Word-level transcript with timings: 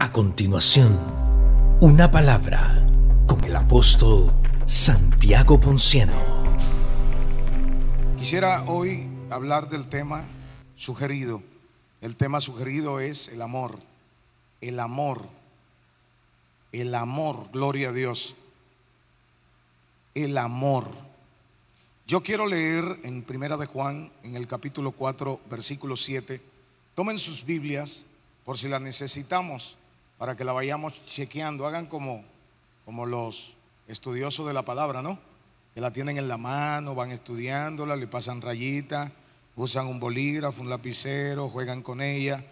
A 0.00 0.12
continuación, 0.12 0.96
una 1.80 2.08
palabra 2.12 2.86
con 3.26 3.42
el 3.42 3.56
apóstol 3.56 4.32
Santiago 4.64 5.58
Ponciano. 5.58 6.14
Quisiera 8.16 8.62
hoy 8.68 9.08
hablar 9.28 9.68
del 9.68 9.88
tema 9.88 10.24
sugerido. 10.76 11.42
El 12.00 12.14
tema 12.14 12.40
sugerido 12.40 13.00
es 13.00 13.26
el 13.30 13.42
amor. 13.42 13.76
El 14.60 14.78
amor. 14.78 15.20
El 16.70 16.94
amor, 16.94 17.50
gloria 17.52 17.88
a 17.88 17.92
Dios. 17.92 18.36
El 20.14 20.38
amor. 20.38 20.86
Yo 22.06 22.22
quiero 22.22 22.46
leer 22.46 23.00
en 23.02 23.22
Primera 23.22 23.56
de 23.56 23.66
Juan, 23.66 24.12
en 24.22 24.36
el 24.36 24.46
capítulo 24.46 24.92
4, 24.92 25.40
versículo 25.50 25.96
7. 25.96 26.40
Tomen 26.94 27.18
sus 27.18 27.44
Biblias 27.44 28.06
por 28.44 28.56
si 28.56 28.68
las 28.68 28.80
necesitamos 28.80 29.76
para 30.18 30.36
que 30.36 30.44
la 30.44 30.52
vayamos 30.52 31.04
chequeando. 31.06 31.66
Hagan 31.66 31.86
como, 31.86 32.24
como 32.84 33.06
los 33.06 33.56
estudiosos 33.86 34.46
de 34.46 34.52
la 34.52 34.62
palabra, 34.62 35.00
¿no? 35.00 35.18
Que 35.74 35.80
la 35.80 35.92
tienen 35.92 36.18
en 36.18 36.28
la 36.28 36.36
mano, 36.36 36.94
van 36.94 37.12
estudiándola, 37.12 37.96
le 37.96 38.08
pasan 38.08 38.42
rayitas, 38.42 39.10
usan 39.56 39.86
un 39.86 40.00
bolígrafo, 40.00 40.62
un 40.62 40.68
lapicero, 40.68 41.48
juegan 41.48 41.82
con 41.82 42.02
ella. 42.02 42.44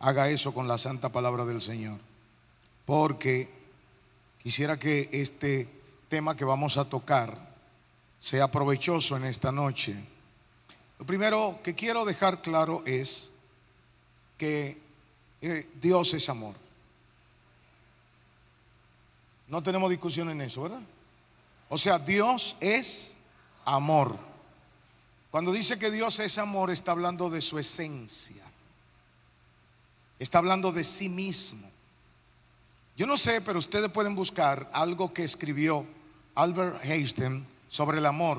Haga 0.00 0.28
eso 0.28 0.52
con 0.52 0.66
la 0.66 0.78
santa 0.78 1.10
palabra 1.10 1.44
del 1.44 1.60
Señor. 1.60 1.98
Porque 2.84 3.48
quisiera 4.42 4.76
que 4.76 5.08
este 5.12 5.68
tema 6.08 6.36
que 6.36 6.44
vamos 6.44 6.76
a 6.76 6.88
tocar 6.88 7.52
sea 8.18 8.50
provechoso 8.50 9.16
en 9.16 9.24
esta 9.24 9.52
noche. 9.52 9.94
Lo 10.98 11.06
primero 11.06 11.60
que 11.62 11.74
quiero 11.74 12.04
dejar 12.04 12.42
claro 12.42 12.82
es 12.84 13.30
que 14.36 14.78
eh, 15.40 15.68
Dios 15.80 16.14
es 16.14 16.28
amor. 16.28 16.61
No 19.52 19.62
tenemos 19.62 19.90
discusión 19.90 20.30
en 20.30 20.40
eso, 20.40 20.62
¿verdad? 20.62 20.80
O 21.68 21.76
sea, 21.76 21.98
Dios 21.98 22.56
es 22.58 23.18
amor. 23.66 24.18
Cuando 25.30 25.52
dice 25.52 25.78
que 25.78 25.90
Dios 25.90 26.20
es 26.20 26.38
amor, 26.38 26.70
está 26.70 26.92
hablando 26.92 27.28
de 27.28 27.42
su 27.42 27.58
esencia. 27.58 28.42
Está 30.18 30.38
hablando 30.38 30.72
de 30.72 30.82
sí 30.82 31.10
mismo. 31.10 31.70
Yo 32.96 33.06
no 33.06 33.18
sé, 33.18 33.42
pero 33.42 33.58
ustedes 33.58 33.90
pueden 33.90 34.14
buscar 34.14 34.70
algo 34.72 35.12
que 35.12 35.24
escribió 35.24 35.84
Albert 36.34 36.82
Einstein 36.86 37.46
sobre 37.68 37.98
el 37.98 38.06
amor. 38.06 38.38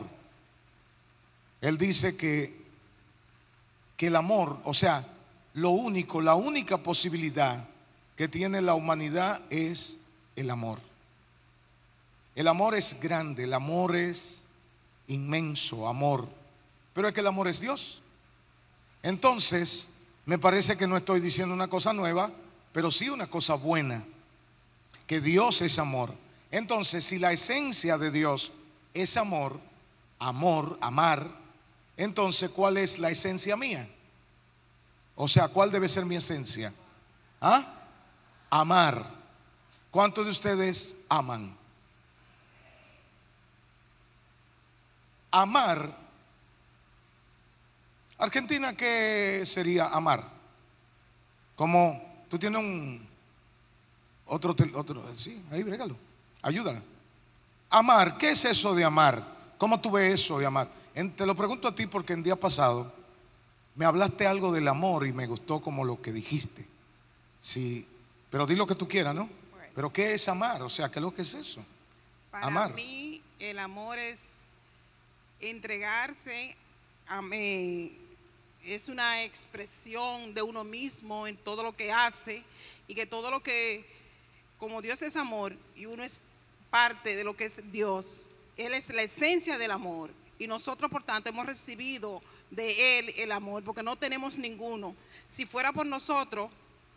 Él 1.62 1.78
dice 1.78 2.18
que, 2.18 2.60
que 3.98 4.08
el 4.08 4.16
amor, 4.16 4.60
o 4.64 4.74
sea, 4.74 5.06
lo 5.54 5.70
único, 5.70 6.22
la 6.22 6.34
única 6.34 6.80
posibilidad 6.80 7.68
que 8.18 8.28
tiene 8.28 8.64
la 8.64 8.74
humanidad 8.74 9.40
es 9.52 10.00
el 10.36 10.50
amor. 10.50 10.80
El 12.36 12.48
amor 12.48 12.76
es 12.76 13.00
grande, 13.00 13.44
el 13.44 13.54
amor 13.54 13.96
es 13.96 14.44
inmenso, 15.08 15.88
amor. 15.88 16.28
Pero 16.94 17.08
es 17.08 17.14
que 17.14 17.20
el 17.20 17.28
amor 17.28 17.48
es 17.48 17.60
Dios. 17.60 18.02
Entonces, 19.04 19.90
me 20.26 20.38
parece 20.38 20.78
que 20.78 20.88
no 20.88 20.98
estoy 20.98 21.20
diciendo 21.20 21.54
una 21.54 21.68
cosa 21.68 21.94
nueva, 21.94 22.32
pero 22.72 22.90
sí 22.92 23.10
una 23.10 23.28
cosa 23.28 23.56
buena, 23.56 24.04
que 25.06 25.22
Dios 25.22 25.62
es 25.62 25.78
amor. 25.78 26.14
Entonces, 26.50 27.04
si 27.04 27.20
la 27.20 27.34
esencia 27.34 27.98
de 27.98 28.12
Dios 28.12 28.52
es 28.94 29.18
amor, 29.18 29.60
amor, 30.20 30.78
amar, 30.82 31.28
entonces, 31.98 32.50
¿cuál 32.50 32.78
es 32.78 32.98
la 33.00 33.12
esencia 33.12 33.56
mía? 33.56 33.88
O 35.16 35.28
sea, 35.28 35.48
¿cuál 35.48 35.72
debe 35.72 35.88
ser 35.88 36.06
mi 36.06 36.16
esencia? 36.16 36.74
¿Ah? 37.40 37.66
Amar. 38.50 39.06
¿Cuántos 39.92 40.26
de 40.26 40.32
ustedes 40.32 40.98
aman? 41.10 41.56
Amar. 45.36 45.92
Argentina, 48.20 48.78
¿qué 48.78 49.42
sería 49.48 49.88
amar? 49.88 50.24
Como 51.56 52.24
tú 52.30 52.38
tienes 52.38 52.62
un 52.62 53.04
otro, 54.28 54.56
otro, 54.76 55.04
sí, 55.18 55.44
ahí 55.50 55.64
regalo, 55.64 55.98
ayúdala. 56.44 56.84
Amar, 57.72 58.16
¿qué 58.20 58.30
es 58.30 58.46
eso 58.46 58.76
de 58.76 58.84
amar? 58.84 59.24
¿Cómo 59.58 59.82
tú 59.82 59.90
ves 59.90 60.14
eso 60.14 60.38
de 60.38 60.46
amar? 60.46 60.68
te 61.16 61.26
lo 61.26 61.36
pregunto 61.36 61.68
a 61.68 61.74
ti 61.74 61.88
porque 61.88 62.14
el 62.14 62.22
día 62.22 62.36
pasado 62.36 62.94
me 63.74 63.86
hablaste 63.86 64.28
algo 64.28 64.52
del 64.52 64.68
amor 64.68 65.08
y 65.08 65.14
me 65.14 65.26
gustó 65.26 65.60
como 65.62 65.84
lo 65.84 66.00
que 66.00 66.12
dijiste. 66.12 66.68
Sí, 67.42 67.88
pero 68.30 68.46
di 68.46 68.56
lo 68.56 68.68
que 68.68 68.76
tú 68.76 68.88
quieras, 68.88 69.16
¿no? 69.16 69.28
Pero 69.74 69.92
¿qué 69.92 70.14
es 70.14 70.30
amar? 70.30 70.62
O 70.62 70.70
sea, 70.70 70.90
¿qué 70.90 71.00
es 71.00 71.04
lo 71.04 71.12
que 71.12 71.24
es 71.24 71.34
eso? 71.34 71.66
Para 72.30 72.70
mí 72.70 73.20
el 73.40 73.58
amor 73.58 73.98
es 73.98 74.43
entregarse 75.50 76.56
a 77.08 77.22
mí 77.22 77.98
es 78.64 78.88
una 78.88 79.24
expresión 79.24 80.34
de 80.34 80.42
uno 80.42 80.64
mismo 80.64 81.28
en 81.28 81.36
todo 81.36 81.64
lo 81.64 81.76
que 81.76 81.92
hace 81.92 82.44
y 82.88 82.96
que 82.96 83.06
todo 83.06 83.30
lo 83.30 83.44
que, 83.44 83.86
como 84.58 84.82
Dios 84.82 85.02
es 85.02 85.18
amor 85.18 85.56
y 85.76 85.86
uno 85.86 86.04
es 86.04 86.24
parte 86.70 87.16
de 87.16 87.24
lo 87.24 87.36
que 87.36 87.46
es 87.46 87.72
Dios, 87.72 88.28
Él 88.56 88.74
es 88.74 88.90
la 88.94 89.04
esencia 89.04 89.58
del 89.58 89.72
amor 89.72 90.12
y 90.40 90.48
nosotros 90.48 90.90
por 90.90 91.04
tanto 91.04 91.30
hemos 91.30 91.46
recibido 91.46 92.22
de 92.50 93.00
Él 93.00 93.14
el 93.18 93.32
amor 93.32 93.64
porque 93.64 93.84
no 93.84 93.98
tenemos 93.98 94.38
ninguno. 94.38 94.96
Si 95.28 95.46
fuera 95.46 95.74
por 95.74 95.86
nosotros, 95.86 96.50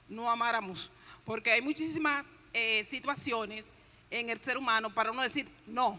no 0.08 0.30
amáramos, 0.30 0.90
porque 1.24 1.50
hay 1.50 1.62
muchísimas 1.62 2.24
eh, 2.52 2.86
situaciones 2.88 3.66
en 4.10 4.30
el 4.30 4.40
ser 4.40 4.56
humano 4.56 4.88
para 4.88 5.10
uno 5.10 5.22
decir 5.22 5.48
no, 5.66 5.98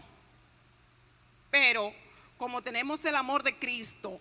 pero 1.50 1.92
como 2.38 2.62
tenemos 2.62 3.04
el 3.04 3.16
amor 3.16 3.42
de 3.42 3.54
Cristo, 3.54 4.20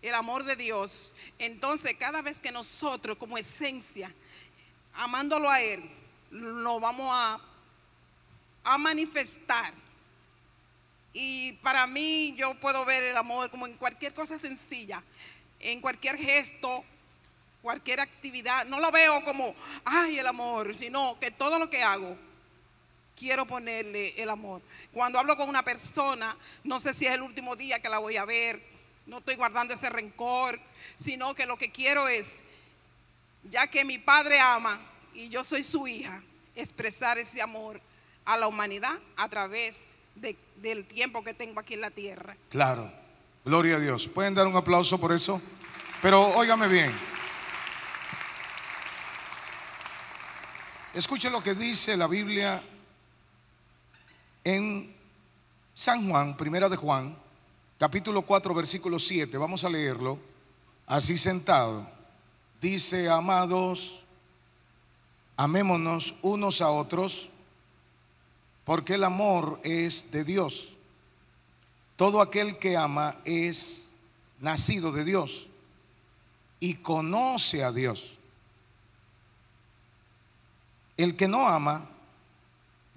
el 0.00 0.14
amor 0.14 0.44
de 0.44 0.56
Dios, 0.56 1.14
entonces 1.38 1.94
cada 1.98 2.22
vez 2.22 2.40
que 2.40 2.50
nosotros 2.50 3.18
como 3.18 3.36
esencia, 3.36 4.12
amándolo 4.94 5.50
a 5.50 5.60
Él, 5.60 5.88
lo 6.30 6.80
vamos 6.80 7.08
a, 7.12 7.38
a 8.64 8.78
manifestar. 8.78 9.72
Y 11.12 11.52
para 11.54 11.86
mí 11.86 12.34
yo 12.36 12.58
puedo 12.60 12.84
ver 12.84 13.02
el 13.02 13.16
amor 13.16 13.50
como 13.50 13.66
en 13.66 13.76
cualquier 13.76 14.14
cosa 14.14 14.38
sencilla, 14.38 15.02
en 15.60 15.80
cualquier 15.80 16.16
gesto, 16.16 16.84
cualquier 17.60 18.00
actividad. 18.00 18.66
No 18.66 18.80
lo 18.80 18.90
veo 18.90 19.22
como, 19.24 19.54
ay, 19.84 20.18
el 20.18 20.26
amor, 20.26 20.74
sino 20.74 21.18
que 21.18 21.30
todo 21.30 21.58
lo 21.58 21.68
que 21.68 21.82
hago 21.82 22.16
quiero 23.18 23.46
ponerle 23.46 24.14
el 24.22 24.30
amor. 24.30 24.62
Cuando 24.92 25.18
hablo 25.18 25.36
con 25.36 25.48
una 25.48 25.64
persona, 25.64 26.36
no 26.64 26.78
sé 26.78 26.94
si 26.94 27.06
es 27.06 27.12
el 27.12 27.22
último 27.22 27.56
día 27.56 27.80
que 27.80 27.88
la 27.88 27.98
voy 27.98 28.16
a 28.16 28.24
ver, 28.24 28.62
no 29.06 29.18
estoy 29.18 29.34
guardando 29.34 29.74
ese 29.74 29.90
rencor, 29.90 30.58
sino 30.96 31.34
que 31.34 31.46
lo 31.46 31.56
que 31.56 31.72
quiero 31.72 32.06
es, 32.08 32.44
ya 33.50 33.66
que 33.66 33.84
mi 33.84 33.98
padre 33.98 34.38
ama 34.38 34.78
y 35.14 35.28
yo 35.28 35.42
soy 35.42 35.62
su 35.62 35.88
hija, 35.88 36.22
expresar 36.54 37.18
ese 37.18 37.42
amor 37.42 37.80
a 38.24 38.36
la 38.36 38.46
humanidad 38.46 38.98
a 39.16 39.28
través 39.28 39.92
del 40.56 40.84
tiempo 40.86 41.24
que 41.24 41.34
tengo 41.34 41.60
aquí 41.60 41.74
en 41.74 41.80
la 41.80 41.90
tierra. 41.90 42.36
Claro, 42.50 42.92
gloria 43.44 43.76
a 43.76 43.80
Dios. 43.80 44.06
¿Pueden 44.08 44.34
dar 44.34 44.46
un 44.46 44.56
aplauso 44.56 44.98
por 45.00 45.12
eso? 45.12 45.40
Pero 46.02 46.22
óigame 46.36 46.68
bien. 46.68 46.92
Escuche 50.94 51.30
lo 51.30 51.42
que 51.42 51.54
dice 51.54 51.96
la 51.96 52.06
Biblia 52.06 52.60
en 54.44 54.94
San 55.74 56.08
Juan, 56.08 56.36
primera 56.36 56.68
de 56.68 56.76
Juan, 56.76 57.16
capítulo 57.78 58.22
4, 58.22 58.54
versículo 58.54 58.98
7, 58.98 59.36
vamos 59.38 59.64
a 59.64 59.68
leerlo, 59.68 60.18
así 60.86 61.16
sentado. 61.16 61.88
Dice, 62.60 63.08
amados, 63.08 64.02
amémonos 65.36 66.16
unos 66.22 66.60
a 66.60 66.70
otros, 66.70 67.30
porque 68.64 68.94
el 68.94 69.04
amor 69.04 69.60
es 69.62 70.10
de 70.10 70.24
Dios. 70.24 70.70
Todo 71.96 72.20
aquel 72.20 72.58
que 72.58 72.76
ama 72.76 73.16
es 73.24 73.86
nacido 74.40 74.92
de 74.92 75.04
Dios 75.04 75.48
y 76.60 76.74
conoce 76.74 77.64
a 77.64 77.72
Dios. 77.72 78.18
El 80.96 81.16
que 81.16 81.28
no 81.28 81.46
ama 81.46 81.88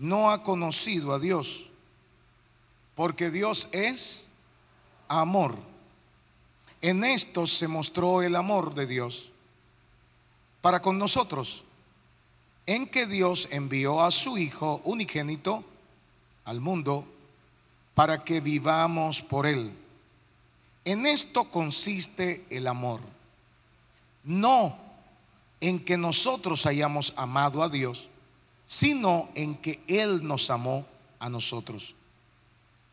no 0.01 0.31
ha 0.31 0.41
conocido 0.41 1.13
a 1.13 1.19
Dios, 1.19 1.69
porque 2.95 3.29
Dios 3.29 3.69
es 3.71 4.29
amor. 5.07 5.55
En 6.81 7.03
esto 7.03 7.45
se 7.45 7.67
mostró 7.67 8.23
el 8.23 8.35
amor 8.35 8.73
de 8.73 8.87
Dios 8.87 9.29
para 10.61 10.81
con 10.81 10.97
nosotros, 10.97 11.63
en 12.65 12.87
que 12.87 13.05
Dios 13.05 13.47
envió 13.51 14.01
a 14.01 14.09
su 14.09 14.39
Hijo 14.39 14.81
unigénito 14.85 15.63
al 16.45 16.61
mundo 16.61 17.05
para 17.93 18.23
que 18.23 18.41
vivamos 18.41 19.21
por 19.21 19.45
Él. 19.45 19.77
En 20.83 21.05
esto 21.05 21.43
consiste 21.43 22.43
el 22.49 22.65
amor. 22.65 23.01
No 24.23 24.75
en 25.59 25.79
que 25.85 25.95
nosotros 25.95 26.65
hayamos 26.65 27.13
amado 27.17 27.61
a 27.61 27.69
Dios, 27.69 28.07
sino 28.71 29.27
en 29.35 29.55
que 29.55 29.83
Él 29.85 30.25
nos 30.25 30.49
amó 30.49 30.85
a 31.19 31.29
nosotros 31.29 31.93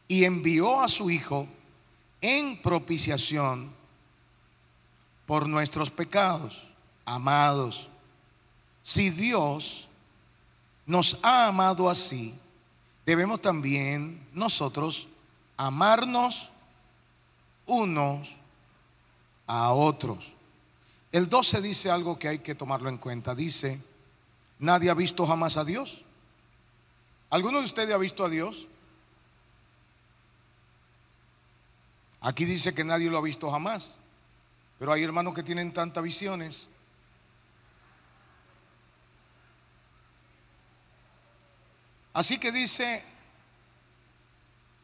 y 0.09 0.25
envió 0.25 0.81
a 0.81 0.89
su 0.89 1.09
Hijo 1.09 1.47
en 2.21 2.61
propiciación 2.61 3.71
por 5.25 5.49
nuestros 5.49 5.93
pecados. 5.93 6.67
Amados, 7.05 7.91
si 8.83 9.11
Dios 9.11 9.87
nos 10.85 11.21
ha 11.23 11.47
amado 11.47 11.89
así, 11.89 12.35
debemos 13.07 13.41
también 13.41 14.21
nosotros 14.33 15.07
amarnos 15.57 16.49
unos 17.67 18.35
a 19.47 19.73
otros. 19.73 20.33
El 21.13 21.29
12 21.29 21.63
dice 21.63 21.89
algo 21.89 22.19
que 22.19 22.27
hay 22.27 22.39
que 22.41 22.57
tomarlo 22.57 22.89
en 22.89 22.99
cuenta. 22.99 23.33
Dice, 23.37 23.81
nadie 24.59 24.91
ha 24.91 24.95
visto 24.95 25.27
jamás 25.27 25.57
a 25.57 25.65
Dios. 25.65 26.05
¿Alguno 27.31 27.59
de 27.59 27.65
ustedes 27.65 27.95
ha 27.95 27.99
visto 27.99 28.25
a 28.25 28.29
Dios? 28.29 28.69
Aquí 32.21 32.45
dice 32.45 32.75
que 32.75 32.85
nadie 32.85 33.11
lo 33.11 33.19
ha 33.19 33.23
visto 33.23 33.51
jamás. 33.51 33.97
Pero 34.79 34.93
hay 34.93 35.03
hermanos 35.03 35.35
que 35.35 35.43
tienen 35.43 35.73
tantas 35.73 36.03
visiones. 36.03 36.69
Así 42.13 42.39
que 42.39 42.51
dice, 42.51 43.05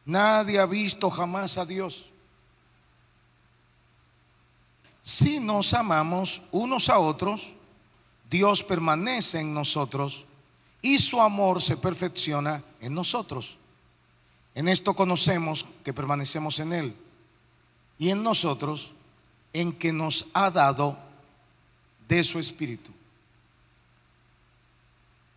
nadie 0.05 0.59
ha 0.59 0.65
visto 0.65 1.09
jamás 1.09 1.57
a 1.57 1.65
Dios. 1.65 2.11
Si 5.01 5.39
nos 5.39 5.73
amamos 5.73 6.43
unos 6.51 6.89
a 6.89 6.99
otros, 6.99 7.54
Dios 8.29 8.63
permanece 8.63 9.39
en 9.39 9.53
nosotros 9.53 10.25
y 10.81 10.99
su 10.99 11.21
amor 11.21 11.61
se 11.61 11.77
perfecciona 11.77 12.61
en 12.81 12.93
nosotros. 12.93 13.57
En 14.53 14.67
esto 14.67 14.93
conocemos 14.93 15.65
que 15.83 15.93
permanecemos 15.93 16.59
en 16.59 16.73
Él 16.73 16.95
y 17.97 18.09
en 18.09 18.23
nosotros 18.23 18.93
en 19.53 19.73
que 19.73 19.91
nos 19.93 20.27
ha 20.33 20.51
dado 20.51 20.97
de 22.07 22.23
su 22.23 22.39
espíritu. 22.39 22.91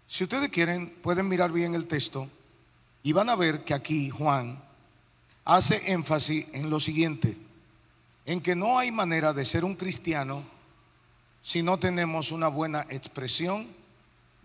Si 0.06 0.24
ustedes 0.24 0.48
quieren, 0.50 0.88
pueden 1.02 1.28
mirar 1.28 1.52
bien 1.52 1.74
el 1.74 1.86
texto 1.86 2.28
y 3.02 3.12
van 3.12 3.28
a 3.28 3.36
ver 3.36 3.64
que 3.64 3.74
aquí 3.74 4.10
Juan 4.10 4.62
hace 5.44 5.92
énfasis 5.92 6.46
en 6.52 6.70
lo 6.70 6.80
siguiente, 6.80 7.36
en 8.26 8.40
que 8.40 8.54
no 8.54 8.78
hay 8.78 8.92
manera 8.92 9.32
de 9.32 9.44
ser 9.44 9.64
un 9.64 9.74
cristiano 9.74 10.42
si 11.48 11.62
no 11.62 11.78
tenemos 11.78 12.30
una 12.30 12.48
buena 12.48 12.82
expresión 12.90 13.66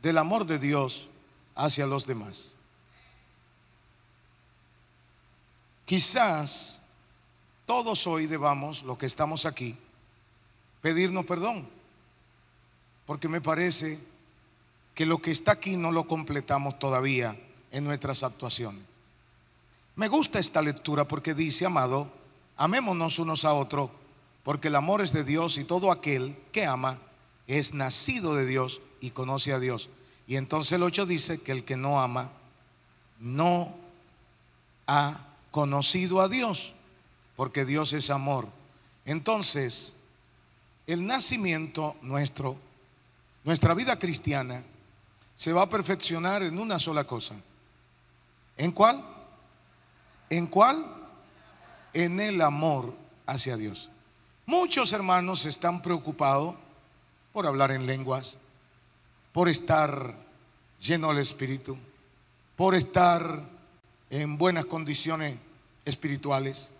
del 0.01 0.17
amor 0.17 0.45
de 0.45 0.57
Dios 0.57 1.09
hacia 1.53 1.85
los 1.85 2.07
demás. 2.07 2.55
Quizás 5.83 6.79
todos 7.65 8.07
hoy 8.07 8.25
debamos, 8.25 8.83
los 8.83 8.97
que 8.97 9.05
estamos 9.05 9.45
aquí, 9.45 9.75
pedirnos 10.81 11.25
perdón, 11.25 11.67
porque 13.05 13.27
me 13.27 13.41
parece 13.41 13.99
que 14.95 15.05
lo 15.05 15.21
que 15.21 15.31
está 15.31 15.51
aquí 15.51 15.75
no 15.75 15.91
lo 15.91 16.07
completamos 16.07 16.79
todavía 16.79 17.37
en 17.73 17.83
nuestras 17.83 18.23
actuaciones. 18.23 18.81
Me 19.97 20.07
gusta 20.07 20.39
esta 20.39 20.61
lectura 20.61 21.05
porque 21.05 21.33
dice, 21.33 21.65
amado, 21.65 22.09
amémonos 22.55 23.19
unos 23.19 23.43
a 23.43 23.51
otros, 23.51 23.89
porque 24.43 24.67
el 24.67 24.75
amor 24.75 25.01
es 25.01 25.13
de 25.13 25.23
Dios 25.23 25.57
y 25.57 25.63
todo 25.63 25.91
aquel 25.91 26.35
que 26.51 26.65
ama 26.65 26.99
es 27.47 27.73
nacido 27.73 28.35
de 28.35 28.45
Dios 28.45 28.81
y 28.99 29.11
conoce 29.11 29.53
a 29.53 29.59
Dios. 29.59 29.89
Y 30.27 30.35
entonces 30.35 30.73
el 30.73 30.83
8 30.83 31.05
dice 31.05 31.41
que 31.41 31.51
el 31.51 31.63
que 31.63 31.77
no 31.77 32.01
ama 32.01 32.29
no 33.19 33.73
ha 34.87 35.19
conocido 35.51 36.21
a 36.21 36.27
Dios, 36.27 36.73
porque 37.35 37.65
Dios 37.65 37.93
es 37.93 38.09
amor. 38.09 38.47
Entonces, 39.05 39.95
el 40.87 41.05
nacimiento 41.05 41.95
nuestro, 42.01 42.57
nuestra 43.43 43.73
vida 43.73 43.97
cristiana, 43.97 44.63
se 45.35 45.53
va 45.53 45.63
a 45.63 45.69
perfeccionar 45.69 46.43
en 46.43 46.59
una 46.59 46.79
sola 46.79 47.05
cosa. 47.05 47.35
¿En 48.57 48.71
cuál? 48.71 49.03
¿En 50.29 50.47
cuál? 50.47 50.85
En 51.93 52.19
el 52.19 52.41
amor 52.41 52.93
hacia 53.25 53.57
Dios. 53.57 53.89
Muchos 54.45 54.91
hermanos 54.91 55.45
están 55.45 55.81
preocupados 55.81 56.55
por 57.31 57.47
hablar 57.47 57.71
en 57.71 57.85
lenguas, 57.85 58.37
por 59.31 59.47
estar 59.47 60.15
lleno 60.81 61.09
del 61.09 61.19
Espíritu, 61.19 61.77
por 62.57 62.75
estar 62.75 63.41
en 64.09 64.37
buenas 64.37 64.65
condiciones 64.65 65.37
espirituales, 65.85 66.73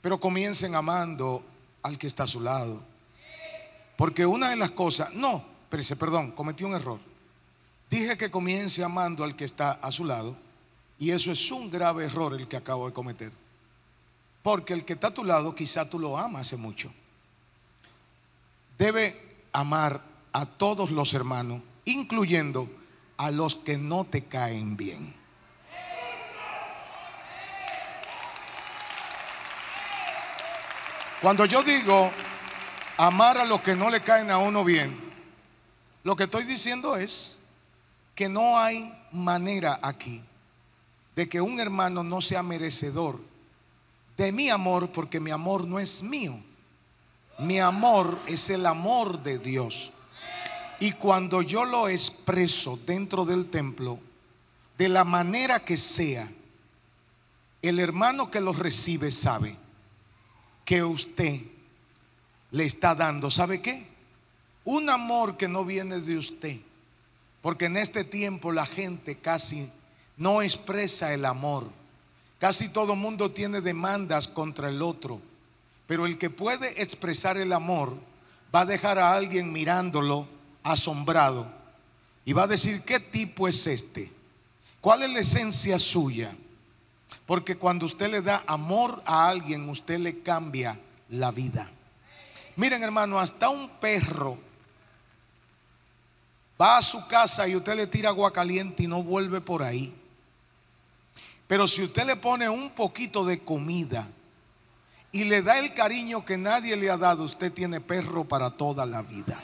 pero 0.00 0.20
comiencen 0.20 0.76
amando 0.76 1.44
al 1.82 1.98
que 1.98 2.06
está 2.06 2.22
a 2.22 2.28
su 2.28 2.40
lado. 2.40 2.80
Porque 3.96 4.24
una 4.24 4.50
de 4.50 4.56
las 4.56 4.70
cosas, 4.70 5.12
no, 5.12 5.44
espérese, 5.64 5.96
perdón, 5.96 6.30
cometí 6.30 6.62
un 6.62 6.74
error. 6.74 7.00
Dije 7.90 8.16
que 8.16 8.30
comience 8.30 8.84
amando 8.84 9.24
al 9.24 9.34
que 9.34 9.44
está 9.44 9.72
a 9.72 9.90
su 9.90 10.04
lado 10.04 10.36
y 11.00 11.10
eso 11.10 11.32
es 11.32 11.50
un 11.50 11.68
grave 11.68 12.04
error 12.04 12.32
el 12.34 12.46
que 12.46 12.56
acabo 12.56 12.86
de 12.86 12.94
cometer. 12.94 13.39
Porque 14.42 14.72
el 14.72 14.84
que 14.84 14.94
está 14.94 15.08
a 15.08 15.14
tu 15.14 15.24
lado 15.24 15.54
quizá 15.54 15.88
tú 15.88 15.98
lo 15.98 16.16
amas 16.16 16.42
hace 16.42 16.56
mucho. 16.56 16.92
Debe 18.78 19.46
amar 19.52 20.02
a 20.32 20.46
todos 20.46 20.90
los 20.90 21.12
hermanos, 21.12 21.62
incluyendo 21.84 22.68
a 23.16 23.30
los 23.30 23.56
que 23.56 23.76
no 23.76 24.04
te 24.04 24.24
caen 24.24 24.76
bien. 24.76 25.14
Cuando 31.20 31.44
yo 31.44 31.62
digo 31.62 32.10
amar 32.96 33.36
a 33.36 33.44
los 33.44 33.60
que 33.60 33.76
no 33.76 33.90
le 33.90 34.00
caen 34.00 34.30
a 34.30 34.38
uno 34.38 34.64
bien, 34.64 34.96
lo 36.02 36.16
que 36.16 36.24
estoy 36.24 36.44
diciendo 36.44 36.96
es 36.96 37.38
que 38.14 38.30
no 38.30 38.58
hay 38.58 38.90
manera 39.12 39.78
aquí 39.82 40.22
de 41.14 41.28
que 41.28 41.42
un 41.42 41.60
hermano 41.60 42.02
no 42.02 42.22
sea 42.22 42.42
merecedor 42.42 43.20
de 44.20 44.32
mi 44.32 44.50
amor 44.50 44.90
porque 44.90 45.18
mi 45.18 45.30
amor 45.30 45.66
no 45.66 45.80
es 45.80 46.02
mío. 46.02 46.38
Mi 47.38 47.58
amor 47.58 48.20
es 48.26 48.50
el 48.50 48.66
amor 48.66 49.22
de 49.22 49.38
Dios. 49.38 49.92
Y 50.78 50.92
cuando 50.92 51.40
yo 51.40 51.64
lo 51.64 51.88
expreso 51.88 52.78
dentro 52.86 53.24
del 53.24 53.48
templo, 53.48 53.98
de 54.76 54.90
la 54.90 55.04
manera 55.04 55.64
que 55.64 55.78
sea, 55.78 56.28
el 57.62 57.78
hermano 57.78 58.30
que 58.30 58.42
lo 58.42 58.52
recibe 58.52 59.10
sabe 59.10 59.56
que 60.66 60.84
usted 60.84 61.40
le 62.50 62.66
está 62.66 62.94
dando, 62.94 63.30
¿sabe 63.30 63.62
qué? 63.62 63.86
Un 64.64 64.90
amor 64.90 65.38
que 65.38 65.48
no 65.48 65.64
viene 65.64 65.98
de 65.98 66.18
usted. 66.18 66.60
Porque 67.40 67.66
en 67.66 67.78
este 67.78 68.04
tiempo 68.04 68.52
la 68.52 68.66
gente 68.66 69.16
casi 69.16 69.70
no 70.18 70.42
expresa 70.42 71.14
el 71.14 71.24
amor. 71.24 71.79
Casi 72.40 72.70
todo 72.70 72.96
mundo 72.96 73.30
tiene 73.30 73.60
demandas 73.60 74.26
contra 74.26 74.70
el 74.70 74.80
otro. 74.80 75.20
Pero 75.86 76.06
el 76.06 76.16
que 76.16 76.30
puede 76.30 76.80
expresar 76.82 77.36
el 77.36 77.52
amor 77.52 77.94
va 78.54 78.62
a 78.62 78.66
dejar 78.66 78.98
a 78.98 79.14
alguien 79.14 79.52
mirándolo 79.52 80.26
asombrado. 80.62 81.46
Y 82.24 82.32
va 82.32 82.44
a 82.44 82.46
decir, 82.46 82.82
¿qué 82.82 82.98
tipo 82.98 83.46
es 83.46 83.66
este? 83.66 84.10
¿Cuál 84.80 85.02
es 85.02 85.10
la 85.10 85.20
esencia 85.20 85.78
suya? 85.78 86.34
Porque 87.26 87.58
cuando 87.58 87.84
usted 87.84 88.10
le 88.10 88.22
da 88.22 88.42
amor 88.46 89.02
a 89.04 89.28
alguien, 89.28 89.68
usted 89.68 89.98
le 89.98 90.22
cambia 90.22 90.80
la 91.10 91.30
vida. 91.30 91.70
Miren 92.56 92.82
hermano, 92.82 93.18
hasta 93.18 93.50
un 93.50 93.68
perro 93.68 94.38
va 96.58 96.78
a 96.78 96.82
su 96.82 97.06
casa 97.06 97.46
y 97.46 97.54
usted 97.54 97.76
le 97.76 97.86
tira 97.86 98.08
agua 98.08 98.32
caliente 98.32 98.84
y 98.84 98.86
no 98.86 99.02
vuelve 99.02 99.42
por 99.42 99.62
ahí. 99.62 99.94
Pero 101.50 101.66
si 101.66 101.82
usted 101.82 102.06
le 102.06 102.14
pone 102.14 102.48
un 102.48 102.70
poquito 102.70 103.24
de 103.24 103.40
comida 103.40 104.06
y 105.10 105.24
le 105.24 105.42
da 105.42 105.58
el 105.58 105.74
cariño 105.74 106.24
que 106.24 106.38
nadie 106.38 106.76
le 106.76 106.88
ha 106.88 106.96
dado, 106.96 107.24
usted 107.24 107.52
tiene 107.52 107.80
perro 107.80 108.22
para 108.22 108.50
toda 108.50 108.86
la 108.86 109.02
vida. 109.02 109.42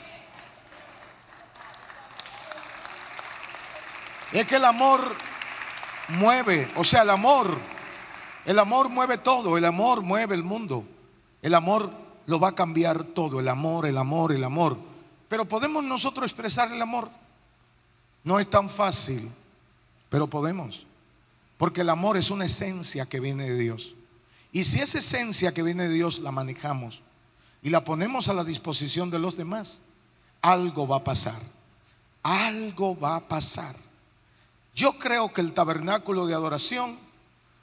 Es 4.31 4.47
que 4.47 4.55
el 4.55 4.63
amor 4.63 5.01
mueve, 6.07 6.71
o 6.77 6.85
sea, 6.85 7.01
el 7.01 7.09
amor, 7.09 7.53
el 8.45 8.57
amor 8.57 8.87
mueve 8.87 9.17
todo, 9.17 9.57
el 9.57 9.65
amor 9.65 10.01
mueve 10.01 10.33
el 10.33 10.43
mundo. 10.43 10.85
El 11.41 11.53
amor 11.53 11.91
lo 12.25 12.39
va 12.39 12.47
a 12.47 12.55
cambiar 12.55 13.03
todo, 13.03 13.41
el 13.41 13.49
amor, 13.49 13.85
el 13.85 13.97
amor, 13.97 14.31
el 14.31 14.45
amor. 14.45 14.77
Pero 15.27 15.43
podemos 15.43 15.83
nosotros 15.83 16.31
expresar 16.31 16.71
el 16.71 16.81
amor. 16.81 17.09
No 18.23 18.39
es 18.39 18.49
tan 18.49 18.69
fácil, 18.69 19.29
pero 20.09 20.27
podemos. 20.27 20.86
Porque 21.57 21.81
el 21.81 21.89
amor 21.89 22.17
es 22.17 22.29
una 22.29 22.45
esencia 22.45 23.05
que 23.05 23.19
viene 23.19 23.45
de 23.45 23.57
Dios. 23.57 23.95
Y 24.51 24.63
si 24.63 24.79
esa 24.79 24.99
esencia 24.99 25.53
que 25.53 25.63
viene 25.63 25.87
de 25.87 25.93
Dios 25.93 26.19
la 26.19 26.31
manejamos 26.31 27.01
y 27.61 27.69
la 27.69 27.83
ponemos 27.83 28.29
a 28.29 28.33
la 28.33 28.43
disposición 28.43 29.09
de 29.09 29.19
los 29.19 29.37
demás, 29.37 29.81
algo 30.41 30.87
va 30.87 30.97
a 30.97 31.03
pasar. 31.03 31.41
Algo 32.23 32.97
va 32.99 33.15
a 33.15 33.27
pasar. 33.27 33.75
Yo 34.75 34.97
creo 34.99 35.33
que 35.33 35.41
el 35.41 35.53
tabernáculo 35.53 36.27
de 36.27 36.33
adoración 36.33 36.97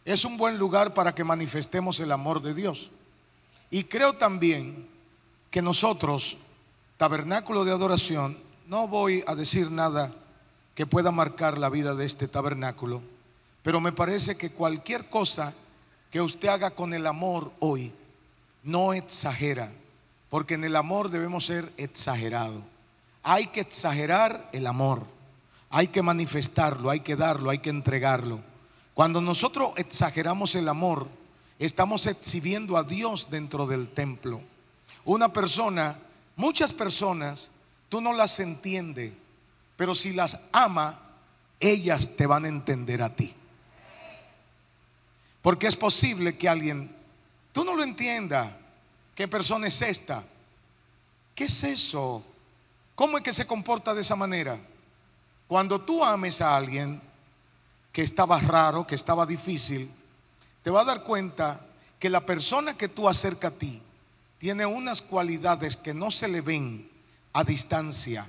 es 0.05 0.25
un 0.25 0.37
buen 0.37 0.59
lugar 0.59 0.95
para 0.95 1.15
que 1.15 1.25
manifestemos 1.25 2.01
el 2.01 2.13
amor 2.13 2.43
de 2.43 2.55
Dios. 2.55 2.91
Y 3.71 3.85
creo 3.85 4.15
también 4.15 4.89
que 5.51 5.63
nosotros, 5.63 6.37
tabernáculo 6.97 7.65
de 7.65 7.73
adoración, 7.73 8.37
no 8.67 8.89
voy 8.89 9.23
a 9.27 9.35
decir 9.35 9.71
nada 9.71 10.13
que 10.75 10.87
pueda 10.87 11.11
marcar 11.13 11.59
la 11.59 11.71
vida 11.71 11.95
de 11.95 12.05
este 12.05 12.29
tabernáculo, 12.29 13.03
pero 13.65 13.81
me 13.81 13.93
parece 13.93 14.37
que 14.37 14.51
cualquier 14.51 15.09
cosa 15.09 15.55
que 16.11 16.21
usted 16.21 16.49
haga 16.49 16.71
con 16.71 16.93
el 16.93 17.07
amor 17.07 17.51
hoy, 17.61 17.93
no 18.63 18.93
exagera, 18.93 19.73
porque 20.29 20.55
en 20.55 20.65
el 20.65 20.77
amor 20.77 21.09
debemos 21.09 21.47
ser 21.47 21.73
exagerados. 21.79 22.63
Hay 23.23 23.47
que 23.47 23.61
exagerar 23.61 24.51
el 24.53 24.67
amor, 24.67 25.07
hay 25.71 25.89
que 25.89 26.03
manifestarlo, 26.03 26.91
hay 26.91 27.01
que 27.01 27.17
darlo, 27.17 27.49
hay 27.49 27.59
que 27.59 27.71
entregarlo. 27.71 28.43
Cuando 28.93 29.23
nosotros 29.23 29.73
exageramos 29.77 30.55
el 30.57 30.69
amor, 30.69 31.09
estamos 31.59 32.07
exhibiendo 32.07 32.77
a 32.77 32.85
Dios 32.85 33.29
dentro 33.31 33.67
del 33.67 33.89
templo. 33.89 34.43
Una 35.07 35.33
persona, 35.33 35.97
muchas 36.37 36.75
personas, 36.75 37.51
tú 37.89 38.03
no 38.03 38.13
las 38.13 38.41
entiendes, 38.41 39.15
pero 39.79 39.95
si 39.95 40.13
las 40.13 40.39
ama, 40.53 41.01
ellas 41.61 42.11
te 42.15 42.27
van 42.27 42.45
a 42.45 42.49
entender 42.49 43.03
a 43.03 43.17
ti. 43.17 43.35
Porque 45.45 45.67
es 45.67 45.77
posible 45.77 46.39
que 46.39 46.49
alguien, 46.49 46.91
tú 47.53 47.67
no 47.67 47.75
lo 47.75 47.83
entiendas, 47.83 48.51
¿qué 49.15 49.29
persona 49.29 49.67
es 49.67 49.83
esta? 49.83 50.25
¿Qué 51.35 51.45
es 51.45 51.65
eso? 51.65 52.25
¿Cómo 52.95 53.19
es 53.19 53.25
que 53.25 53.31
se 53.31 53.47
comporta 53.47 53.93
de 53.93 54.01
esa 54.01 54.17
manera? 54.17 54.59
Cuando 55.47 55.83
tú 55.83 56.03
ames 56.03 56.41
a 56.41 56.57
alguien 56.57 56.99
que 57.93 58.01
estaba 58.01 58.39
raro, 58.39 58.87
que 58.87 58.95
estaba 58.95 59.27
difícil, 59.27 59.91
te 60.63 60.71
va 60.71 60.81
a 60.81 60.85
dar 60.85 61.05
cuenta 61.05 61.61
que 61.99 62.09
la 62.09 62.25
persona 62.25 62.75
que 62.75 62.89
tú 62.89 63.07
acerca 63.07 63.49
a 63.49 63.51
ti 63.51 63.83
tiene 64.39 64.65
unas 64.65 65.03
cualidades 65.03 65.77
que 65.77 65.93
no 65.93 66.11
se 66.11 66.27
le 66.27 66.41
ven 66.41 66.91
a 67.35 67.45
distancia. 67.45 68.27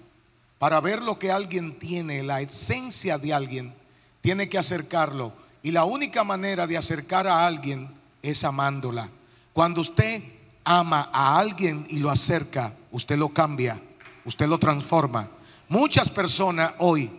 Para 0.60 0.82
ver 0.82 1.02
lo 1.02 1.18
que 1.18 1.32
alguien 1.32 1.80
tiene, 1.80 2.24
la 2.24 2.42
esencia 2.42 3.18
de 3.18 3.34
alguien, 3.34 3.74
tiene 4.20 4.50
que 4.50 4.58
acercarlo. 4.58 5.45
Y 5.66 5.72
la 5.72 5.84
única 5.84 6.24
manera 6.24 6.68
de 6.68 6.78
acercar 6.78 7.26
a 7.26 7.44
alguien 7.44 7.90
es 8.22 8.44
amándola. 8.44 9.10
Cuando 9.52 9.82
usted 9.82 10.22
ama 10.64 11.10
a 11.12 11.40
alguien 11.40 11.88
y 11.90 11.98
lo 11.98 12.12
acerca, 12.12 12.72
usted 12.92 13.18
lo 13.18 13.30
cambia, 13.30 13.82
usted 14.26 14.46
lo 14.46 14.60
transforma. 14.60 15.28
Muchas 15.68 16.12
personas 16.12 16.72
hoy 16.78 17.10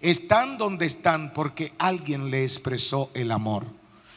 están 0.00 0.56
donde 0.56 0.86
están 0.86 1.34
porque 1.34 1.74
alguien 1.78 2.30
le 2.30 2.42
expresó 2.42 3.10
el 3.12 3.30
amor. 3.30 3.66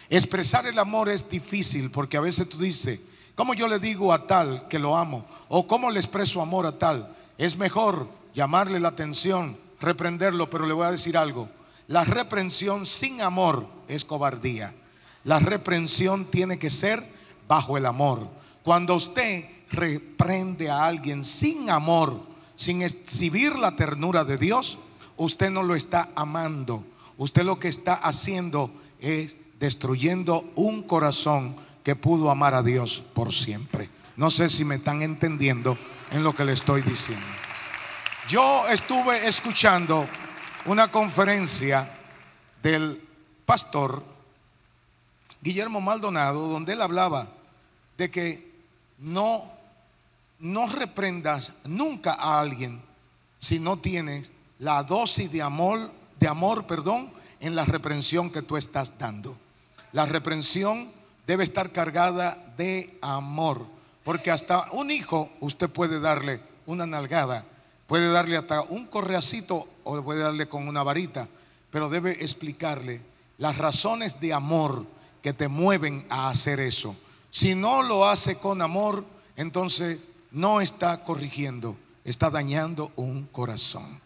Expresar 0.10 0.66
el 0.66 0.80
amor 0.80 1.10
es 1.10 1.30
difícil 1.30 1.92
porque 1.92 2.16
a 2.16 2.22
veces 2.22 2.48
tú 2.48 2.60
dices, 2.60 3.02
¿cómo 3.36 3.54
yo 3.54 3.68
le 3.68 3.80
digo 3.80 4.13
a 4.13 4.25
tal 4.25 4.66
que 4.70 4.80
lo 4.80 4.96
amo? 4.96 5.25
¿O 5.50 5.68
cómo 5.68 5.92
le 5.92 6.00
expreso 6.00 6.42
amor 6.42 6.66
a 6.66 6.80
tal? 6.80 7.13
Es 7.38 7.58
mejor 7.58 8.08
llamarle 8.34 8.80
la 8.80 8.88
atención, 8.88 9.58
reprenderlo, 9.82 10.50
pero 10.50 10.66
le 10.68 10.74
voy 10.74 10.86
a 10.86 10.92
decir 10.92 11.18
algo. 11.18 11.50
La 11.88 12.06
reprensión 12.06 12.86
sin 12.86 13.22
amor 13.22 13.73
es 13.88 14.06
cobardía. 14.06 14.74
La 15.24 15.40
reprensión 15.40 16.25
tiene 16.25 16.60
que 16.60 16.70
ser 16.70 17.04
bajo 17.48 17.78
el 17.78 17.86
amor. 17.86 18.28
Cuando 18.63 18.96
usted 18.96 19.46
reprende 19.70 20.70
a 20.70 20.86
alguien 20.86 21.24
sin 21.24 21.70
amor, 21.70 22.20
sin 22.56 22.82
exhibir 22.82 23.56
la 23.56 23.75
ternura 23.75 24.24
de 24.25 24.38
Dios, 24.38 24.78
usted 25.18 25.50
no 25.50 25.63
lo 25.63 25.75
está 25.75 26.10
amando. 26.16 26.86
Usted 27.18 27.44
lo 27.44 27.60
que 27.60 27.68
está 27.68 27.94
haciendo 27.94 28.72
es 29.00 29.38
destruyendo 29.60 30.52
un 30.56 30.84
corazón 30.84 31.56
que 31.84 31.96
pudo 31.96 32.30
amar 32.30 32.54
a 32.54 32.63
Dios 32.63 33.04
por 33.13 33.34
siempre. 33.34 33.90
No 34.16 34.30
sé 34.30 34.50
si 34.50 34.63
me 34.66 34.75
están 34.75 35.02
entendiendo 35.02 35.78
en 36.12 36.24
lo 36.24 36.36
que 36.36 36.46
le 36.46 36.54
estoy 36.54 36.82
diciendo. 36.82 37.25
Yo 38.30 38.68
estuve 38.70 39.28
escuchando 39.28 40.06
una 40.66 40.88
conferencia 40.90 41.90
del 42.62 43.02
pastor 43.46 44.04
Guillermo 45.42 45.82
Maldonado 45.82 46.48
donde 46.48 46.74
él 46.74 46.82
hablaba 46.82 47.28
de 47.98 48.10
que 48.10 48.52
no 49.00 49.52
no 50.40 50.68
reprendas 50.68 51.54
nunca 51.66 52.14
a 52.14 52.40
alguien 52.40 52.82
si 53.38 53.60
no 53.60 53.78
tienes 53.78 54.32
la 54.60 54.84
dosis 54.84 55.32
de 55.32 55.42
amor, 55.42 55.92
de 56.20 56.28
amor, 56.28 56.66
perdón, 56.66 57.10
en 57.40 57.56
la 57.56 57.66
reprensión 57.66 58.30
que 58.30 58.42
tú 58.42 58.56
estás 58.56 58.98
dando. 58.98 59.38
La 59.92 60.06
reprensión 60.06 60.90
debe 61.28 61.44
estar 61.44 61.72
cargada 61.72 62.38
de 62.58 62.98
amor, 63.02 63.66
porque 64.04 64.32
hasta 64.32 64.72
un 64.72 64.92
hijo 64.92 65.30
usted 65.40 65.70
puede 65.70 66.00
darle 66.00 66.42
una 66.66 66.86
nalgada, 66.86 67.46
puede 67.88 68.12
darle 68.12 68.38
hasta 68.38 68.62
un 68.62 68.86
correacito 68.88 69.68
o 69.84 70.02
puede 70.04 70.22
darle 70.22 70.48
con 70.48 70.68
una 70.68 70.84
varita, 70.84 71.28
pero 71.70 71.90
debe 71.90 72.24
explicarle 72.24 73.02
las 73.38 73.58
razones 73.58 74.20
de 74.20 74.34
amor 74.34 74.86
que 75.22 75.34
te 75.34 75.48
mueven 75.48 76.06
a 76.10 76.30
hacer 76.30 76.60
eso. 76.60 76.96
Si 77.32 77.56
no 77.56 77.82
lo 77.82 78.06
hace 78.06 78.38
con 78.38 78.62
amor, 78.62 79.04
entonces 79.36 80.00
no 80.32 80.62
está 80.62 81.04
corrigiendo, 81.04 81.75
está 82.04 82.30
dañando 82.30 82.92
un 82.96 83.25
corazón. 83.28 84.00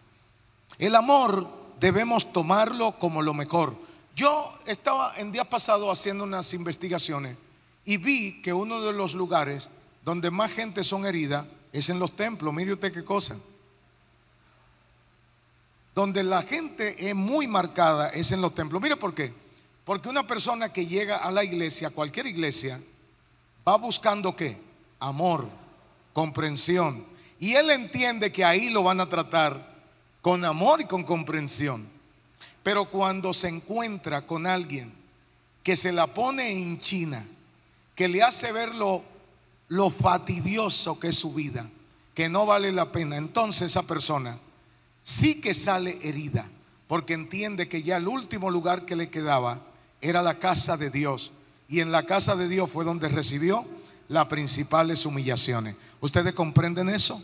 El 0.78 0.96
amor 0.96 1.48
debemos 1.80 2.32
tomarlo 2.32 2.94
como 3.00 3.22
lo 3.22 3.34
mejor. 3.34 3.76
Yo 4.16 4.54
estaba 4.66 5.14
en 5.18 5.32
día 5.32 5.50
pasado 5.50 5.92
haciendo 5.92 6.24
unas 6.24 6.54
investigaciones 6.54 7.38
y 7.86 7.98
vi 7.98 8.42
que 8.42 8.54
uno 8.54 8.82
de 8.82 8.94
los 8.94 9.14
lugares 9.14 9.70
donde 10.04 10.32
más 10.32 10.52
gente 10.52 10.84
son 10.84 11.06
heridas 11.06 11.46
es 11.72 11.90
en 11.90 12.00
los 12.00 12.16
templos. 12.16 12.54
Mire 12.54 12.74
usted 12.74 12.94
qué 12.94 13.04
cosa. 13.04 13.38
Donde 15.98 16.24
la 16.24 16.44
gente 16.44 17.10
es 17.10 17.16
muy 17.16 17.48
marcada 17.48 18.10
es 18.10 18.32
en 18.32 18.40
los 18.40 18.54
templos. 18.54 18.80
Mire 18.80 18.98
por 18.98 19.16
qué. 19.16 19.34
Porque 19.84 20.10
una 20.10 20.28
persona 20.28 20.72
que 20.72 20.86
llega 20.86 21.18
a 21.18 21.32
la 21.32 21.44
iglesia, 21.44 21.90
cualquier 21.90 22.28
iglesia, 22.28 22.80
va 23.68 23.78
buscando 23.78 24.36
qué? 24.36 24.62
Amor 25.00 25.50
comprensión. 26.14 27.04
Y 27.40 27.56
él 27.56 27.72
entiende 27.72 28.32
que 28.32 28.46
ahí 28.46 28.70
lo 28.70 28.84
van 28.84 29.02
a 29.02 29.10
tratar 29.10 29.76
con 30.22 30.46
amor 30.46 30.82
y 30.82 30.86
con 30.86 31.04
comprensión. 31.04 31.90
Pero 32.62 32.86
cuando 32.86 33.34
se 33.34 33.48
encuentra 33.48 34.22
con 34.22 34.46
alguien 34.46 34.94
que 35.64 35.76
se 35.76 35.92
la 35.92 36.06
pone 36.06 36.52
en 36.52 36.80
China, 36.80 37.26
que 37.96 38.08
le 38.08 38.22
hace 38.22 38.52
ver 38.52 38.76
lo, 38.76 39.02
lo 39.70 39.90
fatidioso 39.90 41.00
que 41.00 41.08
es 41.08 41.18
su 41.18 41.34
vida, 41.34 41.68
que 42.14 42.30
no 42.30 42.46
vale 42.46 42.72
la 42.72 42.92
pena, 42.92 43.18
entonces 43.18 43.72
esa 43.72 43.82
persona 43.82 44.38
sí 45.08 45.40
que 45.40 45.54
sale 45.54 45.98
herida, 46.04 46.46
porque 46.86 47.14
entiende 47.14 47.70
que 47.70 47.82
ya 47.82 47.96
el 47.96 48.10
último 48.10 48.52
lugar 48.52 48.86
que 48.86 48.98
le 48.98 49.10
quedaba 49.10 49.62
era 50.02 50.22
la 50.22 50.38
casa 50.38 50.76
de 50.76 50.90
Dios. 50.90 51.32
Y 51.70 51.80
en 51.80 51.94
la 51.94 52.04
casa 52.04 52.36
de 52.36 52.50
Dios 52.50 52.70
fue 52.70 52.84
donde 52.84 53.08
recibió 53.08 53.66
las 54.10 54.26
principales 54.26 55.06
humillaciones. 55.06 55.78
¿Ustedes 56.02 56.34
comprenden 56.34 56.90
eso? 56.90 57.22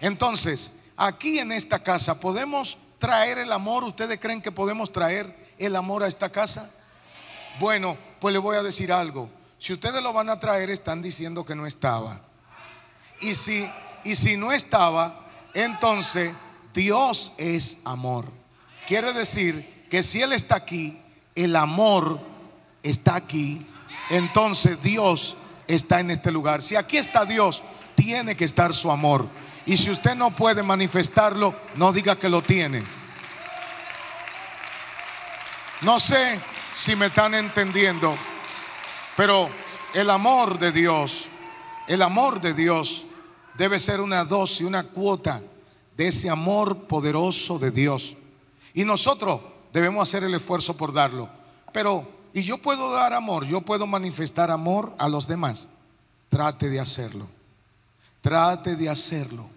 Entonces, 0.00 0.72
aquí 0.96 1.38
en 1.38 1.52
esta 1.52 1.80
casa, 1.80 2.18
¿podemos 2.18 2.78
traer 2.98 3.36
el 3.36 3.52
amor? 3.52 3.84
¿Ustedes 3.84 4.18
creen 4.18 4.40
que 4.40 4.50
podemos 4.50 4.90
traer 4.90 5.52
el 5.58 5.76
amor 5.76 6.04
a 6.04 6.08
esta 6.08 6.30
casa? 6.30 6.70
Bueno, 7.60 7.98
pues 8.22 8.32
le 8.32 8.38
voy 8.38 8.56
a 8.56 8.62
decir 8.62 8.90
algo. 8.90 9.28
Si 9.58 9.74
ustedes 9.74 10.02
lo 10.02 10.14
van 10.14 10.30
a 10.30 10.40
traer, 10.40 10.70
están 10.70 11.02
diciendo 11.02 11.44
que 11.44 11.54
no 11.54 11.66
estaba. 11.66 12.22
Y 13.20 13.34
si, 13.34 13.70
y 14.02 14.16
si 14.16 14.38
no 14.38 14.50
estaba, 14.50 15.14
entonces 15.52 16.32
Dios 16.74 17.32
es 17.38 17.78
amor. 17.84 18.24
Quiere 18.86 19.12
decir 19.12 19.86
que 19.90 20.02
si 20.02 20.22
Él 20.22 20.32
está 20.32 20.56
aquí, 20.56 20.98
el 21.34 21.54
amor 21.56 22.18
está 22.82 23.14
aquí, 23.14 23.66
entonces 24.10 24.82
Dios 24.82 25.36
está 25.68 26.00
en 26.00 26.10
este 26.10 26.30
lugar. 26.30 26.62
Si 26.62 26.76
aquí 26.76 26.96
está 26.96 27.24
Dios, 27.24 27.62
tiene 27.94 28.36
que 28.36 28.44
estar 28.44 28.74
su 28.74 28.90
amor. 28.90 29.26
Y 29.66 29.76
si 29.76 29.90
usted 29.90 30.16
no 30.16 30.30
puede 30.30 30.62
manifestarlo, 30.62 31.54
no 31.76 31.92
diga 31.92 32.16
que 32.16 32.28
lo 32.28 32.42
tiene. 32.42 32.82
No 35.82 36.00
sé 36.00 36.40
si 36.74 36.96
me 36.96 37.06
están 37.06 37.34
entendiendo, 37.34 38.16
pero 39.16 39.48
el 39.94 40.10
amor 40.10 40.58
de 40.58 40.72
Dios, 40.72 41.26
el 41.86 42.02
amor 42.02 42.40
de 42.40 42.54
Dios 42.54 43.04
debe 43.54 43.78
ser 43.78 44.00
una 44.00 44.24
dosis, 44.24 44.66
una 44.66 44.84
cuota 44.84 45.42
ese 46.06 46.30
amor 46.30 46.86
poderoso 46.86 47.58
de 47.58 47.70
Dios. 47.70 48.16
Y 48.74 48.84
nosotros 48.84 49.40
debemos 49.72 50.08
hacer 50.08 50.24
el 50.24 50.34
esfuerzo 50.34 50.76
por 50.76 50.92
darlo. 50.92 51.28
Pero, 51.72 52.08
y 52.32 52.42
yo 52.42 52.58
puedo 52.58 52.92
dar 52.92 53.12
amor, 53.12 53.46
yo 53.46 53.60
puedo 53.60 53.86
manifestar 53.86 54.50
amor 54.50 54.94
a 54.98 55.08
los 55.08 55.26
demás. 55.26 55.68
Trate 56.28 56.68
de 56.68 56.80
hacerlo. 56.80 57.26
Trate 58.20 58.76
de 58.76 58.88
hacerlo. 58.88 59.48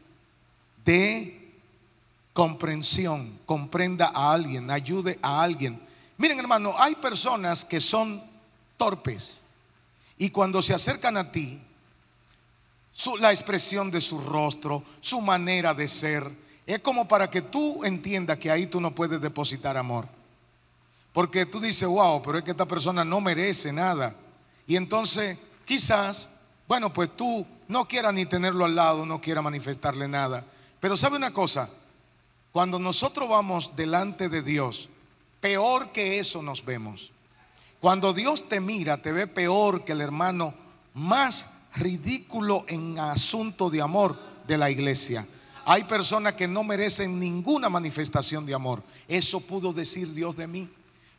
de 0.83 1.45
comprensión, 2.35 3.39
comprenda 3.45 4.11
a 4.13 4.33
alguien, 4.33 4.69
ayude 4.69 5.17
a 5.21 5.41
alguien. 5.41 5.81
Miren 6.17 6.37
hermano, 6.37 6.75
hay 6.77 6.93
personas 6.95 7.63
que 7.63 7.79
son 7.79 8.21
torpes 8.75 9.39
y 10.17 10.29
cuando 10.29 10.61
se 10.61 10.73
acercan 10.73 11.15
a 11.15 11.31
ti, 11.31 11.61
la 13.19 13.31
expresión 13.31 13.91
de 13.91 14.01
su 14.01 14.19
rostro, 14.19 14.83
su 15.01 15.21
manera 15.21 15.73
de 15.73 15.87
ser, 15.87 16.29
es 16.65 16.79
como 16.79 17.07
para 17.07 17.29
que 17.29 17.41
tú 17.41 17.83
entiendas 17.83 18.39
que 18.39 18.49
ahí 18.49 18.67
tú 18.67 18.81
no 18.81 18.91
puedes 18.91 19.21
depositar 19.21 19.77
amor. 19.77 20.07
Porque 21.13 21.45
tú 21.45 21.59
dices, 21.59 21.87
wow, 21.87 22.21
pero 22.21 22.37
es 22.37 22.43
que 22.43 22.51
esta 22.51 22.65
persona 22.65 23.05
no 23.05 23.21
merece 23.21 23.71
nada. 23.71 24.15
Y 24.67 24.75
entonces, 24.75 25.37
quizás, 25.63 26.29
bueno, 26.67 26.91
pues 26.91 27.15
tú 27.15 27.45
no 27.67 27.87
quieras 27.87 28.13
ni 28.13 28.25
tenerlo 28.25 28.65
al 28.65 28.75
lado, 28.75 29.05
no 29.05 29.21
quieras 29.21 29.43
manifestarle 29.43 30.07
nada. 30.07 30.43
Pero 30.79 30.97
sabe 30.97 31.17
una 31.17 31.31
cosa, 31.31 31.69
cuando 32.51 32.79
nosotros 32.79 33.29
vamos 33.29 33.75
delante 33.75 34.29
de 34.29 34.41
Dios, 34.41 34.89
peor 35.39 35.89
que 35.91 36.19
eso 36.19 36.41
nos 36.41 36.65
vemos. 36.65 37.11
Cuando 37.79 38.13
Dios 38.13 38.49
te 38.49 38.59
mira, 38.59 38.97
te 38.97 39.11
ve 39.11 39.27
peor 39.27 39.83
que 39.83 39.91
el 39.91 40.01
hermano 40.01 40.53
más 40.93 41.45
ridículo 41.75 42.65
en 42.67 42.98
asunto 43.00 43.70
de 43.70 43.82
amor 43.82 44.17
de 44.48 44.58
la 44.58 44.70
iglesia. 44.70 45.25
Hay 45.65 45.84
personas 45.86 46.34
que 46.34 46.48
no 46.48 46.63
merecen 46.63 47.20
ninguna 47.20 47.70
manifestación 47.70 48.46
de 48.46 48.53
amor. 48.53 48.84
Eso 49.08 49.39
pudo 49.39 49.74
decir 49.74 50.13
Dios 50.13 50.38
de 50.38 50.48
mí, 50.48 50.70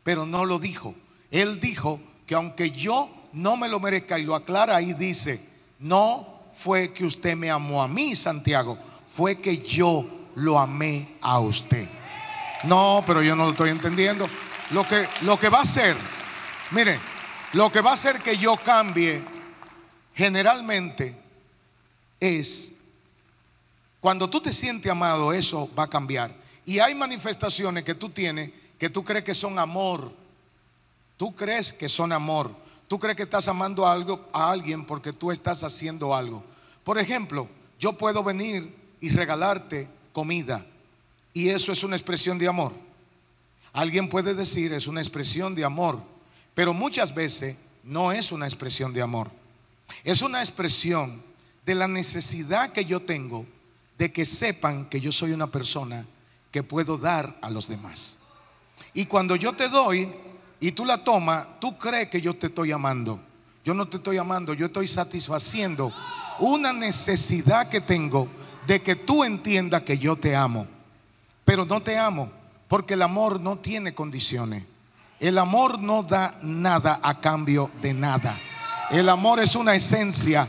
pero 0.05 0.25
no 0.25 0.45
lo 0.45 0.59
dijo. 0.59 0.95
Él 1.31 1.61
dijo 1.61 2.01
que 2.27 2.35
aunque 2.35 2.71
yo 2.71 3.11
no 3.33 3.57
me 3.57 3.69
lo 3.69 3.81
merezca 3.81 4.19
y 4.19 4.23
lo 4.23 4.35
aclara 4.35 4.77
ahí 4.77 4.93
dice, 4.95 5.41
no 5.81 6.27
fue 6.57 6.93
que 6.93 7.05
usted 7.05 7.37
me 7.37 7.51
amó 7.51 7.83
a 7.83 7.89
mí, 7.89 8.15
Santiago, 8.15 8.79
fue 9.05 9.41
que 9.41 9.59
yo 9.59 10.07
lo 10.37 10.59
amé 10.59 11.17
a 11.21 11.41
usted. 11.41 11.89
No, 12.65 13.03
pero 13.07 13.23
yo 13.23 13.35
no 13.37 13.45
lo 13.45 13.51
estoy 13.51 13.71
entendiendo. 13.71 14.29
Lo 14.71 14.87
que, 14.87 15.09
lo 15.23 15.39
que 15.39 15.49
va 15.49 15.59
a 15.59 15.63
hacer, 15.63 15.97
mire, 16.71 16.99
lo 17.53 17.71
que 17.71 17.81
va 17.81 17.91
a 17.91 17.95
hacer 17.95 18.21
que 18.21 18.37
yo 18.39 18.57
cambie 18.57 19.23
generalmente 20.17 21.15
es 22.19 22.73
cuando 24.01 24.29
tú 24.29 24.41
te 24.41 24.53
sientes 24.53 24.91
amado, 24.91 25.33
eso 25.33 25.69
va 25.79 25.85
a 25.85 25.91
cambiar. 25.91 26.35
Y 26.65 26.79
hay 26.79 26.95
manifestaciones 26.95 27.85
que 27.85 27.95
tú 27.95 28.09
tienes 28.09 28.51
que 28.79 28.91
tú 28.91 29.05
crees 29.05 29.25
que 29.25 29.35
son 29.35 29.59
amor. 29.59 30.13
Tú 31.17 31.35
crees 31.35 31.73
que 31.73 31.89
son 31.89 32.13
amor. 32.13 32.51
Tú 32.89 32.99
crees 32.99 33.17
que 33.17 33.25
estás 33.25 33.49
amando 33.49 33.87
algo 33.87 34.29
a 34.33 34.51
alguien 34.51 34.85
porque 34.85 35.13
tú 35.13 35.33
estás 35.33 35.63
haciendo 35.63 36.15
algo. 36.15 36.45
Por 36.85 36.99
ejemplo, 36.99 37.49
yo 37.81 37.95
puedo 37.95 38.23
venir 38.23 38.73
y 39.01 39.11
regalarte 39.11 39.89
comida 40.13 40.65
y 41.35 41.49
eso 41.49 41.73
es 41.73 41.83
una 41.83 41.97
expresión 41.97 42.39
de 42.39 42.49
amor. 42.49 42.73
Alguien 43.73 44.09
puede 44.09 44.35
decir 44.35 44.73
es 44.73 44.87
una 44.87 45.01
expresión 45.01 45.55
de 45.55 45.65
amor, 45.65 46.01
pero 46.55 46.73
muchas 46.73 47.15
veces 47.15 47.57
no 47.83 48.13
es 48.13 48.33
una 48.33 48.47
expresión 48.47 48.93
de 48.93 49.03
amor. 49.03 49.31
Es 50.05 50.23
una 50.23 50.41
expresión 50.41 51.23
de 51.65 51.75
la 51.75 51.89
necesidad 51.89 52.73
que 52.73 52.85
yo 52.85 53.01
tengo 53.01 53.47
de 53.99 54.13
que 54.13 54.27
sepan 54.27 54.87
que 54.87 55.01
yo 55.01 55.11
soy 55.11 55.33
una 55.33 55.47
persona 55.47 56.05
que 56.51 56.63
puedo 56.63 56.99
dar 56.99 57.37
a 57.43 57.51
los 57.51 57.69
demás. 57.69 58.19
Y 58.93 59.07
cuando 59.07 59.37
yo 59.37 59.53
te 59.53 59.69
doy 59.69 60.11
y 60.61 60.73
tú 60.73 60.85
la 60.85 61.03
tomas, 61.03 61.47
tú 61.61 61.77
crees 61.79 62.09
que 62.09 62.21
yo 62.21 62.35
te 62.35 62.47
estoy 62.47 62.73
amando. 62.73 63.21
Yo 63.65 63.75
no 63.75 63.89
te 63.89 63.97
estoy 63.97 64.17
amando, 64.17 64.55
yo 64.55 64.67
estoy 64.67 64.87
satisfaciendo 64.87 65.93
una 66.39 66.73
necesidad 66.73 67.69
que 67.69 67.81
tengo 67.81 68.29
de 68.67 68.81
que 68.81 68.95
tú 68.95 69.25
entiendas 69.25 69.83
que 69.83 69.99
yo 69.99 70.17
te 70.17 70.37
amo. 70.37 70.67
Pero 71.45 71.65
no 71.65 71.83
te 71.83 71.99
amo 71.99 72.31
porque 72.69 72.95
el 72.95 73.03
amor 73.03 73.41
no 73.41 73.59
tiene 73.59 73.95
condiciones. 73.95 74.65
El 75.19 75.39
amor 75.39 75.79
no 75.79 76.03
da 76.03 76.39
nada 76.43 77.01
a 77.03 77.21
cambio 77.21 77.71
de 77.81 77.95
nada. 77.95 78.39
El 78.91 79.09
amor 79.09 79.41
es 79.41 79.55
una 79.55 79.75
esencia 79.75 80.47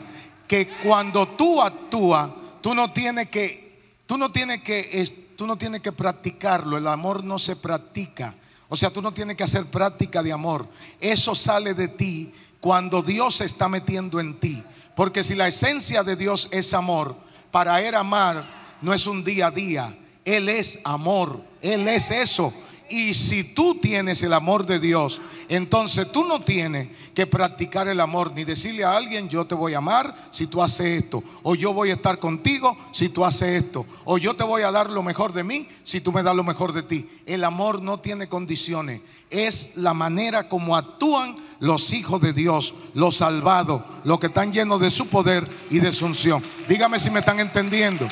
que 0.47 0.67
cuando 0.83 1.27
tú 1.27 1.61
actúas, 1.61 2.29
Tú 2.67 2.75
no 2.75 2.91
tienes 2.91 3.29
que, 3.29 4.01
tú 4.05 4.17
no 4.17 4.29
tienes 4.31 4.61
que, 4.61 5.33
tú 5.37 5.47
no 5.47 5.57
que 5.57 5.91
practicarlo. 5.93 6.77
El 6.77 6.87
amor 6.87 7.23
no 7.23 7.39
se 7.39 7.55
practica. 7.55 8.35
O 8.67 8.75
sea, 8.75 8.89
tú 8.89 9.01
no 9.01 9.13
tienes 9.13 9.37
que 9.37 9.45
hacer 9.45 9.65
práctica 9.67 10.21
de 10.21 10.33
amor. 10.33 10.67
Eso 10.99 11.33
sale 11.33 11.73
de 11.73 11.87
ti 11.87 12.33
cuando 12.59 13.01
Dios 13.01 13.35
se 13.35 13.45
está 13.45 13.69
metiendo 13.69 14.19
en 14.19 14.37
ti. 14.37 14.61
Porque 14.97 15.23
si 15.23 15.35
la 15.35 15.47
esencia 15.47 16.03
de 16.03 16.17
Dios 16.17 16.49
es 16.51 16.73
amor, 16.73 17.15
para 17.51 17.81
Él 17.81 17.95
amar 17.95 18.43
no 18.81 18.93
es 18.93 19.07
un 19.07 19.23
día 19.23 19.47
a 19.47 19.51
día. 19.51 19.97
Él 20.25 20.49
es 20.49 20.81
amor. 20.83 21.39
Él 21.61 21.87
es 21.87 22.11
eso. 22.11 22.53
Y 22.89 23.13
si 23.13 23.53
tú 23.53 23.79
tienes 23.79 24.23
el 24.23 24.33
amor 24.33 24.65
de 24.65 24.79
Dios, 24.79 25.21
entonces 25.47 26.11
tú 26.11 26.25
no 26.25 26.41
tienes 26.41 26.89
que 27.17 27.25
practicar 27.25 27.87
el 27.87 27.99
amor, 27.99 28.31
ni 28.33 28.43
decirle 28.43 28.83
a 28.83 28.95
alguien, 28.95 29.27
yo 29.27 29.43
te 29.47 29.55
voy 29.55 29.73
a 29.73 29.79
amar 29.79 30.13
si 30.29 30.45
tú 30.45 30.61
haces 30.61 31.01
esto, 31.01 31.23
o 31.41 31.55
yo 31.55 31.73
voy 31.73 31.89
a 31.89 31.95
estar 31.95 32.19
contigo 32.19 32.77
si 32.91 33.09
tú 33.09 33.25
haces 33.25 33.63
esto, 33.63 33.87
o 34.05 34.19
yo 34.19 34.35
te 34.35 34.43
voy 34.43 34.61
a 34.61 34.69
dar 34.69 34.91
lo 34.91 35.01
mejor 35.01 35.33
de 35.33 35.43
mí 35.43 35.67
si 35.83 35.99
tú 35.99 36.11
me 36.11 36.21
das 36.21 36.35
lo 36.35 36.43
mejor 36.43 36.73
de 36.73 36.83
ti. 36.83 37.09
El 37.25 37.43
amor 37.43 37.81
no 37.81 37.99
tiene 37.99 38.29
condiciones, 38.29 39.01
es 39.31 39.77
la 39.77 39.95
manera 39.95 40.47
como 40.47 40.77
actúan 40.77 41.35
los 41.59 41.91
hijos 41.91 42.21
de 42.21 42.33
Dios, 42.33 42.75
los 42.93 43.17
salvados, 43.17 43.81
los 44.03 44.19
que 44.19 44.27
están 44.27 44.53
llenos 44.53 44.79
de 44.79 44.91
su 44.91 45.07
poder 45.07 45.49
y 45.71 45.79
de 45.79 45.93
su 45.93 46.05
unción. 46.05 46.43
Dígame 46.69 46.99
si 46.99 47.09
me 47.09 47.21
están 47.21 47.39
entendiendo. 47.39 48.07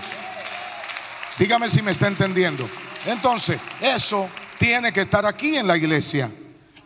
Dígame 1.37 1.69
si 1.69 1.83
me 1.83 1.91
está 1.91 2.07
entendiendo. 2.07 2.67
Entonces, 3.05 3.59
eso 3.81 4.27
tiene 4.57 4.91
que 4.91 5.01
estar 5.01 5.27
aquí 5.27 5.57
en 5.57 5.67
la 5.67 5.77
iglesia. 5.77 6.27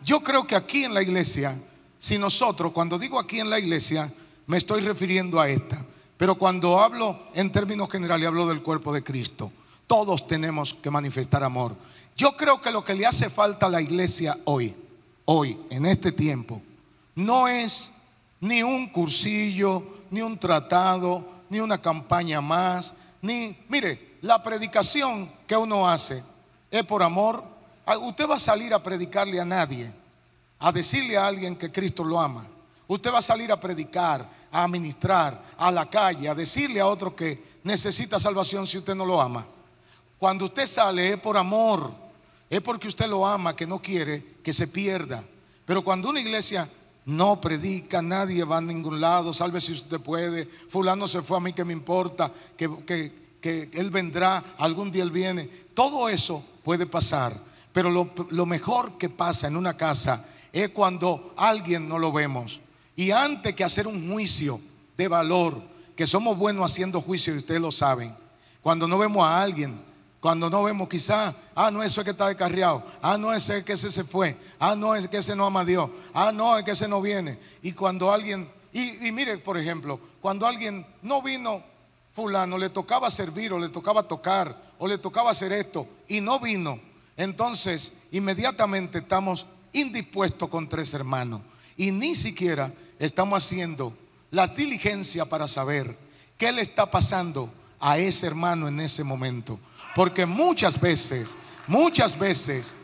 Yo 0.02 0.22
creo 0.22 0.46
que 0.46 0.54
aquí 0.54 0.84
en 0.84 0.92
la 0.92 1.00
iglesia 1.00 1.56
si 2.00 2.16
nosotros, 2.16 2.72
cuando 2.72 2.98
digo 2.98 3.18
aquí 3.18 3.40
en 3.40 3.50
la 3.50 3.58
iglesia, 3.58 4.10
me 4.46 4.56
estoy 4.56 4.80
refiriendo 4.80 5.38
a 5.38 5.50
esta, 5.50 5.84
pero 6.16 6.34
cuando 6.34 6.80
hablo 6.80 7.16
en 7.34 7.52
términos 7.52 7.90
generales, 7.90 8.26
hablo 8.26 8.48
del 8.48 8.62
cuerpo 8.62 8.90
de 8.92 9.04
Cristo. 9.04 9.52
Todos 9.86 10.26
tenemos 10.26 10.72
que 10.72 10.90
manifestar 10.90 11.44
amor. 11.44 11.76
Yo 12.16 12.34
creo 12.38 12.58
que 12.58 12.70
lo 12.70 12.82
que 12.82 12.94
le 12.94 13.04
hace 13.04 13.28
falta 13.28 13.66
a 13.66 13.68
la 13.68 13.82
iglesia 13.82 14.34
hoy, 14.46 14.74
hoy, 15.26 15.58
en 15.68 15.84
este 15.84 16.10
tiempo, 16.10 16.62
no 17.16 17.46
es 17.46 17.92
ni 18.40 18.62
un 18.62 18.88
cursillo, 18.88 19.82
ni 20.10 20.22
un 20.22 20.38
tratado, 20.38 21.22
ni 21.50 21.60
una 21.60 21.76
campaña 21.76 22.40
más, 22.40 22.94
ni, 23.20 23.54
mire, 23.68 24.16
la 24.22 24.42
predicación 24.42 25.30
que 25.46 25.54
uno 25.54 25.86
hace 25.86 26.22
es 26.70 26.82
por 26.84 27.02
amor. 27.02 27.44
Ah, 27.84 27.98
usted 27.98 28.26
va 28.26 28.36
a 28.36 28.40
salir 28.40 28.72
a 28.72 28.82
predicarle 28.82 29.38
a 29.38 29.44
nadie 29.44 29.99
a 30.60 30.72
decirle 30.72 31.16
a 31.16 31.26
alguien 31.26 31.56
que 31.56 31.72
Cristo 31.72 32.04
lo 32.04 32.20
ama. 32.20 32.46
Usted 32.86 33.12
va 33.12 33.18
a 33.18 33.22
salir 33.22 33.50
a 33.50 33.60
predicar, 33.60 34.28
a 34.52 34.68
ministrar 34.68 35.40
a 35.56 35.70
la 35.70 35.88
calle, 35.88 36.28
a 36.28 36.34
decirle 36.34 36.80
a 36.80 36.86
otro 36.86 37.14
que 37.14 37.58
necesita 37.64 38.20
salvación 38.20 38.66
si 38.66 38.78
usted 38.78 38.94
no 38.94 39.06
lo 39.06 39.20
ama. 39.20 39.46
Cuando 40.18 40.46
usted 40.46 40.66
sale 40.66 41.14
es 41.14 41.16
por 41.18 41.36
amor, 41.36 41.90
es 42.48 42.60
porque 42.60 42.88
usted 42.88 43.06
lo 43.06 43.26
ama, 43.26 43.56
que 43.56 43.66
no 43.66 43.80
quiere 43.80 44.36
que 44.42 44.52
se 44.52 44.68
pierda. 44.68 45.24
Pero 45.64 45.82
cuando 45.82 46.10
una 46.10 46.20
iglesia 46.20 46.68
no 47.06 47.40
predica, 47.40 48.02
nadie 48.02 48.44
va 48.44 48.58
a 48.58 48.60
ningún 48.60 49.00
lado, 49.00 49.32
salve 49.32 49.60
si 49.60 49.72
usted 49.72 50.00
puede, 50.00 50.44
fulano 50.44 51.08
se 51.08 51.22
fue 51.22 51.38
a 51.38 51.40
mí 51.40 51.52
que 51.52 51.64
me 51.64 51.72
importa, 51.72 52.30
que, 52.56 53.70
él 53.72 53.90
vendrá, 53.90 54.44
algún 54.58 54.90
día 54.90 55.04
él 55.04 55.10
viene, 55.10 55.48
todo 55.72 56.08
eso 56.08 56.44
puede 56.62 56.86
pasar. 56.86 57.32
Pero 57.72 57.88
lo, 57.88 58.10
lo 58.30 58.46
mejor 58.46 58.98
que 58.98 59.08
pasa 59.08 59.46
en 59.46 59.56
una 59.56 59.76
casa 59.76 60.26
es 60.52 60.70
cuando 60.70 61.32
alguien 61.36 61.88
no 61.88 61.98
lo 61.98 62.12
vemos. 62.12 62.60
Y 62.96 63.10
antes 63.10 63.54
que 63.54 63.64
hacer 63.64 63.86
un 63.86 64.12
juicio 64.12 64.60
de 64.96 65.08
valor, 65.08 65.60
que 65.96 66.06
somos 66.06 66.36
buenos 66.36 66.70
haciendo 66.70 67.00
juicio 67.00 67.34
y 67.34 67.38
ustedes 67.38 67.60
lo 67.60 67.72
saben, 67.72 68.14
cuando 68.62 68.86
no 68.86 68.98
vemos 68.98 69.24
a 69.24 69.40
alguien, 69.42 69.80
cuando 70.20 70.50
no 70.50 70.62
vemos 70.62 70.88
quizás, 70.88 71.34
ah, 71.54 71.70
no, 71.70 71.82
eso 71.82 72.00
es 72.00 72.04
que 72.04 72.10
está 72.10 72.28
descarriado, 72.28 72.84
ah, 73.00 73.16
no, 73.16 73.32
ese 73.32 73.64
que 73.64 73.72
ese 73.72 73.90
se 73.90 74.04
fue, 74.04 74.36
ah, 74.58 74.74
no, 74.74 74.94
es 74.94 75.08
que 75.08 75.16
ese 75.16 75.34
no 75.34 75.46
ama 75.46 75.60
a 75.60 75.64
Dios, 75.64 75.90
ah, 76.12 76.30
no, 76.32 76.58
es 76.58 76.64
que 76.64 76.72
ese 76.72 76.88
no 76.88 77.00
viene. 77.00 77.38
Y 77.62 77.72
cuando 77.72 78.12
alguien, 78.12 78.48
y, 78.72 79.06
y 79.06 79.12
mire, 79.12 79.38
por 79.38 79.56
ejemplo, 79.56 79.98
cuando 80.20 80.46
alguien 80.46 80.86
no 81.02 81.22
vino, 81.22 81.62
fulano, 82.12 82.58
le 82.58 82.68
tocaba 82.68 83.10
servir 83.10 83.52
o 83.52 83.58
le 83.58 83.68
tocaba 83.68 84.02
tocar 84.02 84.54
o 84.78 84.86
le 84.86 84.98
tocaba 84.98 85.30
hacer 85.30 85.52
esto 85.52 85.86
y 86.08 86.20
no 86.20 86.38
vino, 86.38 86.78
entonces 87.16 87.94
inmediatamente 88.12 88.98
estamos 88.98 89.46
indispuesto 89.72 90.48
con 90.48 90.68
tres 90.68 90.92
hermanos 90.94 91.42
y 91.76 91.90
ni 91.90 92.14
siquiera 92.14 92.72
estamos 92.98 93.44
haciendo 93.44 93.92
la 94.30 94.46
diligencia 94.48 95.24
para 95.24 95.48
saber 95.48 95.96
qué 96.36 96.52
le 96.52 96.62
está 96.62 96.90
pasando 96.90 97.52
a 97.80 97.98
ese 97.98 98.26
hermano 98.26 98.68
en 98.68 98.80
ese 98.80 99.04
momento. 99.04 99.58
Porque 99.94 100.26
muchas 100.26 100.80
veces, 100.80 101.30
muchas 101.66 102.18
veces, 102.18 102.74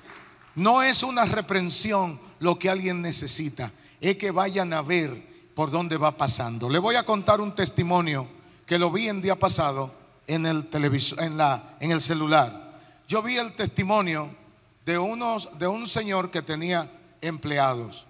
no 0.54 0.82
es 0.82 1.02
una 1.02 1.24
reprensión 1.24 2.18
lo 2.40 2.58
que 2.58 2.70
alguien 2.70 3.02
necesita, 3.02 3.70
es 4.00 4.16
que 4.16 4.30
vayan 4.30 4.72
a 4.72 4.82
ver 4.82 5.50
por 5.54 5.70
dónde 5.70 5.96
va 5.96 6.16
pasando. 6.16 6.68
Le 6.68 6.78
voy 6.78 6.96
a 6.96 7.04
contar 7.04 7.40
un 7.40 7.54
testimonio 7.54 8.28
que 8.66 8.78
lo 8.78 8.90
vi 8.90 9.08
en 9.08 9.22
día 9.22 9.36
pasado 9.36 9.92
en 10.26 10.44
el 10.46 10.66
televisor, 10.66 11.22
en, 11.22 11.36
la, 11.36 11.76
en 11.80 11.92
el 11.92 12.00
celular. 12.00 12.78
Yo 13.08 13.22
vi 13.22 13.36
el 13.36 13.52
testimonio 13.52 14.28
de, 14.86 14.98
unos, 14.98 15.58
de 15.58 15.66
un 15.66 15.86
señor 15.86 16.30
que 16.30 16.42
tenía 16.42 16.88
empleados. 17.20 18.06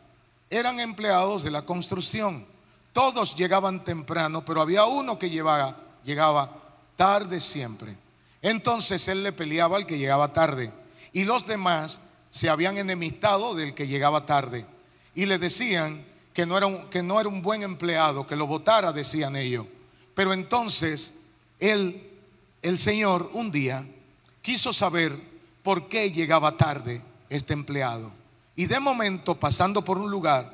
Eran 0.51 0.79
empleados 0.79 1.43
de 1.43 1.51
la 1.51 1.63
construcción. 1.63 2.47
Todos 2.93 3.35
llegaban 3.35 3.83
temprano, 3.83 4.45
pero 4.45 4.61
había 4.61 4.85
uno 4.85 5.19
que 5.19 5.31
llevaba, 5.31 5.77
llegaba 6.05 6.53
tarde 6.95 7.41
siempre. 7.41 7.97
Entonces 8.43 9.09
él 9.09 9.23
le 9.23 9.33
peleaba 9.33 9.79
al 9.79 9.87
que 9.87 9.99
llegaba 9.99 10.33
tarde. 10.33 10.71
Y 11.13 11.25
los 11.25 11.47
demás 11.47 12.01
se 12.31 12.51
habían 12.51 12.77
enemistado 12.77 13.55
del 13.55 13.75
que 13.75 13.89
llegaba 13.89 14.27
tarde. 14.27 14.67
Y 15.15 15.25
le 15.25 15.39
decían 15.39 16.05
que 16.35 16.45
no 16.45 16.59
era 16.59 16.67
un, 16.67 16.91
que 16.91 17.03
no 17.03 17.19
era 17.19 17.29
un 17.31 17.41
buen 17.41 17.63
empleado, 17.63 18.27
que 18.27 18.37
lo 18.37 18.47
votara, 18.47 18.93
decían 18.93 19.35
ellos. 19.35 19.67
Pero 20.15 20.35
entonces 20.35 21.15
él, 21.59 22.11
el 22.61 22.77
Señor, 22.77 23.31
un 23.33 23.51
día 23.51 23.87
quiso 24.43 24.75
saber 24.75 25.36
por 25.67 25.89
qué 25.89 26.13
llegaba 26.13 26.57
tarde 26.57 27.03
este 27.29 27.53
empleado. 27.53 28.13
Y 28.55 28.67
de 28.67 28.79
momento, 28.79 29.35
pasando 29.35 29.83
por 29.83 29.99
un 29.99 30.13
lugar, 30.13 30.49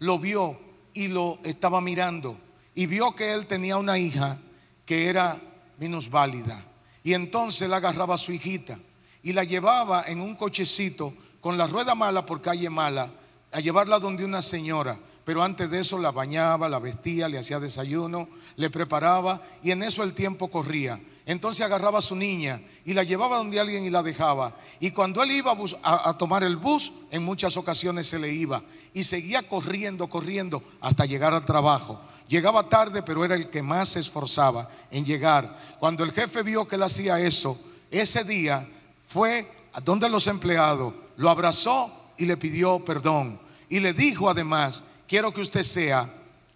lo 0.00 0.18
vio 0.18 0.58
y 0.92 1.06
lo 1.06 1.38
estaba 1.44 1.80
mirando. 1.80 2.36
Y 2.74 2.86
vio 2.86 3.14
que 3.14 3.32
él 3.32 3.46
tenía 3.46 3.76
una 3.76 3.96
hija 3.96 4.38
que 4.84 5.06
era 5.06 5.38
minusválida. 5.78 6.60
Y 7.04 7.14
entonces 7.14 7.62
él 7.62 7.74
agarraba 7.74 8.16
a 8.16 8.18
su 8.18 8.32
hijita 8.32 8.76
y 9.22 9.34
la 9.34 9.44
llevaba 9.44 10.02
en 10.08 10.20
un 10.20 10.34
cochecito 10.34 11.14
con 11.40 11.56
la 11.56 11.68
rueda 11.68 11.94
mala 11.94 12.26
por 12.26 12.42
calle 12.42 12.68
mala 12.68 13.08
a 13.52 13.60
llevarla 13.60 14.00
donde 14.00 14.24
una 14.24 14.42
señora. 14.42 14.98
Pero 15.24 15.44
antes 15.44 15.70
de 15.70 15.82
eso 15.82 15.96
la 15.96 16.10
bañaba, 16.10 16.68
la 16.68 16.80
vestía, 16.80 17.28
le 17.28 17.38
hacía 17.38 17.60
desayuno, 17.60 18.28
le 18.56 18.68
preparaba 18.68 19.40
y 19.62 19.70
en 19.70 19.84
eso 19.84 20.02
el 20.02 20.12
tiempo 20.12 20.50
corría. 20.50 21.00
Entonces 21.26 21.66
agarraba 21.66 21.98
a 21.98 22.02
su 22.02 22.14
niña 22.14 22.60
y 22.84 22.94
la 22.94 23.02
llevaba 23.02 23.38
donde 23.38 23.58
alguien 23.58 23.84
y 23.84 23.90
la 23.90 24.04
dejaba. 24.04 24.54
Y 24.78 24.92
cuando 24.92 25.22
él 25.24 25.32
iba 25.32 25.56
a, 25.82 26.08
a, 26.08 26.16
tomar 26.16 26.44
el 26.44 26.56
bus, 26.56 26.92
en 27.10 27.24
muchas 27.24 27.56
ocasiones 27.56 28.06
se 28.06 28.20
le 28.20 28.32
iba. 28.32 28.62
Y 28.94 29.02
seguía 29.02 29.42
corriendo, 29.42 30.06
corriendo 30.06 30.62
hasta 30.80 31.04
llegar 31.04 31.34
al 31.34 31.44
trabajo. 31.44 32.00
Llegaba 32.28 32.68
tarde, 32.68 33.02
pero 33.02 33.24
era 33.24 33.34
el 33.34 33.50
que 33.50 33.60
más 33.60 33.90
se 33.90 34.00
esforzaba 34.00 34.70
en 34.92 35.04
llegar. 35.04 35.76
Cuando 35.80 36.04
el 36.04 36.12
jefe 36.12 36.42
vio 36.42 36.66
que 36.66 36.76
él 36.76 36.84
hacía 36.84 37.20
eso, 37.20 37.58
ese 37.90 38.22
día 38.22 38.66
fue 39.08 39.50
a 39.72 39.80
donde 39.80 40.08
los 40.08 40.26
empleados, 40.28 40.94
lo 41.16 41.28
abrazó 41.28 41.90
y 42.16 42.26
le 42.26 42.36
pidió 42.36 42.84
perdón. 42.84 43.38
Y 43.68 43.80
le 43.80 43.92
dijo 43.92 44.30
además, 44.30 44.84
quiero 45.08 45.32
que 45.32 45.40
usted 45.40 45.64
sea 45.64 46.08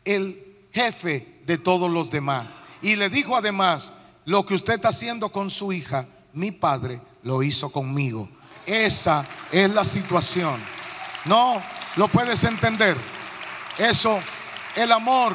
el 0.05 0.69
jefe 0.73 1.41
de 1.45 1.59
todos 1.59 1.91
los 1.91 2.11
demás. 2.11 2.47
Y 2.83 2.97
le 2.97 3.11
dijo 3.11 3.37
además, 3.37 3.93
lo 4.31 4.47
que 4.47 4.55
usted 4.55 4.75
está 4.75 4.89
haciendo 4.89 5.29
con 5.29 5.51
su 5.51 5.73
hija, 5.73 6.07
mi 6.33 6.53
padre 6.53 7.01
lo 7.25 7.43
hizo 7.43 7.71
conmigo. 7.71 8.29
Esa 8.65 9.27
es 9.51 9.73
la 9.75 9.85
situación. 9.85 10.61
No 11.25 11.61
lo 11.97 12.09
puedes 12.09 12.45
entender. 12.45 12.97
Eso, 13.79 14.21
el 14.77 14.93
amor 14.93 15.35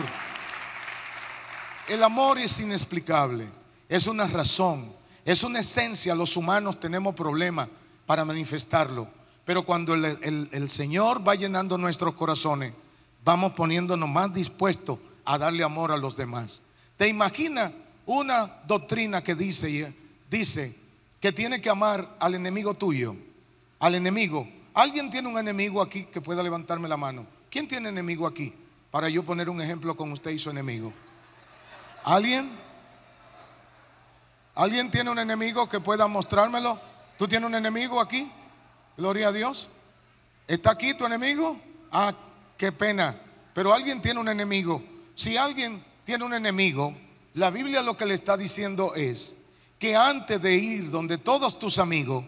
el 1.88 2.04
amor 2.04 2.40
es 2.40 2.60
inexplicable, 2.60 3.48
es 3.88 4.08
una 4.08 4.26
razón, 4.26 4.92
es 5.24 5.44
una 5.44 5.60
esencia. 5.60 6.16
Los 6.16 6.36
humanos 6.36 6.80
tenemos 6.80 7.14
problemas 7.14 7.70
para 8.08 8.26
manifestarlo, 8.26 9.08
pero 9.46 9.64
cuando 9.64 9.94
el, 9.94 10.70
Señor 10.70 11.28
va 11.28 11.36
llenando 11.36 11.78
nuestros 11.78 12.16
corazones, 12.16 12.74
vamos 13.24 13.54
poniéndonos 13.54 14.10
más 14.10 14.34
dispuestos 14.34 14.98
a 15.26 15.38
darle 15.38 15.64
amor 15.64 15.92
a 15.92 15.98
los 15.98 16.18
demás. 16.18 16.64
¿Te 16.98 17.08
imaginas 17.08 17.72
una 18.06 18.48
doctrina 18.68 19.24
que 19.24 19.36
dice, 19.36 19.94
dice 20.30 20.76
que 21.20 21.32
tiene 21.32 21.62
que 21.62 21.70
amar 21.70 22.18
al 22.20 22.36
enemigo 22.36 22.74
tuyo? 22.74 23.16
Al 23.80 23.96
enemigo. 23.96 24.48
¿Alguien 24.74 25.10
tiene 25.10 25.28
un 25.28 25.38
enemigo 25.38 25.82
aquí 25.82 26.04
que 26.04 26.22
pueda 26.22 26.44
levantarme 26.44 26.88
la 26.88 26.98
mano? 26.98 27.26
¿Quién 27.50 27.68
tiene 27.68 27.90
enemigo 27.90 28.28
aquí? 28.28 28.54
Para 28.92 29.10
yo 29.10 29.24
poner 29.24 29.50
un 29.50 29.62
ejemplo 29.62 29.96
con 29.96 30.12
usted 30.12 30.32
y 30.32 30.40
su 30.40 30.50
enemigo. 30.50 30.94
¿Alguien? 32.04 32.52
¿Alguien 34.54 34.92
tiene 34.92 35.10
un 35.10 35.20
enemigo 35.20 35.68
que 35.68 35.80
pueda 35.80 36.08
mostrármelo? 36.08 36.80
¿Tú 37.18 37.28
tienes 37.28 37.48
un 37.48 37.56
enemigo 37.56 38.00
aquí? 38.00 38.32
Gloria 38.98 39.30
a 39.30 39.32
Dios. 39.32 39.70
¿Está 40.48 40.72
aquí 40.72 40.94
tu 40.94 41.06
enemigo? 41.06 41.60
Ah, 41.92 42.14
qué 42.58 42.72
pena. 42.72 43.16
Pero 43.54 43.74
alguien 43.74 44.02
tiene 44.02 44.20
un 44.20 44.30
enemigo. 44.30 44.84
Si 45.16 45.38
alguien 45.38 45.84
tiene 46.04 46.24
un 46.24 46.34
enemigo, 46.34 46.94
la 47.36 47.50
Biblia 47.50 47.82
lo 47.82 47.96
que 47.96 48.06
le 48.06 48.14
está 48.14 48.38
diciendo 48.38 48.96
es 48.96 49.36
que 49.78 49.96
antes 49.96 50.42
de 50.42 50.56
ir 50.56 50.90
donde 50.90 51.18
todos 51.18 51.60
tus 51.60 51.80
amigos, 51.80 52.24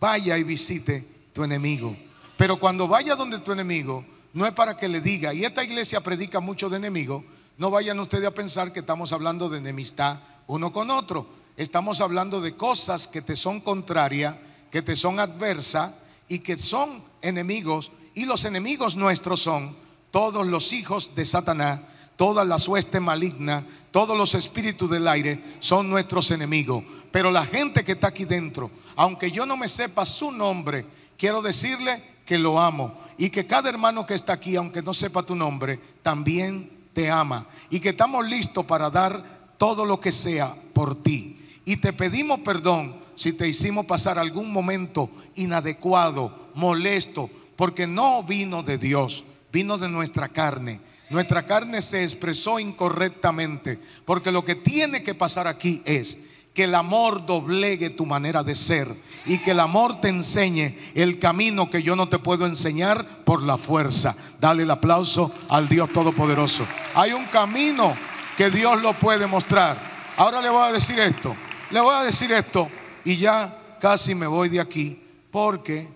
vaya 0.00 0.38
y 0.38 0.44
visite 0.44 1.04
tu 1.32 1.42
enemigo. 1.42 1.96
Pero 2.36 2.58
cuando 2.58 2.86
vaya 2.86 3.16
donde 3.16 3.40
tu 3.40 3.52
enemigo, 3.52 4.04
no 4.34 4.46
es 4.46 4.52
para 4.52 4.76
que 4.76 4.88
le 4.88 5.00
diga, 5.00 5.34
y 5.34 5.44
esta 5.44 5.64
iglesia 5.64 6.00
predica 6.00 6.40
mucho 6.40 6.68
de 6.68 6.76
enemigo, 6.76 7.24
no 7.58 7.70
vayan 7.70 7.98
ustedes 7.98 8.26
a 8.26 8.34
pensar 8.34 8.72
que 8.72 8.80
estamos 8.80 9.12
hablando 9.12 9.48
de 9.48 9.58
enemistad 9.58 10.18
uno 10.46 10.72
con 10.72 10.90
otro. 10.90 11.26
Estamos 11.56 12.00
hablando 12.00 12.40
de 12.40 12.54
cosas 12.54 13.08
que 13.08 13.22
te 13.22 13.34
son 13.34 13.60
contrarias, 13.60 14.36
que 14.70 14.82
te 14.82 14.94
son 14.94 15.18
adversas 15.18 15.92
y 16.28 16.40
que 16.40 16.58
son 16.58 17.02
enemigos. 17.22 17.90
Y 18.14 18.26
los 18.26 18.44
enemigos 18.44 18.96
nuestros 18.96 19.40
son 19.40 19.74
todos 20.10 20.46
los 20.46 20.72
hijos 20.72 21.14
de 21.16 21.24
Satanás, 21.24 21.80
toda 22.16 22.44
la 22.44 22.58
sueste 22.58 23.00
maligna, 23.00 23.64
todos 23.96 24.14
los 24.14 24.34
espíritus 24.34 24.90
del 24.90 25.08
aire 25.08 25.42
son 25.58 25.88
nuestros 25.88 26.30
enemigos. 26.30 26.84
Pero 27.10 27.30
la 27.30 27.46
gente 27.46 27.82
que 27.82 27.92
está 27.92 28.08
aquí 28.08 28.26
dentro, 28.26 28.70
aunque 28.94 29.30
yo 29.30 29.46
no 29.46 29.56
me 29.56 29.68
sepa 29.68 30.04
su 30.04 30.30
nombre, 30.30 30.84
quiero 31.16 31.40
decirle 31.40 32.02
que 32.26 32.38
lo 32.38 32.60
amo. 32.60 32.92
Y 33.16 33.30
que 33.30 33.46
cada 33.46 33.70
hermano 33.70 34.04
que 34.04 34.12
está 34.12 34.34
aquí, 34.34 34.54
aunque 34.54 34.82
no 34.82 34.92
sepa 34.92 35.22
tu 35.22 35.34
nombre, 35.34 35.80
también 36.02 36.70
te 36.92 37.10
ama 37.10 37.46
y 37.70 37.80
que 37.80 37.88
estamos 37.88 38.28
listos 38.28 38.66
para 38.66 38.90
dar 38.90 39.18
todo 39.56 39.86
lo 39.86 39.98
que 39.98 40.12
sea 40.12 40.54
por 40.74 41.02
ti. 41.02 41.40
Y 41.64 41.78
te 41.78 41.94
pedimos 41.94 42.40
perdón 42.40 42.94
si 43.14 43.32
te 43.32 43.48
hicimos 43.48 43.86
pasar 43.86 44.18
algún 44.18 44.52
momento 44.52 45.08
inadecuado, 45.36 46.50
molesto, 46.54 47.30
porque 47.56 47.86
no 47.86 48.22
vino 48.22 48.62
de 48.62 48.76
Dios, 48.76 49.24
vino 49.50 49.78
de 49.78 49.88
nuestra 49.88 50.28
carne. 50.28 50.82
Nuestra 51.08 51.46
carne 51.46 51.82
se 51.82 52.02
expresó 52.02 52.58
incorrectamente, 52.58 53.78
porque 54.04 54.32
lo 54.32 54.44
que 54.44 54.56
tiene 54.56 55.02
que 55.02 55.14
pasar 55.14 55.46
aquí 55.46 55.82
es 55.84 56.18
que 56.52 56.64
el 56.64 56.74
amor 56.74 57.26
doblegue 57.26 57.90
tu 57.90 58.06
manera 58.06 58.42
de 58.42 58.54
ser 58.54 58.88
y 59.26 59.38
que 59.38 59.50
el 59.52 59.60
amor 59.60 60.00
te 60.00 60.08
enseñe 60.08 60.76
el 60.94 61.18
camino 61.18 61.70
que 61.70 61.82
yo 61.82 61.94
no 61.96 62.08
te 62.08 62.18
puedo 62.18 62.46
enseñar 62.46 63.04
por 63.24 63.42
la 63.42 63.56
fuerza. 63.56 64.16
Dale 64.40 64.62
el 64.62 64.70
aplauso 64.70 65.32
al 65.48 65.68
Dios 65.68 65.92
Todopoderoso. 65.92 66.66
Hay 66.94 67.12
un 67.12 67.26
camino 67.26 67.94
que 68.36 68.50
Dios 68.50 68.80
lo 68.82 68.92
puede 68.94 69.26
mostrar. 69.26 69.76
Ahora 70.16 70.40
le 70.40 70.48
voy 70.48 70.68
a 70.68 70.72
decir 70.72 70.98
esto, 70.98 71.36
le 71.70 71.80
voy 71.80 71.94
a 71.94 72.04
decir 72.04 72.32
esto 72.32 72.68
y 73.04 73.16
ya 73.16 73.54
casi 73.80 74.14
me 74.14 74.26
voy 74.26 74.48
de 74.48 74.60
aquí 74.60 75.00
porque 75.30 75.88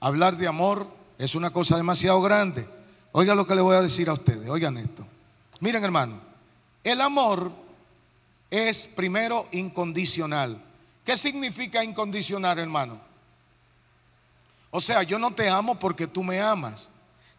hablar 0.00 0.36
de 0.36 0.48
amor 0.48 0.86
es 1.18 1.34
una 1.34 1.50
cosa 1.50 1.76
demasiado 1.76 2.22
grande. 2.22 2.66
Oiga 3.12 3.34
lo 3.34 3.46
que 3.46 3.54
le 3.54 3.62
voy 3.62 3.76
a 3.76 3.82
decir 3.82 4.08
a 4.08 4.12
ustedes, 4.12 4.48
oigan 4.48 4.76
esto. 4.76 5.06
Miren 5.60 5.82
hermano, 5.82 6.18
el 6.84 7.00
amor 7.00 7.50
es 8.50 8.86
primero 8.86 9.46
incondicional. 9.52 10.60
¿Qué 11.04 11.16
significa 11.16 11.82
incondicional, 11.82 12.58
hermano? 12.58 13.00
O 14.70 14.80
sea, 14.80 15.02
yo 15.02 15.18
no 15.18 15.30
te 15.32 15.48
amo 15.48 15.78
porque 15.78 16.06
tú 16.06 16.22
me 16.22 16.40
amas. 16.40 16.90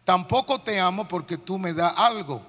Tampoco 0.03 0.59
te 0.59 0.79
amo 0.79 1.07
porque 1.07 1.37
tú 1.37 1.59
me 1.59 1.73
das 1.73 1.93
algo. 1.95 2.41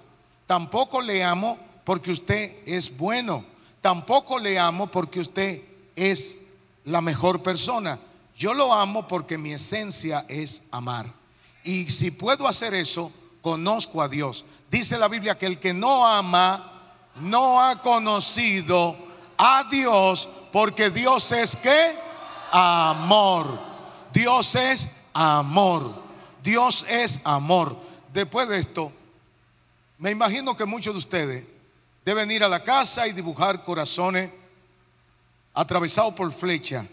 Tampoco 0.46 1.00
le 1.00 1.22
amo 1.22 1.58
porque 1.84 2.10
usted 2.10 2.56
es 2.66 2.96
bueno. 2.96 3.44
Tampoco 3.80 4.38
le 4.38 4.58
amo 4.58 4.86
porque 4.86 5.20
usted 5.20 5.62
es 5.94 6.38
la 6.84 7.00
mejor 7.00 7.42
persona. 7.42 7.98
Yo 8.36 8.54
lo 8.54 8.72
amo 8.72 9.06
porque 9.06 9.36
mi 9.36 9.52
esencia 9.52 10.24
es 10.28 10.62
amar. 10.70 11.19
Y 11.64 11.90
si 11.90 12.10
puedo 12.10 12.48
hacer 12.48 12.74
eso, 12.74 13.12
conozco 13.42 14.02
a 14.02 14.08
Dios. 14.08 14.44
Dice 14.70 14.98
la 14.98 15.08
Biblia 15.08 15.36
que 15.38 15.46
el 15.46 15.58
que 15.58 15.74
no 15.74 16.06
ama 16.06 16.70
no 17.20 17.60
ha 17.60 17.80
conocido 17.82 18.96
a 19.36 19.64
Dios 19.70 20.28
porque 20.52 20.90
Dios 20.90 21.32
es 21.32 21.56
que 21.56 21.94
amor. 22.50 23.58
Dios 24.12 24.54
es 24.54 24.88
amor. 25.12 25.94
Dios 26.42 26.84
es 26.88 27.20
amor. 27.24 27.76
Después 28.12 28.48
de 28.48 28.58
esto, 28.58 28.92
me 29.98 30.10
imagino 30.10 30.56
que 30.56 30.64
muchos 30.64 30.94
de 30.94 30.98
ustedes 30.98 31.46
deben 32.04 32.30
ir 32.30 32.42
a 32.42 32.48
la 32.48 32.62
casa 32.62 33.06
y 33.06 33.12
dibujar 33.12 33.62
corazones 33.62 34.30
atravesados 35.54 36.14
por 36.14 36.32
flecha. 36.32 36.86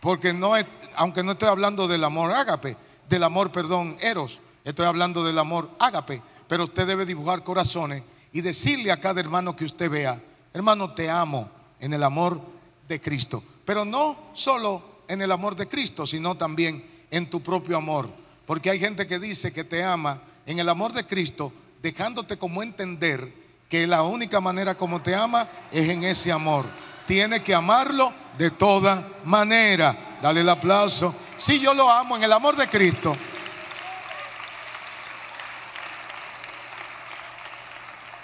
Porque 0.00 0.32
no 0.32 0.56
es, 0.56 0.64
aunque 0.96 1.22
no 1.22 1.32
estoy 1.32 1.48
hablando 1.48 1.86
del 1.86 2.02
amor 2.04 2.32
ágape, 2.32 2.76
del 3.10 3.24
amor, 3.24 3.52
perdón, 3.52 3.98
eros, 4.00 4.40
estoy 4.64 4.86
hablando 4.86 5.22
del 5.22 5.38
amor 5.38 5.68
ágape, 5.78 6.22
pero 6.48 6.64
usted 6.64 6.86
debe 6.86 7.04
dibujar 7.04 7.44
corazones 7.44 8.02
y 8.32 8.40
decirle 8.40 8.90
a 8.90 9.00
cada 9.00 9.20
hermano 9.20 9.54
que 9.54 9.66
usted 9.66 9.90
vea 9.90 10.18
hermano, 10.52 10.92
te 10.92 11.08
amo 11.10 11.48
en 11.78 11.92
el 11.92 12.02
amor 12.02 12.40
de 12.88 13.00
Cristo. 13.00 13.42
Pero 13.64 13.84
no 13.84 14.16
solo 14.34 14.82
en 15.08 15.22
el 15.22 15.30
amor 15.32 15.56
de 15.56 15.68
Cristo, 15.68 16.06
sino 16.06 16.34
también 16.36 16.84
en 17.10 17.28
tu 17.28 17.40
propio 17.40 17.76
amor. 17.76 18.08
Porque 18.46 18.70
hay 18.70 18.80
gente 18.80 19.06
que 19.06 19.18
dice 19.18 19.52
que 19.52 19.64
te 19.64 19.84
ama 19.84 20.20
en 20.46 20.58
el 20.58 20.68
amor 20.68 20.92
de 20.92 21.06
Cristo, 21.06 21.52
dejándote 21.82 22.36
como 22.36 22.62
entender 22.62 23.32
que 23.68 23.86
la 23.86 24.02
única 24.02 24.40
manera 24.40 24.74
como 24.74 25.00
te 25.00 25.14
ama 25.14 25.48
es 25.70 25.88
en 25.88 26.02
ese 26.02 26.32
amor. 26.32 26.66
Tiene 27.06 27.42
que 27.42 27.54
amarlo 27.54 28.12
de 28.38 28.50
toda 28.50 29.06
manera. 29.24 29.96
Dale 30.20 30.40
el 30.40 30.48
aplauso. 30.48 31.14
Si 31.40 31.58
yo 31.58 31.72
lo 31.72 31.90
amo 31.90 32.18
en 32.18 32.22
el 32.22 32.32
amor 32.34 32.54
de 32.54 32.68
Cristo. 32.68 33.16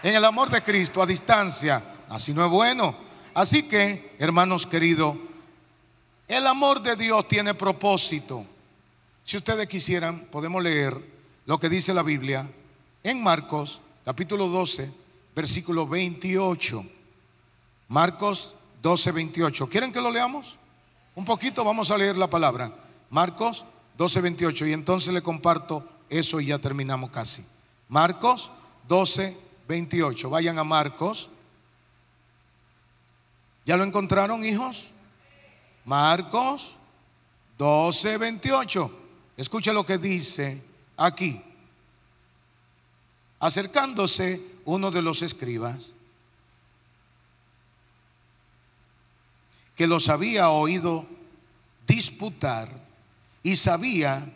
En 0.02 0.14
el 0.14 0.22
amor 0.22 0.50
de 0.50 0.62
Cristo 0.62 1.00
a 1.00 1.06
distancia. 1.06 1.82
Así 2.10 2.34
no 2.34 2.44
es 2.44 2.50
bueno. 2.50 2.94
Así 3.32 3.62
que, 3.62 4.14
hermanos 4.18 4.66
queridos, 4.66 5.16
el 6.28 6.46
amor 6.46 6.82
de 6.82 6.94
Dios 6.94 7.26
tiene 7.26 7.54
propósito. 7.54 8.44
Si 9.24 9.38
ustedes 9.38 9.66
quisieran, 9.66 10.26
podemos 10.26 10.62
leer 10.62 10.94
lo 11.46 11.58
que 11.58 11.70
dice 11.70 11.94
la 11.94 12.02
Biblia 12.02 12.46
en 13.02 13.22
Marcos 13.22 13.80
capítulo 14.04 14.46
12, 14.48 14.92
versículo 15.34 15.88
28. 15.88 16.84
Marcos 17.88 18.54
12, 18.82 19.10
28. 19.12 19.68
¿Quieren 19.70 19.90
que 19.90 20.02
lo 20.02 20.10
leamos? 20.10 20.58
Un 21.14 21.24
poquito, 21.24 21.64
vamos 21.64 21.90
a 21.90 21.96
leer 21.96 22.18
la 22.18 22.28
palabra. 22.28 22.70
Marcos 23.10 23.64
12, 23.98 24.20
28. 24.20 24.66
Y 24.66 24.72
entonces 24.72 25.12
le 25.12 25.22
comparto 25.22 25.86
eso 26.08 26.40
y 26.40 26.46
ya 26.46 26.58
terminamos 26.58 27.10
casi. 27.10 27.44
Marcos 27.88 28.50
12, 28.88 29.36
28. 29.68 30.30
Vayan 30.30 30.58
a 30.58 30.64
Marcos. 30.64 31.28
¿Ya 33.64 33.76
lo 33.76 33.84
encontraron, 33.84 34.44
hijos? 34.44 34.92
Marcos 35.84 36.76
12, 37.58 38.18
28. 38.18 38.90
Escucha 39.36 39.72
lo 39.72 39.84
que 39.84 39.98
dice 39.98 40.62
aquí. 40.96 41.42
Acercándose 43.38 44.40
uno 44.64 44.90
de 44.90 45.02
los 45.02 45.22
escribas, 45.22 45.92
que 49.76 49.86
los 49.86 50.08
había 50.08 50.48
oído 50.48 51.06
disputar 51.86 52.68
y 53.46 53.54
sabía 53.54 54.26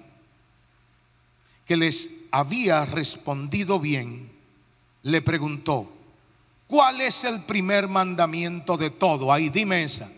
que 1.67 1.77
les 1.77 2.11
había 2.31 2.85
respondido 2.85 3.81
bien, 3.81 4.31
le 5.03 5.21
preguntó, 5.21 5.91
¿cuál 6.69 7.01
es 7.01 7.25
el 7.25 7.41
primer 7.41 7.89
mandamiento 7.89 8.77
de 8.77 8.91
todo? 8.91 9.33
Ahí 9.33 9.49
dime 9.49 9.83
esa. 9.83 10.09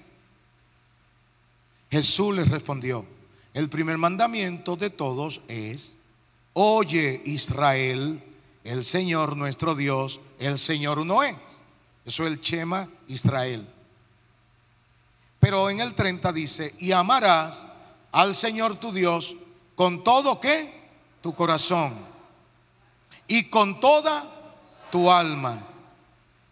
Jesús 1.90 2.36
les 2.36 2.50
respondió, 2.50 3.06
el 3.54 3.70
primer 3.70 3.96
mandamiento 3.96 4.76
de 4.76 4.90
todos 4.90 5.40
es, 5.48 5.96
oye 6.52 7.22
Israel, 7.24 8.22
el 8.62 8.84
Señor 8.84 9.38
nuestro 9.38 9.74
Dios, 9.74 10.20
el 10.38 10.58
Señor 10.58 10.98
uno 10.98 11.22
es. 11.22 11.34
Eso 12.04 12.26
es 12.26 12.32
el 12.32 12.42
Chema 12.42 12.86
Israel. 13.08 13.66
Pero 15.40 15.70
en 15.70 15.80
el 15.80 15.94
30 15.94 16.30
dice, 16.34 16.74
y 16.78 16.92
amarás 16.92 17.71
al 18.12 18.34
Señor 18.34 18.76
tu 18.76 18.92
Dios 18.92 19.34
con 19.74 20.04
todo 20.04 20.38
que 20.38 20.72
tu 21.22 21.34
corazón 21.34 21.94
y 23.26 23.44
con 23.44 23.80
toda 23.80 24.22
tu 24.90 25.10
alma 25.10 25.62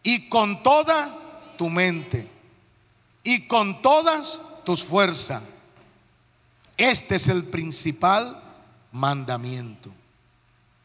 y 0.03 0.29
con 0.29 0.63
toda 0.63 1.15
tu 1.59 1.69
mente 1.69 2.29
y 3.23 3.47
con 3.47 3.83
todas 3.83 4.41
tus 4.65 4.83
fuerzas. 4.83 5.43
Este 6.77 7.17
es 7.17 7.29
el 7.29 7.45
principal 7.45 8.41
mandamiento. 8.93 9.91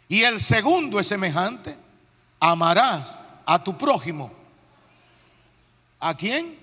Y 0.09 0.23
el 0.23 0.41
segundo 0.41 0.99
es 0.99 1.07
semejante. 1.07 1.77
Amarás 2.39 3.07
a 3.45 3.63
tu 3.63 3.77
prójimo. 3.77 4.31
¿A 5.99 6.13
quién? 6.13 6.59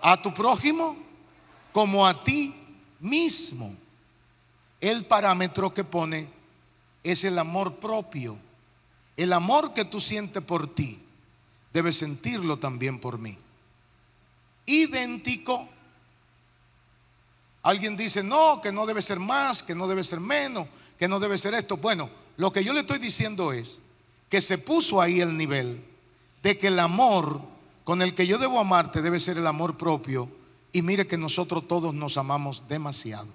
A 0.00 0.22
tu 0.22 0.32
prójimo 0.32 0.96
como 1.72 2.06
a 2.06 2.22
ti 2.22 2.54
mismo. 3.00 3.74
El 4.80 5.04
parámetro 5.04 5.74
que 5.74 5.84
pone 5.84 6.28
es 7.02 7.24
el 7.24 7.38
amor 7.38 7.76
propio. 7.76 8.38
El 9.16 9.32
amor 9.32 9.74
que 9.74 9.84
tú 9.84 10.00
sientes 10.00 10.42
por 10.42 10.72
ti, 10.72 11.00
debes 11.72 11.96
sentirlo 11.96 12.58
también 12.58 13.00
por 13.00 13.18
mí. 13.18 13.36
Idéntico 14.66 15.68
Alguien 17.68 17.98
dice, 17.98 18.22
no, 18.22 18.60
que 18.62 18.72
no 18.72 18.86
debe 18.86 19.02
ser 19.02 19.18
más, 19.18 19.62
que 19.62 19.74
no 19.74 19.88
debe 19.88 20.04
ser 20.04 20.20
menos, 20.20 20.66
que 20.98 21.06
no 21.06 21.20
debe 21.20 21.36
ser 21.36 21.54
esto. 21.54 21.76
Bueno, 21.76 22.08
lo 22.36 22.52
que 22.52 22.64
yo 22.64 22.72
le 22.72 22.80
estoy 22.80 22.98
diciendo 22.98 23.52
es 23.52 23.80
que 24.30 24.40
se 24.40 24.56
puso 24.56 25.02
ahí 25.02 25.20
el 25.20 25.36
nivel 25.36 25.84
de 26.42 26.56
que 26.56 26.68
el 26.68 26.78
amor 26.78 27.40
con 27.84 28.00
el 28.00 28.14
que 28.14 28.26
yo 28.26 28.38
debo 28.38 28.60
amarte 28.60 29.02
debe 29.02 29.20
ser 29.20 29.38
el 29.38 29.46
amor 29.46 29.76
propio. 29.76 30.30
Y 30.72 30.82
mire 30.82 31.06
que 31.06 31.16
nosotros 31.16 31.66
todos 31.66 31.94
nos 31.94 32.16
amamos 32.16 32.62
demasiado. 32.68 33.28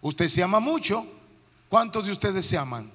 Usted 0.00 0.28
se 0.28 0.42
ama 0.42 0.60
mucho. 0.60 1.06
¿Cuántos 1.68 2.04
de 2.04 2.12
ustedes 2.12 2.44
se 2.46 2.58
aman? 2.58 2.90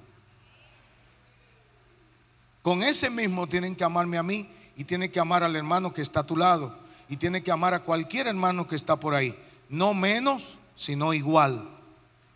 Con 2.62 2.82
ese 2.82 3.10
mismo 3.10 3.46
tienen 3.46 3.74
que 3.74 3.84
amarme 3.84 4.18
a 4.18 4.22
mí 4.22 4.48
y 4.76 4.84
tienen 4.84 5.10
que 5.10 5.20
amar 5.20 5.42
al 5.42 5.56
hermano 5.56 5.92
que 5.92 6.02
está 6.02 6.20
a 6.20 6.26
tu 6.26 6.36
lado 6.36 6.78
y 7.08 7.16
tienen 7.16 7.42
que 7.42 7.50
amar 7.50 7.74
a 7.74 7.80
cualquier 7.80 8.26
hermano 8.26 8.66
que 8.68 8.76
está 8.76 8.96
por 8.96 9.14
ahí 9.14 9.34
no 9.68 9.94
menos, 9.94 10.56
sino 10.76 11.12
igual. 11.12 11.68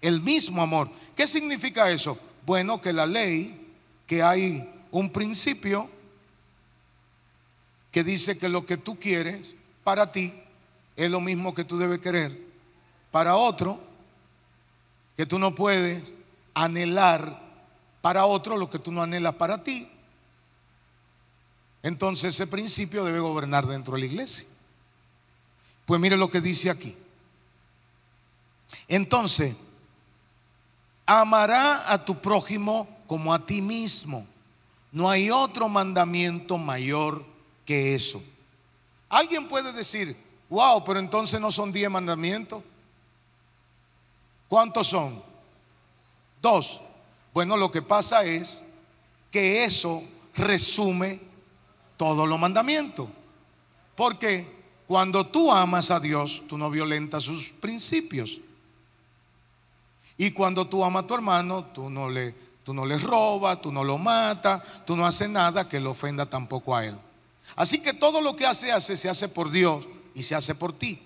El 0.00 0.20
mismo 0.20 0.62
amor. 0.62 0.88
¿Qué 1.16 1.26
significa 1.26 1.90
eso? 1.90 2.18
Bueno, 2.44 2.80
que 2.80 2.92
la 2.92 3.06
ley, 3.06 3.72
que 4.06 4.22
hay 4.22 4.68
un 4.90 5.10
principio 5.10 5.88
que 7.90 8.02
dice 8.04 8.38
que 8.38 8.48
lo 8.48 8.66
que 8.66 8.76
tú 8.76 8.98
quieres 8.98 9.54
para 9.84 10.12
ti 10.12 10.32
es 10.96 11.10
lo 11.10 11.20
mismo 11.20 11.54
que 11.54 11.64
tú 11.64 11.78
debes 11.78 12.00
querer 12.00 12.36
para 13.10 13.36
otro, 13.36 13.80
que 15.16 15.26
tú 15.26 15.38
no 15.38 15.54
puedes 15.54 16.02
anhelar 16.54 17.40
para 18.00 18.26
otro 18.26 18.58
lo 18.58 18.68
que 18.68 18.78
tú 18.78 18.92
no 18.92 19.02
anhelas 19.02 19.34
para 19.34 19.62
ti. 19.62 19.88
Entonces 21.82 22.34
ese 22.34 22.46
principio 22.46 23.04
debe 23.04 23.20
gobernar 23.20 23.66
dentro 23.66 23.94
de 23.94 24.00
la 24.00 24.06
iglesia. 24.06 24.46
Pues 25.86 26.00
mire 26.00 26.16
lo 26.16 26.30
que 26.30 26.40
dice 26.40 26.70
aquí. 26.70 26.96
Entonces, 28.88 29.56
amará 31.06 31.92
a 31.92 32.04
tu 32.04 32.20
prójimo 32.20 32.88
como 33.06 33.34
a 33.34 33.44
ti 33.44 33.60
mismo. 33.60 34.26
No 34.92 35.10
hay 35.10 35.30
otro 35.30 35.68
mandamiento 35.68 36.58
mayor 36.58 37.24
que 37.64 37.94
eso. 37.94 38.22
Alguien 39.08 39.48
puede 39.48 39.72
decir, 39.72 40.16
wow, 40.52 40.84
pero 40.84 40.98
entonces 40.98 41.40
no 41.40 41.50
son 41.50 41.72
diez 41.72 41.90
mandamientos. 41.90 42.62
¿Cuántos 44.48 44.86
son? 44.86 45.20
Dos. 46.42 46.82
Bueno, 47.32 47.56
lo 47.56 47.70
que 47.70 47.80
pasa 47.80 48.22
es 48.22 48.62
que 49.30 49.64
eso 49.64 50.02
resume 50.36 51.18
todos 51.96 52.28
los 52.28 52.38
mandamientos. 52.38 53.08
Porque 53.96 54.46
cuando 54.86 55.26
tú 55.26 55.50
amas 55.50 55.90
a 55.90 55.98
Dios, 55.98 56.42
tú 56.46 56.58
no 56.58 56.68
violentas 56.68 57.24
sus 57.24 57.48
principios. 57.48 58.38
Y 60.18 60.32
cuando 60.32 60.66
tú 60.66 60.84
amas 60.84 61.04
a 61.04 61.06
tu 61.06 61.14
hermano, 61.14 61.64
tú 61.64 61.88
no 61.88 62.10
le, 62.10 62.34
tú 62.62 62.74
no 62.74 62.84
le 62.84 62.98
robas, 62.98 63.62
tú 63.62 63.72
no 63.72 63.84
lo 63.84 63.96
matas, 63.96 64.60
tú 64.84 64.96
no 64.96 65.06
haces 65.06 65.30
nada 65.30 65.66
que 65.66 65.80
le 65.80 65.86
ofenda 65.86 66.26
tampoco 66.26 66.76
a 66.76 66.84
él. 66.84 66.98
Así 67.56 67.80
que 67.80 67.94
todo 67.94 68.20
lo 68.20 68.36
que 68.36 68.44
hace, 68.44 68.70
hace, 68.70 68.98
se 68.98 69.08
hace 69.08 69.30
por 69.30 69.50
Dios 69.50 69.86
y 70.14 70.22
se 70.22 70.34
hace 70.34 70.54
por 70.54 70.72
ti. 70.72 71.00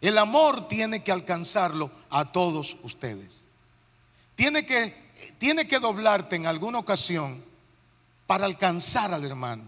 El 0.00 0.18
amor 0.18 0.68
tiene 0.68 1.02
que 1.02 1.12
alcanzarlo 1.12 1.90
a 2.08 2.32
todos 2.32 2.76
ustedes. 2.82 3.44
Tiene 4.34 4.64
que, 4.64 5.12
tiene 5.38 5.68
que 5.68 5.78
doblarte 5.78 6.36
en 6.36 6.46
alguna 6.46 6.78
ocasión 6.78 7.42
para 8.26 8.46
alcanzar 8.46 9.12
al 9.12 9.24
hermano. 9.24 9.64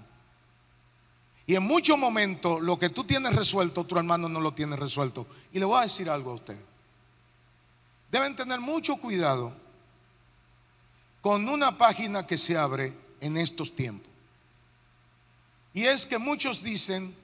Y 1.46 1.54
en 1.54 1.62
muchos 1.64 1.98
momentos 1.98 2.62
lo 2.62 2.78
que 2.78 2.88
tú 2.88 3.04
tienes 3.04 3.34
resuelto, 3.34 3.84
tu 3.84 3.98
hermano 3.98 4.28
no 4.28 4.40
lo 4.40 4.52
tiene 4.52 4.76
resuelto. 4.76 5.26
Y 5.52 5.58
le 5.58 5.64
voy 5.64 5.78
a 5.78 5.82
decir 5.82 6.08
algo 6.08 6.30
a 6.30 6.34
usted 6.34 6.56
deben 8.12 8.36
tener 8.36 8.60
mucho 8.60 8.96
cuidado 8.98 9.54
con 11.22 11.48
una 11.48 11.78
página 11.78 12.26
que 12.26 12.36
se 12.36 12.58
abre 12.58 12.92
en 13.20 13.38
estos 13.38 13.74
tiempos. 13.74 14.12
Y 15.72 15.84
es 15.84 16.04
que 16.04 16.18
muchos 16.18 16.62
dicen, 16.62 17.14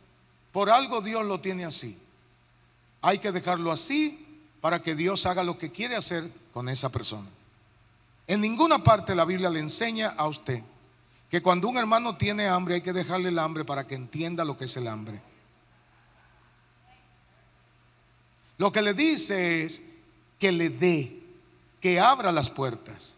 por 0.52 0.70
algo 0.70 1.00
Dios 1.00 1.24
lo 1.26 1.40
tiene 1.40 1.64
así. 1.64 1.98
Hay 3.00 3.18
que 3.18 3.32
dejarlo 3.32 3.70
así 3.70 4.26
para 4.60 4.82
que 4.82 4.94
Dios 4.94 5.26
haga 5.26 5.42
lo 5.42 5.58
que 5.58 5.70
quiere 5.70 5.96
hacer 5.96 6.28
con 6.52 6.68
esa 6.68 6.90
persona. 6.90 7.28
En 8.26 8.40
ninguna 8.40 8.82
parte 8.82 9.14
la 9.14 9.24
Biblia 9.24 9.50
le 9.50 9.60
enseña 9.60 10.08
a 10.16 10.26
usted 10.26 10.62
que 11.30 11.42
cuando 11.42 11.68
un 11.68 11.76
hermano 11.76 12.16
tiene 12.16 12.48
hambre 12.48 12.76
hay 12.76 12.80
que 12.80 12.92
dejarle 12.92 13.28
el 13.28 13.38
hambre 13.38 13.64
para 13.64 13.86
que 13.86 13.94
entienda 13.94 14.44
lo 14.44 14.56
que 14.56 14.64
es 14.64 14.76
el 14.76 14.88
hambre. 14.88 15.20
Lo 18.56 18.72
que 18.72 18.82
le 18.82 18.94
dice 18.94 19.64
es 19.64 19.82
que 20.38 20.50
le 20.50 20.70
dé, 20.70 21.22
que 21.80 22.00
abra 22.00 22.32
las 22.32 22.50
puertas. 22.50 23.16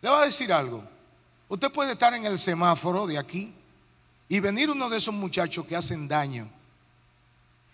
Le 0.00 0.08
voy 0.08 0.22
a 0.22 0.26
decir 0.26 0.52
algo. 0.52 0.82
Usted 1.48 1.72
puede 1.72 1.92
estar 1.92 2.14
en 2.14 2.24
el 2.24 2.38
semáforo 2.38 3.06
de 3.06 3.18
aquí 3.18 3.52
y 4.32 4.40
venir 4.40 4.70
uno 4.70 4.88
de 4.88 4.96
esos 4.96 5.14
muchachos 5.14 5.66
que 5.66 5.76
hacen 5.76 6.08
daño. 6.08 6.48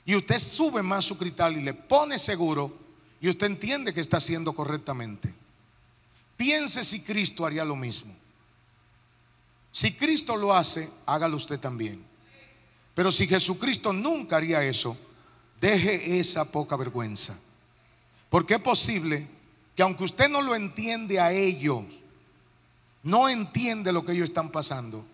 Y 0.04 0.16
usted 0.16 0.40
sube 0.40 0.82
más 0.82 1.04
su 1.04 1.16
cristal 1.16 1.56
y 1.56 1.62
le 1.62 1.72
pone 1.72 2.18
seguro 2.18 2.76
y 3.20 3.28
usted 3.28 3.46
entiende 3.46 3.94
que 3.94 4.00
está 4.00 4.16
haciendo 4.16 4.52
correctamente. 4.52 5.32
Piense 6.36 6.82
si 6.82 7.02
Cristo 7.02 7.46
haría 7.46 7.64
lo 7.64 7.76
mismo. 7.76 8.12
Si 9.70 9.92
Cristo 9.92 10.36
lo 10.36 10.52
hace, 10.52 10.90
hágalo 11.06 11.36
usted 11.36 11.60
también. 11.60 12.04
Pero 12.92 13.12
si 13.12 13.28
Jesucristo 13.28 13.92
nunca 13.92 14.38
haría 14.38 14.64
eso, 14.64 14.96
deje 15.60 16.18
esa 16.18 16.50
poca 16.50 16.74
vergüenza. 16.74 17.38
Porque 18.28 18.54
es 18.54 18.60
posible 18.60 19.24
que 19.76 19.84
aunque 19.84 20.02
usted 20.02 20.28
no 20.28 20.42
lo 20.42 20.56
entiende 20.56 21.20
a 21.20 21.30
ellos, 21.30 21.84
no 23.04 23.28
entiende 23.28 23.92
lo 23.92 24.04
que 24.04 24.10
ellos 24.10 24.30
están 24.30 24.50
pasando, 24.50 25.06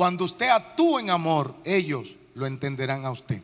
cuando 0.00 0.24
usted 0.24 0.48
actúa 0.48 0.98
en 1.02 1.10
amor, 1.10 1.54
ellos 1.62 2.16
lo 2.32 2.46
entenderán 2.46 3.04
a 3.04 3.10
usted. 3.10 3.42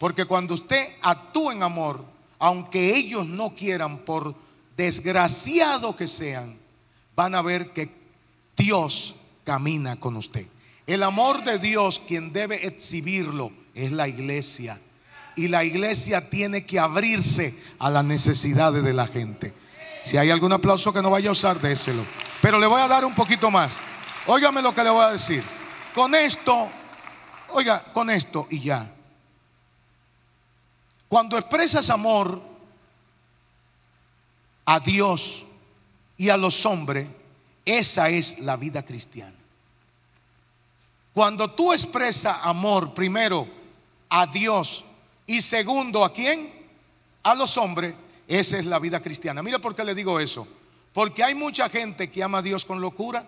Porque 0.00 0.24
cuando 0.24 0.54
usted 0.54 0.84
actúa 1.00 1.52
en 1.52 1.62
amor, 1.62 2.04
aunque 2.40 2.96
ellos 2.96 3.24
no 3.24 3.54
quieran, 3.54 3.98
por 3.98 4.34
desgraciado 4.76 5.94
que 5.94 6.08
sean, 6.08 6.58
van 7.14 7.36
a 7.36 7.42
ver 7.42 7.68
que 7.68 7.88
Dios 8.56 9.14
camina 9.44 9.94
con 10.00 10.16
usted. 10.16 10.48
El 10.88 11.04
amor 11.04 11.44
de 11.44 11.60
Dios, 11.60 12.02
quien 12.04 12.32
debe 12.32 12.66
exhibirlo, 12.66 13.52
es 13.72 13.92
la 13.92 14.08
iglesia. 14.08 14.80
Y 15.36 15.46
la 15.46 15.62
iglesia 15.62 16.28
tiene 16.28 16.66
que 16.66 16.80
abrirse 16.80 17.56
a 17.78 17.90
las 17.90 18.04
necesidades 18.04 18.82
de 18.82 18.92
la 18.92 19.06
gente. 19.06 19.54
Si 20.02 20.16
hay 20.16 20.30
algún 20.30 20.52
aplauso 20.52 20.92
que 20.92 21.00
no 21.00 21.10
vaya 21.10 21.28
a 21.28 21.32
usar, 21.32 21.60
déselo. 21.60 22.04
Pero 22.42 22.58
le 22.58 22.66
voy 22.66 22.80
a 22.80 22.88
dar 22.88 23.04
un 23.04 23.14
poquito 23.14 23.52
más. 23.52 23.78
Óigame 24.26 24.62
lo 24.62 24.74
que 24.74 24.82
le 24.82 24.90
voy 24.90 25.04
a 25.04 25.12
decir. 25.12 25.44
Con 25.96 26.14
esto, 26.14 26.68
oiga, 27.54 27.82
con 27.82 28.10
esto 28.10 28.46
y 28.50 28.60
ya. 28.60 28.86
Cuando 31.08 31.38
expresas 31.38 31.88
amor 31.88 32.38
a 34.66 34.78
Dios 34.78 35.46
y 36.18 36.28
a 36.28 36.36
los 36.36 36.66
hombres, 36.66 37.08
esa 37.64 38.10
es 38.10 38.40
la 38.40 38.56
vida 38.56 38.84
cristiana. 38.84 39.32
Cuando 41.14 41.50
tú 41.52 41.72
expresas 41.72 42.40
amor 42.42 42.92
primero 42.92 43.48
a 44.10 44.26
Dios 44.26 44.84
y 45.26 45.40
segundo 45.40 46.04
a 46.04 46.12
quién? 46.12 46.52
A 47.22 47.34
los 47.34 47.56
hombres, 47.56 47.94
esa 48.28 48.58
es 48.58 48.66
la 48.66 48.78
vida 48.80 49.00
cristiana. 49.00 49.42
Mira 49.42 49.60
por 49.60 49.74
qué 49.74 49.82
le 49.82 49.94
digo 49.94 50.20
eso. 50.20 50.46
Porque 50.92 51.24
hay 51.24 51.34
mucha 51.34 51.70
gente 51.70 52.10
que 52.10 52.22
ama 52.22 52.38
a 52.38 52.42
Dios 52.42 52.66
con 52.66 52.82
locura, 52.82 53.26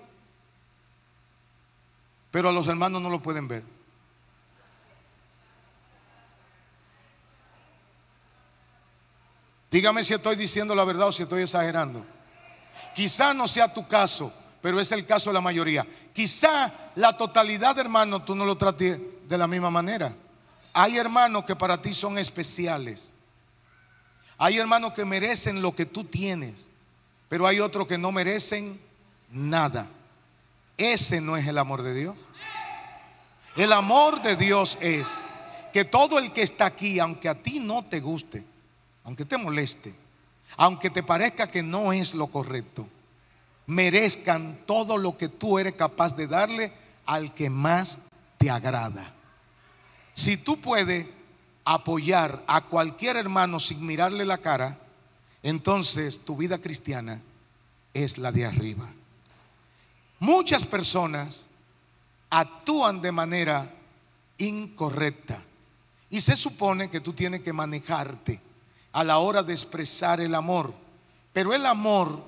pero 2.31 2.49
a 2.49 2.53
los 2.53 2.67
hermanos 2.69 3.01
no 3.01 3.11
lo 3.11 3.21
pueden 3.21 3.49
ver. 3.49 3.63
Dígame 9.71 10.03
si 10.03 10.15
estoy 10.15 10.37
diciendo 10.37 10.75
la 10.75 10.85
verdad 10.85 11.09
o 11.09 11.13
si 11.13 11.23
estoy 11.23 11.43
exagerando. 11.43 12.05
Quizá 12.95 13.35
no 13.35 13.47
sea 13.47 13.73
tu 13.73 13.87
caso, 13.87 14.33
pero 14.63 14.81
es 14.81 14.91
el 14.93 15.05
caso 15.05 15.31
de 15.31 15.35
la 15.35 15.41
mayoría. 15.41 15.87
Quizá 16.15 16.73
la 16.97 17.17
totalidad 17.17 17.75
de 17.75 17.83
hermanos 17.83 18.25
tú 18.25 18.35
no 18.35 18.45
lo 18.45 18.57
trates 18.57 18.99
de 19.29 19.39
la 19.39 19.47
misma 19.47 19.71
manera. 19.71 20.13
Hay 20.73 20.97
hermanos 20.97 21.45
que 21.45 21.55
para 21.55 21.81
ti 21.81 21.93
son 21.93 22.19
especiales. 22.19 23.13
Hay 24.39 24.59
hermanos 24.59 24.93
que 24.93 25.05
merecen 25.05 25.61
lo 25.61 25.75
que 25.75 25.85
tú 25.85 26.05
tienes, 26.05 26.69
pero 27.29 27.47
hay 27.47 27.61
otros 27.61 27.87
que 27.87 27.99
no 27.99 28.13
merecen 28.13 28.81
nada. 29.31 29.89
Ese 30.79 31.21
no 31.21 31.37
es 31.37 31.47
el 31.47 31.59
amor 31.59 31.83
de 31.83 31.93
Dios. 31.93 32.17
El 33.57 33.73
amor 33.73 34.23
de 34.23 34.37
Dios 34.37 34.79
es 34.81 35.09
que 35.73 35.85
todo 35.85 36.19
el 36.21 36.33
que 36.33 36.43
está 36.43 36.67
aquí, 36.67 37.01
aunque 37.01 37.29
a 37.29 37.35
ti 37.35 37.59
no 37.59 37.85
te 37.85 37.99
guste, 38.01 38.45
aunque 39.03 39.25
te 39.25 39.37
moleste, 39.37 39.93
aunque 40.57 40.91
te 40.91 41.03
parezca 41.03 41.51
que 41.51 41.63
no 41.63 41.93
es 41.93 42.15
lo 42.15 42.29
correcto, 42.29 42.89
merezcan 43.67 44.61
todo 44.65 44.97
lo 44.97 45.19
que 45.19 45.29
tú 45.29 45.59
eres 45.59 45.75
capaz 45.75 46.17
de 46.17 46.29
darle 46.29 46.73
al 47.05 47.35
que 47.35 47.51
más 47.51 47.99
te 48.39 48.49
agrada. 48.49 49.13
Si 50.15 50.37
tú 50.37 50.61
puedes 50.61 51.07
apoyar 51.65 52.45
a 52.47 52.63
cualquier 52.63 53.17
hermano 53.17 53.59
sin 53.59 53.85
mirarle 53.85 54.25
la 54.25 54.39
cara, 54.39 54.79
entonces 55.43 56.25
tu 56.25 56.37
vida 56.37 56.59
cristiana 56.59 57.21
es 57.93 58.19
la 58.19 58.33
de 58.33 58.47
arriba. 58.47 58.89
Muchas 60.21 60.65
personas 60.65 61.47
actúan 62.31 63.01
de 63.01 63.13
manera 63.13 63.73
incorrecta 64.39 65.43
y 66.11 66.21
se 66.21 66.37
supone 66.37 66.91
que 66.91 67.01
tú 67.01 67.13
tienes 67.13 67.41
que 67.41 67.53
manejarte 67.53 68.41
a 68.93 69.05
la 69.05 69.19
hora 69.19 69.43
de 69.43 69.53
expresar 69.53 70.21
el 70.21 70.35
amor. 70.35 70.73
Pero 71.33 71.55
el 71.55 71.65
amor, 71.67 72.23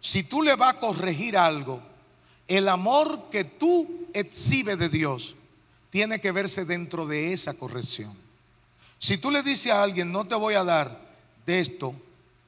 si 0.00 0.22
tú 0.22 0.42
le 0.42 0.54
vas 0.54 0.74
a 0.74 0.80
corregir 0.80 1.36
algo, 1.36 1.80
el 2.46 2.68
amor 2.68 3.28
que 3.30 3.44
tú 3.44 4.06
exhibes 4.12 4.78
de 4.78 4.88
Dios 4.88 5.34
tiene 5.90 6.20
que 6.20 6.32
verse 6.32 6.64
dentro 6.64 7.06
de 7.06 7.32
esa 7.32 7.54
corrección. 7.54 8.14
Si 8.98 9.18
tú 9.18 9.30
le 9.30 9.42
dices 9.42 9.72
a 9.72 9.82
alguien, 9.82 10.12
no 10.12 10.24
te 10.24 10.34
voy 10.34 10.54
a 10.54 10.64
dar 10.64 11.00
de 11.44 11.60
esto, 11.60 11.94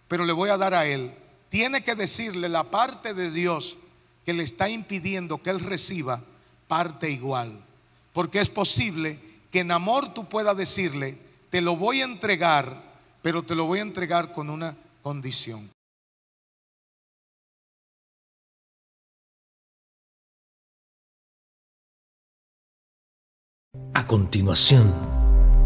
pero 0.08 0.24
le 0.24 0.32
voy 0.32 0.50
a 0.50 0.56
dar 0.56 0.74
a 0.74 0.86
él, 0.86 1.12
tiene 1.48 1.82
que 1.82 1.94
decirle 1.94 2.48
la 2.48 2.64
parte 2.64 3.12
de 3.12 3.30
Dios 3.30 3.76
que 4.24 4.32
le 4.32 4.42
está 4.42 4.68
impidiendo 4.68 5.42
que 5.42 5.50
él 5.50 5.60
reciba 5.60 6.20
parte 6.68 7.10
igual. 7.10 7.64
Porque 8.12 8.40
es 8.40 8.48
posible 8.48 9.18
que 9.50 9.60
en 9.60 9.70
amor 9.70 10.14
tú 10.14 10.28
puedas 10.28 10.56
decirle, 10.56 11.18
te 11.50 11.60
lo 11.60 11.76
voy 11.76 12.00
a 12.00 12.04
entregar 12.04 12.94
pero 13.24 13.42
te 13.42 13.54
lo 13.54 13.64
voy 13.64 13.78
a 13.78 13.82
entregar 13.82 14.34
con 14.34 14.50
una 14.50 14.76
condición. 15.00 15.70
A 23.94 24.06
continuación, 24.06 24.92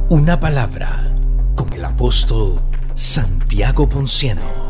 una 0.08 0.38
palabra 0.38 1.12
con 1.56 1.72
el 1.72 1.84
apóstol 1.84 2.60
Santiago 2.94 3.88
Ponciano. 3.88 4.67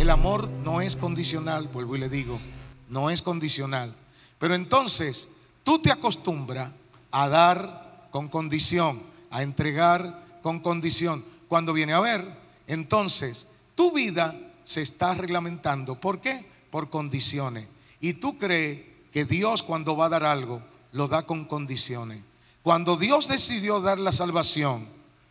El 0.00 0.08
amor 0.08 0.48
no 0.64 0.80
es 0.80 0.96
condicional, 0.96 1.68
vuelvo 1.68 1.94
y 1.94 1.98
le 1.98 2.08
digo, 2.08 2.40
no 2.88 3.10
es 3.10 3.20
condicional. 3.20 3.94
Pero 4.38 4.54
entonces 4.54 5.28
tú 5.62 5.82
te 5.82 5.92
acostumbras 5.92 6.72
a 7.10 7.28
dar 7.28 8.08
con 8.10 8.30
condición, 8.30 8.98
a 9.30 9.42
entregar 9.42 10.38
con 10.42 10.60
condición. 10.60 11.22
Cuando 11.48 11.74
viene 11.74 11.92
a 11.92 12.00
ver, 12.00 12.24
entonces 12.66 13.48
tu 13.74 13.92
vida 13.92 14.34
se 14.64 14.80
está 14.80 15.12
reglamentando. 15.12 16.00
¿Por 16.00 16.22
qué? 16.22 16.46
Por 16.70 16.88
condiciones. 16.88 17.68
Y 18.00 18.14
tú 18.14 18.38
crees 18.38 18.80
que 19.12 19.26
Dios 19.26 19.62
cuando 19.62 19.98
va 19.98 20.06
a 20.06 20.08
dar 20.08 20.24
algo, 20.24 20.62
lo 20.92 21.08
da 21.08 21.26
con 21.26 21.44
condiciones. 21.44 22.22
Cuando 22.62 22.96
Dios 22.96 23.28
decidió 23.28 23.82
dar 23.82 23.98
la 23.98 24.12
salvación, 24.12 24.86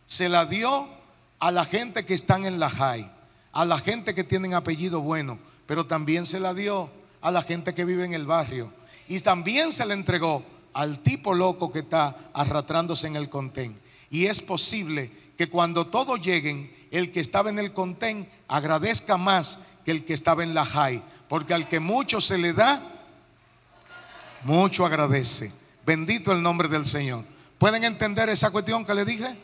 se 0.06 0.28
la 0.28 0.46
dio 0.46 0.86
a 1.40 1.50
la 1.50 1.64
gente 1.64 2.04
que 2.04 2.14
están 2.14 2.46
en 2.46 2.60
la 2.60 2.70
high, 2.70 3.10
a 3.52 3.64
la 3.64 3.78
gente 3.78 4.14
que 4.14 4.24
tienen 4.24 4.54
apellido 4.54 5.00
bueno, 5.00 5.38
pero 5.66 5.86
también 5.86 6.26
se 6.26 6.40
la 6.40 6.54
dio 6.54 6.90
a 7.20 7.30
la 7.30 7.42
gente 7.42 7.74
que 7.74 7.84
vive 7.84 8.04
en 8.04 8.14
el 8.14 8.26
barrio. 8.26 8.72
Y 9.08 9.20
también 9.20 9.72
se 9.72 9.86
la 9.86 9.94
entregó 9.94 10.44
al 10.72 11.00
tipo 11.00 11.34
loco 11.34 11.72
que 11.72 11.80
está 11.80 12.16
arrastrándose 12.32 13.06
en 13.06 13.16
el 13.16 13.28
contén. 13.28 13.78
Y 14.08 14.26
es 14.26 14.40
posible 14.40 15.10
que 15.36 15.48
cuando 15.48 15.86
todos 15.86 16.20
lleguen, 16.20 16.72
el 16.90 17.12
que 17.12 17.20
estaba 17.20 17.50
en 17.50 17.58
el 17.58 17.72
contén 17.72 18.28
agradezca 18.48 19.16
más 19.16 19.60
que 19.84 19.90
el 19.90 20.04
que 20.04 20.14
estaba 20.14 20.42
en 20.42 20.54
la 20.54 20.64
high. 20.64 21.02
Porque 21.28 21.54
al 21.54 21.68
que 21.68 21.80
mucho 21.80 22.20
se 22.20 22.38
le 22.38 22.52
da, 22.52 22.80
mucho 24.42 24.84
agradece. 24.84 25.52
Bendito 25.86 26.32
el 26.32 26.42
nombre 26.42 26.68
del 26.68 26.84
Señor. 26.84 27.24
¿Pueden 27.58 27.84
entender 27.84 28.28
esa 28.28 28.50
cuestión 28.50 28.84
que 28.84 28.94
le 28.94 29.04
dije? 29.04 29.36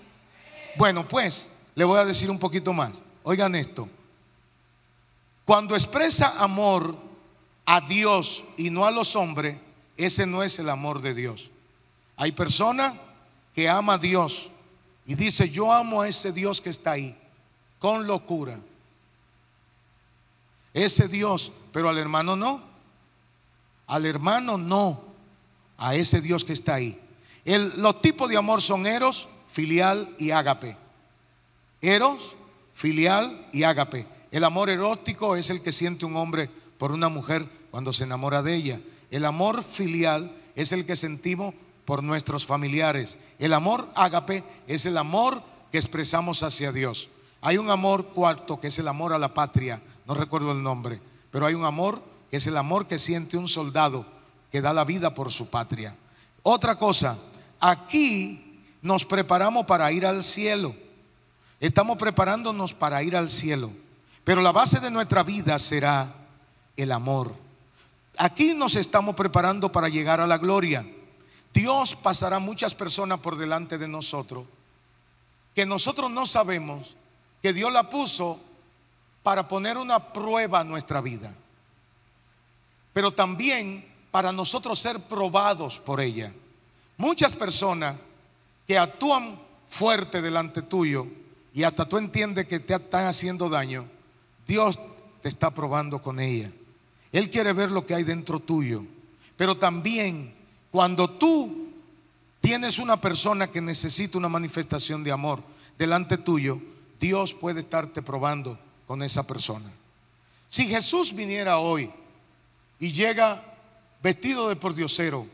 Bueno, 0.77 1.07
pues 1.07 1.51
le 1.75 1.85
voy 1.85 1.99
a 1.99 2.05
decir 2.05 2.31
un 2.31 2.39
poquito 2.39 2.73
más. 2.73 2.93
Oigan 3.23 3.55
esto. 3.55 3.89
Cuando 5.47 5.77
expresa 5.77 6.43
amor 6.43 6.95
a 7.65 7.81
Dios 7.81 8.45
y 8.57 8.69
no 8.69 8.85
a 8.85 8.91
los 8.91 9.15
hombres, 9.15 9.57
ese 9.97 10.27
no 10.27 10.43
es 10.43 10.59
el 10.59 10.69
amor 10.69 11.01
de 11.01 11.15
Dios. 11.15 11.53
Hay 12.17 12.33
personas 12.33 12.93
que 13.55 13.69
ama 13.69 13.95
a 13.95 13.99
Dios 13.99 14.51
y 15.07 15.15
dice, 15.15 15.49
yo 15.49 15.73
amo 15.73 16.03
a 16.03 16.09
ese 16.09 16.33
Dios 16.33 16.61
que 16.61 16.71
está 16.71 16.93
ahí, 16.93 17.17
con 17.79 18.09
locura. 18.09 18.59
Ese 20.75 21.07
Dios, 21.07 21.53
pero 21.73 21.89
al 21.89 21.99
hermano 21.99 22.35
no. 22.35 22.61
Al 23.87 24.05
hermano 24.05 24.59
no, 24.59 25.01
a 25.79 25.95
ese 25.95 26.21
Dios 26.21 26.45
que 26.45 26.55
está 26.55 26.75
ahí. 26.75 27.01
Los 27.77 28.03
tipos 28.03 28.29
de 28.29 28.37
amor 28.37 28.61
son 28.61 28.85
eros, 28.85 29.29
filial 29.47 30.13
y 30.19 30.33
ágape. 30.33 30.77
Eros, 31.81 32.35
filial 32.73 33.47
y 33.53 33.63
ágape. 33.63 34.16
El 34.37 34.45
amor 34.45 34.69
erótico 34.69 35.35
es 35.35 35.49
el 35.49 35.63
que 35.63 35.73
siente 35.73 36.05
un 36.05 36.15
hombre 36.15 36.51
por 36.77 36.93
una 36.93 37.09
mujer 37.09 37.49
cuando 37.71 37.95
se 37.95 38.05
enamora 38.05 38.43
de 38.43 38.55
ella. 38.55 38.83
El 39.11 39.25
amor 39.25 39.65
filial 39.65 40.31
es 40.55 40.73
el 40.73 40.85
que 40.85 40.95
sentimos 40.95 41.55
por 41.87 42.03
nuestros 42.03 42.45
familiares. 42.45 43.17
El 43.39 43.55
amor 43.55 43.89
ágape 43.95 44.45
es 44.67 44.85
el 44.85 44.99
amor 44.99 45.41
que 45.73 45.79
expresamos 45.79 46.43
hacia 46.43 46.71
Dios. 46.71 47.09
Hay 47.41 47.57
un 47.57 47.71
amor 47.71 48.09
cuarto 48.09 48.61
que 48.61 48.67
es 48.67 48.79
el 48.79 48.89
amor 48.89 49.15
a 49.15 49.19
la 49.19 49.33
patria, 49.33 49.81
no 50.07 50.13
recuerdo 50.13 50.53
el 50.53 50.63
nombre, 50.63 51.01
pero 51.31 51.47
hay 51.47 51.55
un 51.55 51.65
amor 51.65 52.03
que 52.31 52.37
es 52.37 52.47
el 52.47 52.59
amor 52.59 52.87
que 52.87 52.99
siente 52.99 53.39
un 53.39 53.49
soldado 53.49 54.05
que 54.53 54.61
da 54.61 54.75
la 54.75 54.85
vida 54.85 55.15
por 55.15 55.33
su 55.33 55.49
patria. 55.49 55.97
Otra 56.43 56.77
cosa, 56.77 57.17
aquí 57.59 58.61
nos 58.83 59.07
preparamos 59.07 59.65
para 59.65 59.91
ir 59.93 60.05
al 60.05 60.23
cielo. 60.23 60.75
Estamos 61.59 61.97
preparándonos 61.97 62.75
para 62.75 63.03
ir 63.03 63.17
al 63.17 63.31
cielo. 63.31 63.71
Pero 64.27 64.43
la 64.43 64.51
base 64.51 64.81
de 64.81 64.91
nuestra 64.91 65.23
vida 65.23 65.57
será 65.61 66.13
el 66.77 66.91
amor. 66.91 67.33
Aquí 68.19 68.55
nos 68.55 68.75
estamos 68.75 69.15
preparando 69.15 69.71
para 69.71 69.89
llegar 69.89 70.21
a 70.21 70.27
la 70.27 70.37
gloria. 70.37 70.85
Dios 71.55 71.95
pasará 71.95 72.41
muchas 72.41 72.75
personas 72.75 73.21
por 73.21 73.37
delante 73.37 73.79
de 73.79 73.87
nosotros 73.87 74.47
que 75.55 75.65
nosotros 75.65 76.11
no 76.11 76.27
sabemos 76.27 76.97
que 77.41 77.53
Dios 77.53 77.73
la 77.73 77.89
puso 77.89 78.41
para 79.23 79.47
poner 79.47 79.79
una 79.79 80.13
prueba 80.13 80.59
a 80.59 80.65
nuestra 80.65 81.01
vida. 81.01 81.33
Pero 82.93 83.13
también 83.13 83.87
para 84.11 84.33
nosotros 84.33 84.81
ser 84.81 84.99
probados 84.99 85.79
por 85.79 86.01
ella. 86.01 86.33
Muchas 86.97 87.37
personas 87.37 87.95
que 88.67 88.77
actúan 88.77 89.39
fuerte 89.69 90.21
delante 90.21 90.63
tuyo 90.63 91.07
y 91.55 91.63
hasta 91.63 91.89
tú 91.89 91.97
entiendes 91.97 92.49
que 92.49 92.59
te 92.59 92.75
están 92.75 93.07
haciendo 93.07 93.49
daño, 93.49 93.89
Dios 94.47 94.79
te 95.23 95.29
está 95.29 95.51
probando 95.51 96.01
con 96.01 96.21
ella. 96.21 96.51
Él 97.13 97.31
quiere 97.31 97.53
ver 97.53 97.71
lo 97.71 97.87
que 97.87 97.95
hay 97.95 98.05
dentro 98.05 98.41
tuyo. 98.41 98.85
Pero 99.37 99.57
también 99.57 100.35
cuando 100.71 101.11
tú 101.11 101.71
tienes 102.41 102.79
una 102.79 102.97
persona 103.01 103.47
que 103.47 103.61
necesita 103.61 104.19
una 104.19 104.29
manifestación 104.29 105.03
de 105.03 105.13
amor 105.13 105.43
delante 105.79 106.19
tuyo, 106.19 106.61
Dios 107.01 107.35
puede 107.35 107.61
estarte 107.61 108.03
probando 108.03 108.59
con 108.87 109.03
esa 109.03 109.27
persona. 109.27 109.71
Si 110.49 110.67
Jesús 110.67 111.15
viniera 111.15 111.59
hoy 111.59 111.91
y 112.79 112.93
llega 112.93 113.43
vestido 114.03 114.49
de 114.49 114.57
pordiosero 114.57 115.27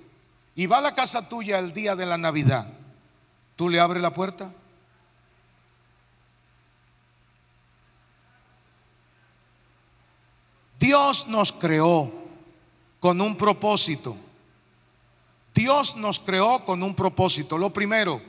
y 0.55 0.67
va 0.67 0.79
a 0.79 0.83
la 0.83 0.95
casa 0.95 1.29
tuya 1.29 1.59
el 1.59 1.73
día 1.73 1.95
de 1.97 2.07
la 2.07 2.19
Navidad, 2.19 2.67
¿tú 3.57 3.69
le 3.69 3.81
abres 3.81 4.03
la 4.03 4.15
puerta? 4.15 4.53
Dios 10.83 11.29
nos 11.29 11.53
creó 11.53 12.13
con 12.99 13.21
un 13.21 13.37
propósito. 13.37 14.17
Dios 15.55 15.95
nos 15.95 16.19
creó 16.19 16.65
con 16.65 16.83
un 16.83 16.97
propósito. 16.97 17.57
Lo 17.57 17.73
primero, 17.73 18.21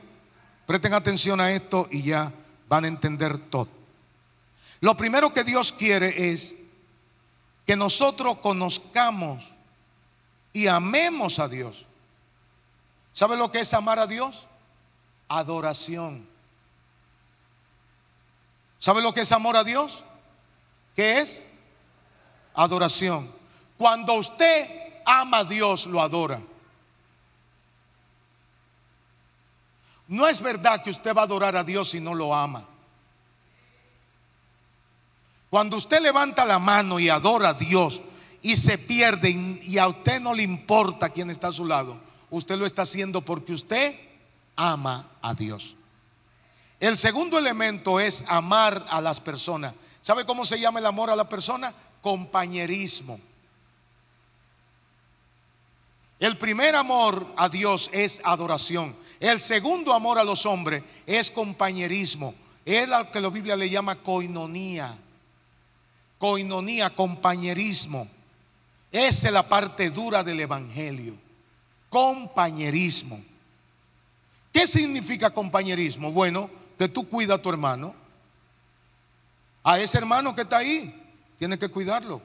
presten 0.67 0.93
atención 0.93 1.41
a 1.41 1.51
esto 1.51 1.87
y 1.89 2.03
ya 2.03 2.31
van 2.69 2.85
a 2.85 2.89
entender 2.89 3.39
todo. 3.49 3.69
Lo 4.81 4.95
primero 4.95 5.33
que 5.33 5.43
Dios 5.43 5.71
quiere 5.71 6.31
es 6.31 6.53
que 7.65 7.75
nosotros 7.75 8.37
conozcamos 8.37 9.55
y 10.51 10.67
amemos 10.67 11.39
a 11.39 11.47
Dios. 11.47 11.87
¿Sabe 13.13 13.35
lo 13.35 13.51
que 13.51 13.61
es 13.61 13.73
amar 13.73 13.97
a 13.97 14.05
Dios? 14.05 14.47
Adoración. 15.27 16.27
¿Sabe 18.77 19.01
lo 19.01 19.11
que 19.11 19.21
es 19.21 19.31
amor 19.31 19.57
a 19.57 19.63
Dios? 19.63 20.03
¿Qué 20.95 21.17
es? 21.19 21.45
Adoración. 22.55 23.29
Cuando 23.77 24.13
usted 24.13 24.67
ama 25.05 25.39
a 25.39 25.43
Dios, 25.43 25.87
lo 25.87 26.01
adora. 26.01 26.41
No 30.07 30.27
es 30.27 30.41
verdad 30.41 30.83
que 30.83 30.89
usted 30.89 31.15
va 31.15 31.21
a 31.21 31.25
adorar 31.25 31.55
a 31.55 31.63
Dios 31.63 31.89
si 31.89 31.99
no 31.99 32.13
lo 32.13 32.35
ama. 32.35 32.65
Cuando 35.49 35.77
usted 35.77 36.01
levanta 36.01 36.45
la 36.45 36.59
mano 36.59 36.99
y 36.99 37.09
adora 37.09 37.49
a 37.49 37.53
Dios 37.53 38.01
y 38.41 38.55
se 38.55 38.77
pierde 38.77 39.29
y 39.29 39.77
a 39.77 39.87
usted 39.87 40.19
no 40.19 40.33
le 40.33 40.43
importa 40.43 41.09
quién 41.09 41.29
está 41.29 41.49
a 41.49 41.53
su 41.53 41.65
lado, 41.65 41.97
usted 42.31 42.57
lo 42.57 42.65
está 42.65 42.81
haciendo 42.81 43.21
porque 43.21 43.53
usted 43.53 43.95
ama 44.55 45.07
a 45.21 45.33
Dios. 45.33 45.75
El 46.79 46.97
segundo 46.97 47.37
elemento 47.37 47.99
es 47.99 48.25
amar 48.27 48.83
a 48.89 48.99
las 48.99 49.21
personas. 49.21 49.73
¿Sabe 50.01 50.25
cómo 50.25 50.43
se 50.43 50.59
llama 50.59 50.79
el 50.79 50.85
amor 50.85 51.09
a 51.09 51.15
la 51.15 51.29
persona? 51.29 51.73
Compañerismo. 52.03 53.19
El 56.19 56.37
primer 56.37 56.75
amor 56.75 57.25
a 57.37 57.49
Dios 57.49 57.89
es 57.91 58.21
adoración. 58.23 58.95
El 59.19 59.39
segundo 59.39 59.93
amor 59.93 60.19
a 60.19 60.23
los 60.23 60.45
hombres 60.45 60.83
es 61.07 61.31
compañerismo. 61.31 62.35
Es 62.65 62.87
lo 62.87 63.09
que 63.09 63.21
la 63.21 63.29
Biblia 63.29 63.55
le 63.55 63.69
llama 63.69 63.95
coinonía. 63.95 64.93
Coinonía, 66.17 66.89
compañerismo. 66.89 68.07
Esa 68.91 69.27
es 69.27 69.33
la 69.33 69.43
parte 69.43 69.89
dura 69.89 70.23
del 70.23 70.41
Evangelio. 70.41 71.17
Compañerismo. 71.89 73.19
¿Qué 74.51 74.67
significa 74.67 75.29
compañerismo? 75.29 76.11
Bueno, 76.11 76.49
que 76.77 76.89
tú 76.89 77.07
cuidas 77.07 77.39
a 77.39 77.41
tu 77.41 77.49
hermano. 77.49 77.95
A 79.63 79.79
ese 79.79 79.97
hermano 79.97 80.35
que 80.35 80.41
está 80.41 80.57
ahí, 80.57 81.02
tienes 81.43 81.59
que 81.59 81.67
cuidarlo. 81.67 82.21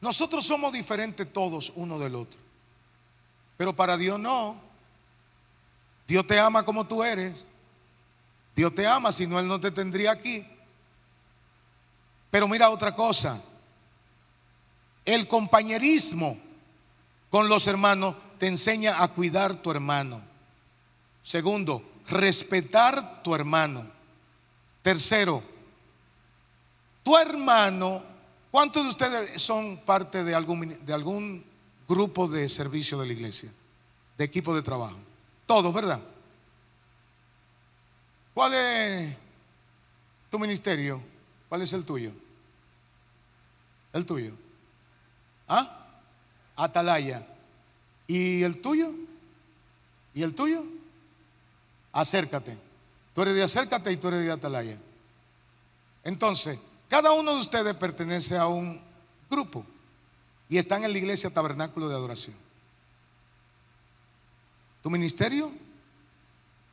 Nosotros 0.00 0.46
somos 0.46 0.72
diferentes 0.72 1.30
todos 1.30 1.70
uno 1.76 1.98
del 1.98 2.14
otro. 2.14 2.40
Pero 3.58 3.76
para 3.76 3.98
Dios 3.98 4.18
no. 4.18 4.58
Dios 6.06 6.26
te 6.26 6.40
ama 6.40 6.64
como 6.64 6.86
tú 6.86 7.04
eres. 7.04 7.46
Dios 8.56 8.74
te 8.74 8.86
ama, 8.86 9.12
si 9.12 9.26
no 9.26 9.38
Él 9.38 9.46
no 9.46 9.60
te 9.60 9.70
tendría 9.70 10.12
aquí. 10.12 10.42
Pero 12.30 12.48
mira 12.48 12.70
otra 12.70 12.94
cosa. 12.94 13.38
El 15.04 15.28
compañerismo 15.28 16.34
con 17.28 17.50
los 17.50 17.66
hermanos 17.66 18.16
te 18.38 18.46
enseña 18.46 19.02
a 19.02 19.08
cuidar 19.08 19.54
tu 19.56 19.70
hermano. 19.70 20.22
Segundo, 21.22 21.82
respetar 22.08 23.22
tu 23.22 23.34
hermano. 23.34 23.86
Tercero, 24.80 25.42
tu 27.08 27.16
hermano, 27.16 28.02
¿cuántos 28.50 28.84
de 28.84 28.90
ustedes 28.90 29.40
son 29.40 29.78
parte 29.78 30.24
de 30.24 30.34
algún, 30.34 30.84
de 30.84 30.92
algún 30.92 31.42
grupo 31.88 32.28
de 32.28 32.50
servicio 32.50 33.00
de 33.00 33.06
la 33.06 33.14
iglesia? 33.14 33.50
De 34.18 34.26
equipo 34.26 34.54
de 34.54 34.60
trabajo. 34.60 34.98
Todos, 35.46 35.72
¿verdad? 35.72 36.02
¿Cuál 38.34 38.52
es 38.52 39.16
tu 40.30 40.38
ministerio? 40.38 41.00
¿Cuál 41.48 41.62
es 41.62 41.72
el 41.72 41.82
tuyo? 41.82 42.12
El 43.94 44.04
tuyo. 44.04 44.34
¿Ah? 45.48 45.86
Atalaya. 46.56 47.26
¿Y 48.06 48.42
el 48.42 48.60
tuyo? 48.60 48.92
¿Y 50.12 50.22
el 50.22 50.34
tuyo? 50.34 50.62
Acércate. 51.90 52.54
Tú 53.14 53.22
eres 53.22 53.34
de 53.34 53.44
acércate 53.44 53.90
y 53.92 53.96
tú 53.96 54.08
eres 54.08 54.24
de 54.24 54.30
atalaya. 54.30 54.76
Entonces, 56.04 56.58
cada 56.88 57.12
uno 57.12 57.34
de 57.34 57.40
ustedes 57.40 57.74
pertenece 57.74 58.36
a 58.36 58.46
un 58.46 58.82
grupo 59.30 59.64
y 60.48 60.56
están 60.58 60.84
en 60.84 60.92
la 60.92 60.98
iglesia 60.98 61.30
tabernáculo 61.30 61.88
de 61.88 61.94
adoración. 61.94 62.36
¿Tu 64.82 64.90
ministerio? 64.90 65.52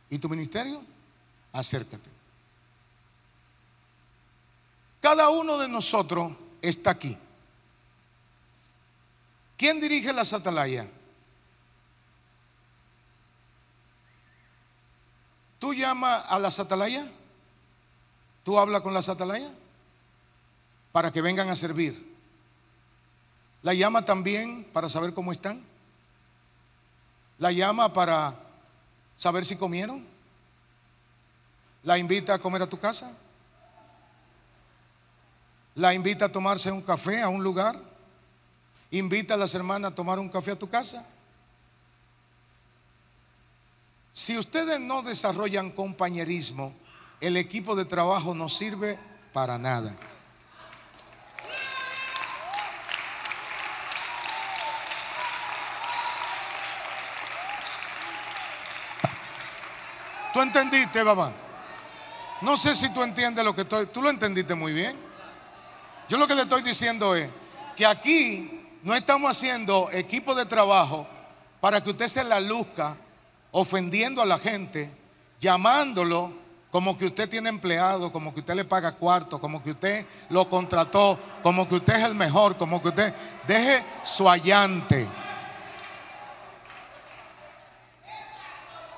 ¿Y 0.10 0.18
tu 0.20 0.30
ministerio? 0.30 0.82
Acércate. 1.52 2.10
Cada 5.02 5.30
uno 5.30 5.58
de 5.58 5.68
nosotros 5.68 6.32
está 6.62 6.92
aquí. 6.92 7.18
¿Quién 9.58 9.80
dirige 9.80 10.14
las 10.14 10.34
atalayas? 10.34 10.88
¿Tú 15.60 15.74
llamas 15.74 16.26
a 16.30 16.40
las 16.40 16.60
atalayas? 16.60 17.08
¿Tú 18.44 18.60
hablas 18.60 18.82
con 18.82 18.94
las 18.94 19.10
atalayas? 19.10 19.52
Para 20.96 21.12
que 21.12 21.20
vengan 21.20 21.50
a 21.50 21.58
servir. 21.58 22.16
¿La 23.64 23.74
llama 23.74 24.06
también 24.06 24.64
para 24.72 24.88
saber 24.88 25.14
cómo 25.14 25.34
están? 25.34 25.62
¿La 27.38 27.52
llama 27.52 27.92
para 27.92 28.34
saber 29.18 29.44
si 29.44 29.58
comieron? 29.58 30.06
¿La 31.84 31.98
invita 31.98 32.36
a 32.36 32.40
comer 32.40 32.62
a 32.62 32.70
tu 32.70 32.80
casa? 32.80 33.12
¿La 35.76 35.94
invita 35.94 36.28
a 36.28 36.32
tomarse 36.32 36.72
un 36.72 36.82
café 36.82 37.22
a 37.22 37.28
un 37.28 37.44
lugar? 37.44 37.78
invita 38.92 39.34
a 39.34 39.38
las 39.38 39.54
hermanas 39.54 39.92
a 39.92 39.96
tomar 39.96 40.18
un 40.18 40.30
café 40.30 40.52
a 40.52 40.56
tu 40.56 40.70
casa. 40.70 41.06
Si 44.14 44.38
ustedes 44.38 44.80
no 44.80 45.02
desarrollan 45.02 45.72
compañerismo, 45.72 46.74
el 47.20 47.36
equipo 47.36 47.76
de 47.76 47.84
trabajo 47.84 48.34
no 48.34 48.48
sirve 48.48 48.98
para 49.34 49.58
nada. 49.58 49.94
¿Tú 60.36 60.42
entendiste, 60.42 61.02
papá? 61.06 61.32
No 62.42 62.58
sé 62.58 62.76
si 62.76 62.90
tú 62.90 63.02
entiendes 63.02 63.46
lo 63.46 63.56
que 63.56 63.62
estoy. 63.62 63.86
Tú 63.86 64.02
lo 64.02 64.10
entendiste 64.10 64.54
muy 64.54 64.74
bien. 64.74 64.94
Yo 66.10 66.18
lo 66.18 66.28
que 66.28 66.36
le 66.36 66.42
estoy 66.42 66.62
diciendo 66.62 67.16
es 67.16 67.30
que 67.74 67.86
aquí 67.86 68.68
no 68.84 68.94
estamos 68.94 69.32
haciendo 69.32 69.90
equipo 69.94 70.36
de 70.36 70.46
trabajo 70.46 71.08
para 71.62 71.82
que 71.82 71.92
usted 71.92 72.10
se 72.10 72.22
la 72.26 72.42
luzca 72.42 72.98
ofendiendo 73.52 74.22
a 74.22 74.26
la 74.26 74.38
gente, 74.38 74.94
llamándolo 75.40 76.34
como 76.70 76.98
que 76.98 77.06
usted 77.06 77.30
tiene 77.30 77.48
empleado, 77.48 78.12
como 78.12 78.34
que 78.34 78.42
usted 78.42 78.56
le 78.56 78.66
paga 78.66 78.92
cuarto, 78.92 79.40
como 79.40 79.64
que 79.64 79.70
usted 79.70 80.06
lo 80.28 80.50
contrató, 80.50 81.18
como 81.44 81.66
que 81.66 81.76
usted 81.76 81.96
es 81.96 82.04
el 82.04 82.16
mejor, 82.16 82.58
como 82.58 82.82
que 82.82 82.90
usted 82.90 83.14
deje 83.48 83.86
su 84.04 84.30
allante. 84.30 85.08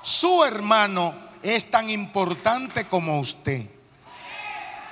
Su 0.02 0.42
hermano 0.42 1.27
es 1.42 1.70
tan 1.70 1.90
importante 1.90 2.84
como 2.84 3.20
usted. 3.20 3.66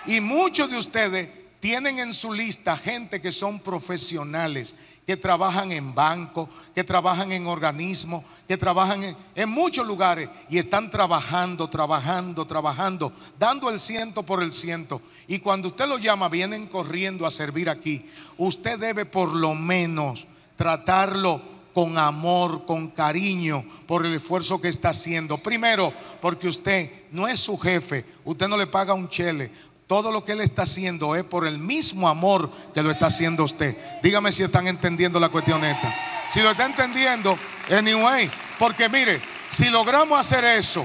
Y 0.07 0.20
muchos 0.20 0.70
de 0.70 0.78
ustedes 0.78 1.28
tienen 1.61 1.99
en 1.99 2.14
su 2.14 2.32
lista 2.32 2.76
gente 2.76 3.20
que 3.20 3.32
son 3.32 3.59
profesionales, 3.59 4.76
que 5.07 5.16
trabajan 5.16 5.72
en 5.72 5.94
bancos, 5.94 6.49
que 6.74 6.84
trabajan 6.84 7.32
en 7.32 7.47
organismos, 7.47 8.24
que 8.49 8.57
trabajan 8.57 9.03
en, 9.34 9.49
muchos 9.49 9.86
lugares 9.86 10.28
y 10.49 10.59
están 10.59 10.90
trabajando, 10.90 11.68
trabajando, 11.68 12.44
trabajando, 12.47 13.12
dando 13.38 13.70
el 13.70 13.80
ciento 13.80 14.24
por 14.24 14.42
el 14.42 14.53
ciento. 14.53 15.01
Y 15.28 15.38
cuando 15.38 15.68
usted 15.68 15.86
lo 15.86 15.99
llama, 15.99 16.28
vienen 16.28 16.66
corriendo 16.66 17.26
a 17.26 17.30
servir 17.30 17.70
aquí. 17.70 18.09
Usted 18.36 18.78
debe 18.78 19.05
por 19.05 19.32
lo 19.32 19.55
menos 19.55 20.26
tratarlo 20.57 21.40
con 21.77 21.99
amor, 21.99 22.64
con 22.64 22.89
cariño 22.89 23.62
por 23.87 24.07
el 24.07 24.14
esfuerzo 24.14 24.59
que 24.59 24.68
está 24.68 24.89
haciendo. 24.89 25.37
Primero, 25.37 25.93
porque 26.22 26.49
usted 26.49 26.91
no 27.12 27.29
es 27.29 27.39
su 27.39 27.59
jefe, 27.59 28.03
usted 28.24 28.49
no 28.49 28.57
le 28.57 28.66
paga 28.66 28.95
un 28.95 29.11
chele, 29.11 29.51
todo 29.87 30.11
lo 30.11 30.24
que 30.24 30.33
Él 30.33 30.41
está 30.41 30.62
haciendo 30.62 31.14
es 31.14 31.24
por 31.24 31.47
el 31.47 31.59
mismo 31.59 32.09
amor 32.09 32.51
que 32.72 32.83
lo 32.83 32.91
está 32.91 33.09
haciendo 33.09 33.45
usted. 33.45 33.77
Dígame 34.03 34.33
si 34.33 34.43
están 34.43 34.66
entendiendo 34.68 35.20
la 35.20 35.29
cuestión 35.29 35.62
esta. 35.66 35.95
Si 36.31 36.41
lo 36.41 36.53
está 36.53 36.64
entendiendo, 36.64 37.37
anyway, 37.70 38.31
porque 38.59 38.89
mire, 38.89 39.20
si 39.51 39.68
logramos 39.68 40.18
hacer 40.18 40.47
eso, 40.47 40.83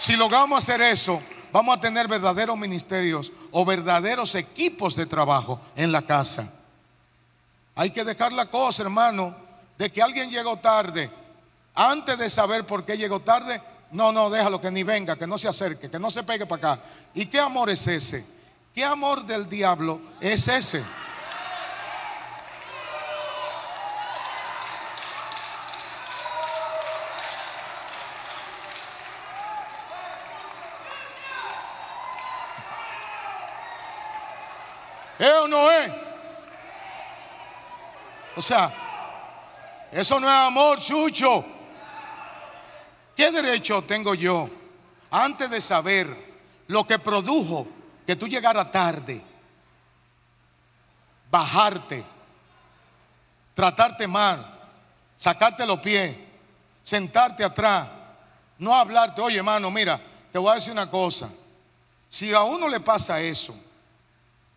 si 0.00 0.16
logramos 0.16 0.58
hacer 0.58 0.80
eso, 0.80 1.22
vamos 1.52 1.76
a 1.76 1.80
tener 1.80 2.08
verdaderos 2.08 2.58
ministerios 2.58 3.32
o 3.52 3.64
verdaderos 3.64 4.34
equipos 4.34 4.96
de 4.96 5.06
trabajo 5.06 5.60
en 5.76 5.92
la 5.92 6.02
casa. 6.02 6.52
Hay 7.76 7.90
que 7.90 8.02
dejar 8.02 8.32
la 8.32 8.46
cosa, 8.46 8.82
hermano, 8.82 9.43
de 9.78 9.90
que 9.90 10.02
alguien 10.02 10.30
llegó 10.30 10.56
tarde. 10.58 11.10
Antes 11.74 12.18
de 12.18 12.30
saber 12.30 12.64
por 12.64 12.84
qué 12.84 12.96
llegó 12.96 13.20
tarde, 13.20 13.60
no, 13.90 14.12
no, 14.12 14.30
déjalo 14.30 14.60
que 14.60 14.70
ni 14.70 14.82
venga, 14.82 15.16
que 15.16 15.26
no 15.26 15.38
se 15.38 15.48
acerque, 15.48 15.90
que 15.90 15.98
no 15.98 16.10
se 16.10 16.22
pegue 16.22 16.46
para 16.46 16.74
acá. 16.74 16.82
¿Y 17.14 17.26
qué 17.26 17.40
amor 17.40 17.70
es 17.70 17.86
ese? 17.86 18.24
¿Qué 18.74 18.84
amor 18.84 19.24
del 19.24 19.48
diablo 19.48 20.00
es 20.20 20.48
ese? 20.48 20.82
¿Es 35.18 35.32
o 35.32 35.48
no 35.48 35.70
es? 35.70 35.92
O 38.36 38.42
sea, 38.42 38.83
eso 39.94 40.18
no 40.18 40.26
es 40.28 40.34
amor, 40.34 40.80
chucho. 40.80 41.44
¿Qué 43.14 43.30
derecho 43.30 43.82
tengo 43.82 44.16
yo 44.16 44.50
antes 45.08 45.48
de 45.48 45.60
saber 45.60 46.08
lo 46.66 46.84
que 46.84 46.98
produjo 46.98 47.68
que 48.04 48.16
tú 48.16 48.26
llegaras 48.26 48.72
tarde, 48.72 49.22
bajarte, 51.30 52.04
tratarte 53.54 54.08
mal, 54.08 54.44
sacarte 55.16 55.64
los 55.64 55.78
pies, 55.78 56.16
sentarte 56.82 57.44
atrás, 57.44 57.86
no 58.58 58.74
hablarte, 58.74 59.20
oye 59.20 59.38
hermano, 59.38 59.70
mira, 59.70 60.00
te 60.32 60.40
voy 60.40 60.50
a 60.50 60.54
decir 60.56 60.72
una 60.72 60.90
cosa, 60.90 61.30
si 62.08 62.34
a 62.34 62.42
uno 62.42 62.66
le 62.66 62.80
pasa 62.80 63.20
eso, 63.20 63.54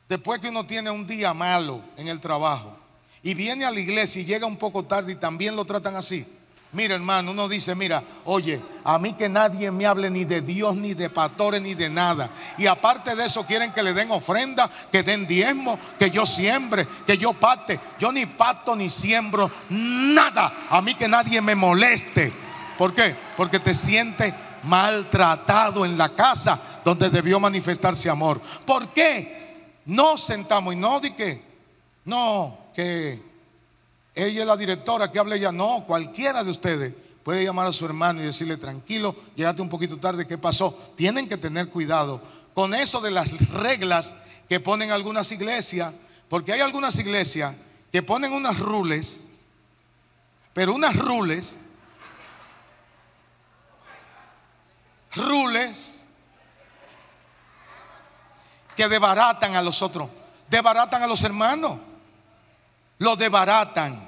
después 0.10 0.42
que 0.42 0.50
uno 0.50 0.66
tiene 0.66 0.90
un 0.90 1.06
día 1.06 1.32
malo 1.36 1.84
en 1.96 2.08
el 2.08 2.20
trabajo 2.20 2.87
y 3.28 3.34
viene 3.34 3.66
a 3.66 3.72
la 3.72 3.82
iglesia 3.82 4.22
y 4.22 4.26
llega 4.26 4.48
un 4.48 4.56
poco 4.56 4.86
tarde 4.86 5.12
y 5.12 5.16
también 5.16 5.54
lo 5.58 5.66
tratan 5.66 5.98
así, 5.98 6.26
Mira, 6.72 6.96
hermano, 6.96 7.32
uno 7.32 7.48
dice, 7.48 7.76
mira, 7.76 8.04
oye, 8.26 8.62
a 8.84 9.00
mí 9.00 9.14
que 9.14 9.30
nadie 9.30 9.72
me 9.72 9.86
hable 9.86 10.10
ni 10.10 10.26
de 10.26 10.42
Dios, 10.42 10.76
ni 10.76 10.94
de 10.94 11.10
pastores, 11.10 11.62
ni 11.62 11.74
de 11.74 11.90
nada. 11.90 12.30
Y 12.58 12.68
aparte 12.68 13.16
de 13.16 13.26
eso, 13.26 13.46
quieren 13.46 13.72
que 13.72 13.82
le 13.82 13.94
den 13.94 14.12
ofrenda, 14.12 14.70
que 14.92 15.02
den 15.02 15.26
diezmo, 15.26 15.80
que 15.98 16.12
yo 16.12 16.26
siembre, 16.26 16.86
que 17.08 17.18
yo 17.18 17.32
pate. 17.34 17.80
Yo 18.00 18.12
ni 18.12 18.26
pato 18.26 18.76
ni 18.76 18.90
siembro 18.90 19.50
nada. 19.70 20.68
A 20.70 20.82
mí 20.82 20.94
que 20.96 21.08
nadie 21.08 21.42
me 21.42 21.56
moleste. 21.56 22.34
¿Por 22.78 22.94
qué? 22.94 23.16
Porque 23.38 23.60
te 23.60 23.74
sientes 23.74 24.34
maltratado 24.64 25.86
en 25.86 25.98
la 25.98 26.10
casa 26.10 26.60
donde 26.84 27.10
debió 27.10 27.40
manifestarse 27.40 28.10
amor. 28.10 28.42
¿Por 28.66 28.90
qué? 28.90 29.80
No 29.86 30.18
sentamos 30.18 30.74
y 30.74 30.78
no 30.78 31.00
di 31.00 31.12
que, 31.12 31.42
no, 32.04 32.67
que 32.78 33.20
ella 34.14 34.42
es 34.42 34.48
la 34.48 34.56
directora, 34.56 35.12
que 35.12 35.18
hable 35.18 35.38
ella. 35.38 35.52
No, 35.52 35.84
cualquiera 35.88 36.44
de 36.44 36.52
ustedes 36.52 36.94
puede 37.24 37.44
llamar 37.44 37.66
a 37.66 37.74
su 37.74 37.86
hermano 37.86 38.22
y 38.22 38.26
decirle, 38.26 38.56
tranquilo, 38.56 39.16
llegaste 39.36 39.64
un 39.64 39.70
poquito 39.70 39.98
tarde, 39.98 40.28
¿qué 40.28 40.38
pasó? 40.38 40.78
Tienen 40.96 41.28
que 41.28 41.38
tener 41.38 41.70
cuidado 41.70 42.22
con 42.54 42.76
eso 42.76 43.02
de 43.02 43.10
las 43.10 43.50
reglas 43.50 44.14
que 44.48 44.60
ponen 44.60 44.92
algunas 44.92 45.32
iglesias, 45.32 45.92
porque 46.30 46.54
hay 46.54 46.60
algunas 46.60 47.00
iglesias 47.00 47.56
que 47.92 48.04
ponen 48.04 48.32
unas 48.32 48.60
rules, 48.60 49.26
pero 50.54 50.76
unas 50.76 50.96
rules, 50.96 51.58
rules 55.16 56.04
que 58.76 58.88
debaratan 58.88 59.56
a 59.56 59.64
los 59.64 59.82
otros, 59.82 60.08
debaratan 60.48 61.02
a 61.02 61.08
los 61.08 61.24
hermanos, 61.24 61.87
lo 63.00 63.16
debaratan. 63.16 64.08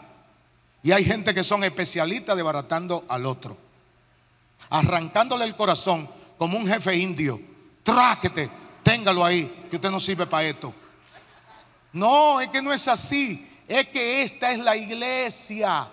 Y 0.81 0.91
hay 0.91 1.03
gente 1.03 1.33
que 1.33 1.43
son 1.43 1.63
especialistas 1.63 2.35
desbaratando 2.35 3.05
al 3.09 3.25
otro, 3.25 3.57
arrancándole 4.69 5.45
el 5.45 5.55
corazón 5.55 6.07
como 6.37 6.57
un 6.57 6.67
jefe 6.67 6.95
indio. 6.95 7.39
Tráquete, 7.83 8.49
téngalo 8.83 9.25
ahí, 9.25 9.67
que 9.69 9.75
usted 9.75 9.91
no 9.91 9.99
sirve 9.99 10.25
para 10.25 10.45
esto. 10.45 10.73
No, 11.91 12.39
es 12.39 12.49
que 12.49 12.61
no 12.61 12.71
es 12.71 12.87
así. 12.87 13.45
Es 13.67 13.87
que 13.89 14.23
esta 14.23 14.51
es 14.51 14.59
la 14.59 14.75
iglesia. 14.75 15.87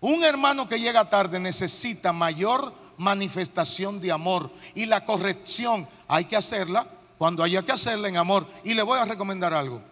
Un 0.00 0.22
hermano 0.22 0.68
que 0.68 0.78
llega 0.78 1.08
tarde 1.08 1.40
necesita 1.40 2.12
mayor 2.12 2.72
manifestación 2.96 4.00
de 4.00 4.12
amor. 4.12 4.50
Y 4.74 4.86
la 4.86 5.04
corrección 5.04 5.88
hay 6.06 6.26
que 6.26 6.36
hacerla 6.36 6.86
cuando 7.16 7.42
haya 7.42 7.62
que 7.62 7.72
hacerla 7.72 8.08
en 8.08 8.16
amor. 8.16 8.46
Y 8.64 8.74
le 8.74 8.82
voy 8.82 8.98
a 8.98 9.04
recomendar 9.04 9.54
algo. 9.54 9.82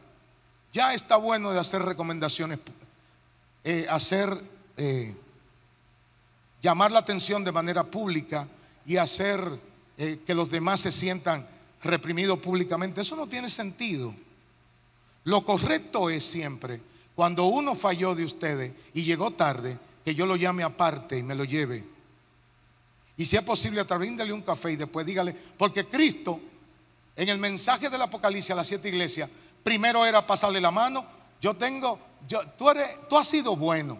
Ya 0.76 0.92
está 0.92 1.16
bueno 1.16 1.52
de 1.52 1.58
hacer 1.58 1.80
recomendaciones 1.80 2.58
eh, 3.64 3.86
hacer, 3.88 4.28
eh, 4.76 5.14
llamar 6.60 6.92
la 6.92 6.98
atención 6.98 7.42
de 7.42 7.50
manera 7.50 7.82
pública 7.82 8.46
y 8.84 8.98
hacer 8.98 9.40
eh, 9.96 10.18
que 10.26 10.34
los 10.34 10.50
demás 10.50 10.80
se 10.80 10.92
sientan 10.92 11.48
reprimidos 11.82 12.40
públicamente. 12.40 13.00
Eso 13.00 13.16
no 13.16 13.26
tiene 13.26 13.48
sentido. 13.48 14.14
Lo 15.24 15.46
correcto 15.46 16.10
es 16.10 16.22
siempre, 16.22 16.82
cuando 17.14 17.46
uno 17.46 17.74
falló 17.74 18.14
de 18.14 18.26
ustedes 18.26 18.74
y 18.92 19.02
llegó 19.02 19.30
tarde, 19.30 19.78
que 20.04 20.14
yo 20.14 20.26
lo 20.26 20.36
llame 20.36 20.62
aparte 20.62 21.16
y 21.16 21.22
me 21.22 21.34
lo 21.34 21.44
lleve. 21.44 21.82
Y 23.16 23.24
si 23.24 23.38
es 23.38 23.42
posible, 23.42 23.82
bríndale 23.82 24.30
un 24.30 24.42
café 24.42 24.72
y 24.72 24.76
después 24.76 25.06
dígale, 25.06 25.34
porque 25.56 25.86
Cristo, 25.86 26.38
en 27.16 27.30
el 27.30 27.38
mensaje 27.38 27.88
del 27.88 28.02
Apocalipsis 28.02 28.50
a 28.50 28.56
las 28.56 28.66
siete 28.66 28.90
iglesias, 28.90 29.30
primero 29.66 30.06
era 30.06 30.24
pasarle 30.24 30.60
la 30.60 30.70
mano. 30.70 31.04
Yo 31.40 31.56
tengo 31.56 31.98
tú, 32.56 32.70
eres, 32.70 33.08
tú 33.08 33.18
has 33.18 33.26
sido 33.26 33.56
bueno. 33.56 33.98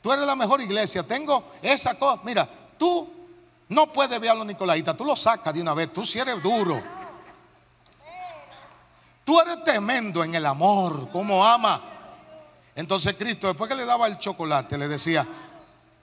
Tú 0.00 0.12
eres 0.12 0.24
la 0.24 0.36
mejor 0.36 0.60
iglesia. 0.60 1.02
Tengo 1.02 1.42
esa 1.60 1.98
cosa. 1.98 2.22
Mira, 2.22 2.48
tú 2.78 3.10
no 3.68 3.92
puedes 3.92 4.20
ver 4.20 4.30
a 4.30 4.34
los. 4.34 4.46
Tú 4.96 5.04
lo 5.04 5.16
sacas 5.16 5.52
de 5.52 5.60
una 5.60 5.74
vez. 5.74 5.92
Tú 5.92 6.04
si 6.04 6.20
eres 6.20 6.40
duro. 6.40 6.80
Tú 9.24 9.40
eres 9.40 9.64
tremendo 9.64 10.22
en 10.22 10.36
el 10.36 10.46
amor, 10.46 11.10
como 11.10 11.44
ama. 11.44 11.80
Entonces 12.76 13.16
Cristo, 13.18 13.48
después 13.48 13.68
que 13.68 13.74
le 13.74 13.84
daba 13.84 14.06
el 14.06 14.20
chocolate, 14.20 14.78
le 14.78 14.86
decía, 14.86 15.26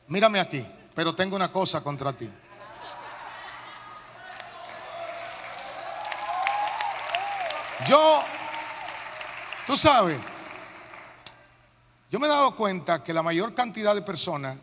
mírame 0.07 0.41
aquí, 0.41 0.63
pero 0.93 1.15
tengo 1.15 1.37
una 1.37 1.49
cosa 1.49 1.81
contra 1.81 2.11
ti. 2.11 2.29
Yo, 7.87 8.23
tú 9.67 9.75
sabes, 9.75 10.17
yo 12.09 12.19
me 12.19 12.25
he 12.25 12.29
dado 12.29 12.55
cuenta 12.55 13.03
que 13.03 13.13
la 13.13 13.21
mayor 13.21 13.53
cantidad 13.53 13.93
de 13.93 14.01
personas, 14.01 14.57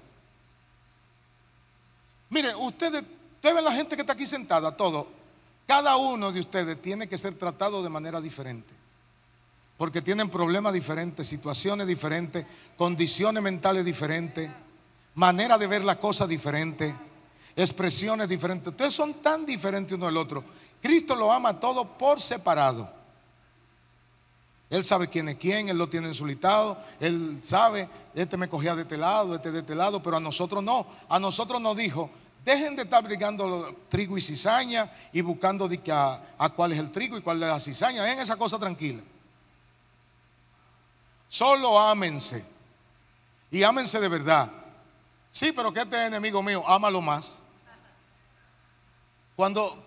mire, 2.31 2.55
ustedes, 2.57 3.05
ustedes 3.35 3.55
ven 3.55 3.65
la 3.65 3.73
gente 3.73 3.95
que 3.95 4.03
está 4.03 4.15
aquí 4.15 4.27
sentada, 4.27 4.77
todo, 4.77 5.07
cada 5.67 5.97
uno 5.97 6.33
de 6.33 6.41
ustedes 6.41 6.83
tiene 6.83 7.09
que 7.09 7.17
ser 7.17 7.35
tratado 7.35 7.83
de 7.83 7.89
manera 7.89 8.21
diferente. 8.21 8.75
Porque 9.79 10.03
tienen 10.03 10.29
problemas 10.29 10.73
diferentes, 10.73 11.27
situaciones 11.27 11.87
diferentes, 11.87 12.45
condiciones 12.77 13.43
mentales 13.43 13.85
diferentes, 13.85 14.51
manera 15.15 15.59
de 15.59 15.67
ver 15.67 15.85
las 15.85 15.97
cosas 15.97 16.29
diferentes, 16.29 16.93
expresiones 17.55 18.29
diferentes. 18.29 18.69
Ustedes 18.69 18.95
son 18.95 19.15
tan 19.15 19.47
diferentes 19.47 19.93
uno 19.97 20.07
del 20.07 20.17
otro. 20.17 20.45
Cristo 20.81 21.15
lo 21.15 21.33
ama 21.33 21.61
todo 21.61 21.85
por 21.85 22.21
separado. 22.21 23.02
Él 24.73 24.83
sabe 24.83 25.07
quién 25.07 25.29
es 25.29 25.37
quién, 25.37 25.69
Él 25.69 25.77
lo 25.77 25.87
tiene 25.87 26.09
en 26.09 26.15
su 26.15 26.27
Él 26.27 27.41
sabe, 27.45 27.87
este 28.15 28.39
me 28.39 28.49
cogía 28.49 28.75
de 28.75 28.83
este 28.83 28.97
lado, 28.97 29.35
este 29.35 29.53
de 29.53 29.59
este 29.59 29.75
lado, 29.75 30.03
pero 30.03 30.17
a 30.17 30.21
nosotros 30.21 30.65
no. 30.65 30.87
A 31.11 31.21
nosotros 31.21 31.61
nos 31.61 31.77
dijo, 31.77 32.09
dejen 32.43 32.75
de 32.75 32.85
estar 32.85 33.05
brigando 33.05 33.77
trigo 33.91 34.17
y 34.17 34.23
cizaña 34.23 34.91
y 35.13 35.21
buscando 35.21 35.69
a, 35.91 36.49
cuál 36.57 36.73
es 36.73 36.79
el 36.79 36.91
trigo 36.91 37.19
y 37.19 37.21
cuál 37.21 37.43
es 37.43 37.51
la 37.51 37.61
cizaña. 37.61 38.03
Dejen 38.03 38.21
esa 38.21 38.37
cosa 38.37 38.59
tranquila. 38.59 39.03
Solo 41.29 41.79
ámense. 41.79 42.43
Y 43.51 43.63
ámense 43.65 44.01
de 44.01 44.09
verdad. 44.09 44.51
Sí, 45.31 45.53
pero 45.53 45.71
que 45.71 45.83
este 45.83 46.01
es 46.01 46.09
enemigo 46.09 46.43
mío, 46.43 46.67
ámalo 46.67 47.03
más. 47.03 47.41
Cuando, 49.37 49.85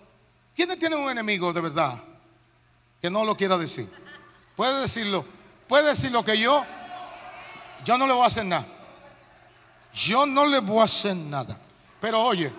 ¿quiénes 0.55 0.77
tienen 0.77 0.99
un 0.99 1.09
enemigo 1.09 1.51
de 1.51 1.61
verdad? 1.61 1.97
Que 3.01 3.09
no 3.09 3.25
lo 3.25 3.35
quiera 3.35 3.57
decir. 3.57 4.04
Puede 4.55 4.81
decirlo. 4.81 5.25
Puede 5.67 5.89
decir 5.89 6.11
lo 6.11 6.23
que 6.23 6.37
yo. 6.37 6.63
Yo 7.83 7.97
no 7.97 8.07
le 8.07 8.13
voy 8.13 8.23
a 8.23 8.27
hacer 8.27 8.45
nada. 8.45 8.65
Yo 9.93 10.25
no 10.25 10.45
le 10.45 10.59
voy 10.59 10.79
a 10.79 10.83
hacer 10.83 11.15
nada. 11.15 11.59
Pero 11.99 12.21
oye, 12.21 12.51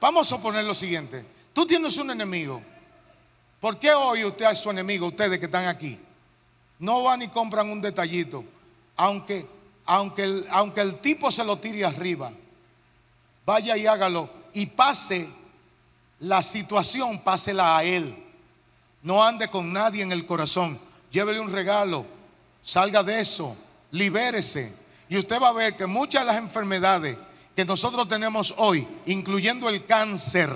vamos 0.00 0.26
a 0.26 0.36
suponer 0.36 0.64
lo 0.64 0.74
siguiente. 0.74 1.24
Tú 1.52 1.66
tienes 1.66 1.96
un 1.98 2.10
enemigo. 2.10 2.62
¿Por 3.60 3.78
qué 3.78 3.92
hoy 3.92 4.24
usted 4.24 4.50
es 4.50 4.58
su 4.58 4.70
enemigo, 4.70 5.06
ustedes 5.06 5.38
que 5.38 5.46
están 5.46 5.66
aquí? 5.66 5.98
No 6.78 7.02
van 7.02 7.22
y 7.22 7.28
compran 7.28 7.70
un 7.70 7.80
detallito. 7.80 8.44
Aunque, 8.96 9.48
aunque, 9.86 10.24
el, 10.24 10.46
aunque 10.50 10.80
el 10.80 10.98
tipo 10.98 11.30
se 11.30 11.44
lo 11.44 11.56
tire 11.56 11.84
arriba, 11.84 12.32
vaya 13.46 13.76
y 13.76 13.86
hágalo. 13.86 14.28
Y 14.52 14.66
pase 14.66 15.28
la 16.20 16.42
situación, 16.42 17.20
pásela 17.20 17.76
a 17.76 17.84
él. 17.84 18.16
No 19.02 19.24
ande 19.24 19.48
con 19.48 19.72
nadie 19.72 20.02
en 20.02 20.12
el 20.12 20.26
corazón 20.26 20.78
llévele 21.14 21.38
un 21.38 21.52
regalo, 21.52 22.04
salga 22.64 23.04
de 23.04 23.20
eso, 23.20 23.56
libérese. 23.92 24.74
Y 25.08 25.16
usted 25.16 25.40
va 25.40 25.50
a 25.50 25.52
ver 25.52 25.76
que 25.76 25.86
muchas 25.86 26.22
de 26.22 26.26
las 26.26 26.36
enfermedades 26.38 27.16
que 27.54 27.64
nosotros 27.64 28.08
tenemos 28.08 28.52
hoy, 28.58 28.86
incluyendo 29.06 29.68
el 29.68 29.86
cáncer, 29.86 30.50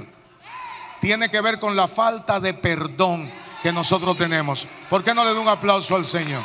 tiene 1.00 1.30
que 1.30 1.40
ver 1.40 1.60
con 1.60 1.76
la 1.76 1.86
falta 1.86 2.40
de 2.40 2.54
perdón 2.54 3.30
que 3.62 3.72
nosotros 3.72 4.18
tenemos. 4.18 4.66
¿Por 4.90 5.04
qué 5.04 5.14
no 5.14 5.22
le 5.22 5.30
doy 5.30 5.38
un 5.38 5.48
aplauso 5.48 5.94
al 5.94 6.04
Señor? 6.04 6.42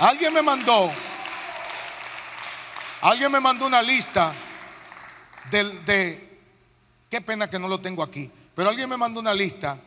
Alguien 0.00 0.34
me 0.34 0.42
mandó, 0.42 0.90
alguien 3.02 3.30
me 3.30 3.38
mandó 3.38 3.64
una 3.66 3.80
lista 3.80 4.34
de, 5.52 5.62
de, 5.80 6.40
qué 7.08 7.20
pena 7.20 7.48
que 7.48 7.60
no 7.60 7.68
lo 7.68 7.80
tengo 7.80 8.02
aquí, 8.02 8.28
pero 8.56 8.70
alguien 8.70 8.88
me 8.88 8.96
mandó 8.96 9.20
una 9.20 9.32
lista 9.32 9.78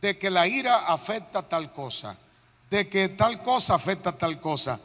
de 0.00 0.18
que 0.18 0.30
la 0.30 0.46
ira 0.46 0.86
afecta 0.86 1.42
tal 1.42 1.72
cosa, 1.72 2.16
de 2.70 2.88
que 2.88 3.08
tal 3.10 3.42
cosa 3.42 3.74
afecta 3.74 4.12
tal 4.12 4.40
cosa. 4.40 4.78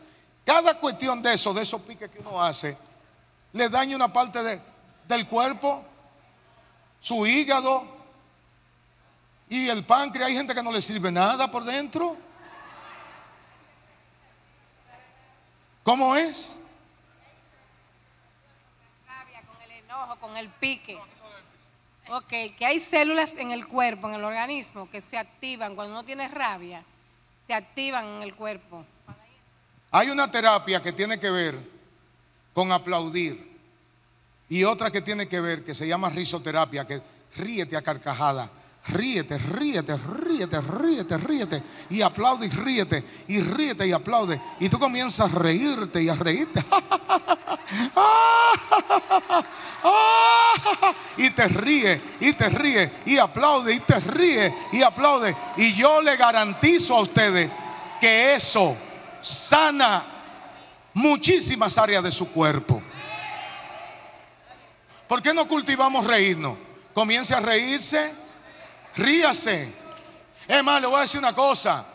Cada 0.45 0.79
cuestión 0.79 1.21
de 1.21 1.33
eso, 1.33 1.53
de 1.53 1.61
esos 1.61 1.81
piques 1.81 2.09
que 2.09 2.19
uno 2.19 2.41
hace, 2.41 2.77
le 3.53 3.69
daña 3.69 3.95
una 3.95 4.11
parte 4.11 4.41
de, 4.41 4.59
del 5.07 5.27
cuerpo, 5.27 5.83
su 6.99 7.25
hígado 7.25 7.83
y 9.49 9.67
el 9.69 9.83
páncreas. 9.83 10.29
Hay 10.29 10.35
gente 10.35 10.55
que 10.55 10.63
no 10.63 10.71
le 10.71 10.81
sirve 10.81 11.11
nada 11.11 11.51
por 11.51 11.63
dentro. 11.63 12.17
¿Cómo 15.83 16.15
es? 16.15 16.59
Con 19.47 19.61
el 19.63 19.71
enojo, 19.71 20.15
con 20.17 20.37
el 20.37 20.49
pique. 20.49 20.99
Ok, 22.13 22.27
que 22.57 22.65
hay 22.65 22.81
células 22.81 23.33
en 23.37 23.51
el 23.51 23.67
cuerpo, 23.67 24.09
en 24.09 24.15
el 24.15 24.23
organismo, 24.25 24.89
que 24.91 24.99
se 24.99 25.17
activan 25.17 25.75
cuando 25.75 25.93
uno 25.93 26.03
tiene 26.03 26.27
rabia, 26.27 26.83
se 27.47 27.53
activan 27.53 28.05
en 28.05 28.21
el 28.21 28.35
cuerpo. 28.35 28.83
Hay 29.91 30.09
una 30.09 30.29
terapia 30.29 30.81
que 30.81 30.91
tiene 30.91 31.17
que 31.17 31.29
ver 31.29 31.57
con 32.53 32.69
aplaudir 32.73 33.57
y 34.49 34.65
otra 34.65 34.91
que 34.91 35.01
tiene 35.01 35.29
que 35.29 35.39
ver 35.39 35.63
que 35.63 35.73
se 35.73 35.87
llama 35.87 36.09
risoterapia, 36.09 36.85
que 36.85 37.01
ríete 37.37 37.77
a 37.77 37.81
carcajada 37.81 38.51
ríete, 38.87 39.37
ríete, 39.37 39.97
ríete, 39.97 40.59
ríete, 40.59 41.17
ríete. 41.17 41.63
Y 41.89 42.01
aplaude 42.01 42.47
y 42.47 42.49
ríete, 42.49 43.03
y 43.27 43.41
ríete 43.41 43.87
y 43.87 43.91
aplaude. 43.91 44.41
Y 44.59 44.69
tú 44.69 44.79
comienzas 44.79 45.33
a 45.33 45.39
reírte 45.39 46.01
y 46.01 46.09
a 46.09 46.15
reírte. 46.15 46.63
Y 51.17 51.29
te 51.31 51.47
ríe, 51.47 52.01
y 52.19 52.33
te 52.33 52.49
ríe, 52.49 52.91
y 53.05 53.17
aplaude, 53.17 53.73
y 53.73 53.79
te 53.79 53.99
ríe, 53.99 54.53
y 54.71 54.81
aplaude. 54.81 55.35
Y 55.57 55.73
yo 55.73 56.01
le 56.01 56.15
garantizo 56.15 56.95
a 56.95 57.01
ustedes 57.01 57.49
que 57.99 58.33
eso 58.35 58.75
sana 59.21 60.03
muchísimas 60.93 61.77
áreas 61.77 62.03
de 62.03 62.11
su 62.11 62.31
cuerpo. 62.31 62.81
¿Por 65.07 65.21
qué 65.21 65.33
no 65.33 65.47
cultivamos 65.47 66.07
reírnos? 66.07 66.57
Comience 66.93 67.33
a 67.35 67.39
reírse 67.39 68.21
Ríase. 68.95 69.73
Es 70.47 70.63
más, 70.63 70.81
le 70.81 70.87
voy 70.87 70.97
a 70.97 71.01
decir 71.01 71.19
una 71.19 71.33
cosa. 71.33 71.85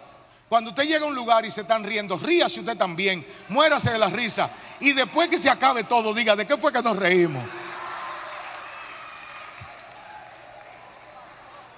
Cuando 0.49 0.71
usted 0.71 0.85
llega 0.85 1.05
a 1.05 1.09
un 1.09 1.15
lugar 1.15 1.45
y 1.45 1.51
se 1.51 1.63
están 1.63 1.85
riendo, 1.85 2.19
ríase 2.19 2.61
usted 2.61 2.77
también. 2.77 3.27
Muérase 3.49 3.91
de 3.91 3.99
la 3.99 4.09
risa. 4.09 4.49
Y 4.81 4.93
después 4.93 5.29
que 5.29 5.39
se 5.39 5.51
acabe 5.51 5.85
todo, 5.85 6.15
diga, 6.15 6.37
¿de 6.37 6.47
qué 6.47 6.57
fue 6.57 6.73
que 6.73 6.83
nos 6.83 6.97
reímos? 6.97 7.43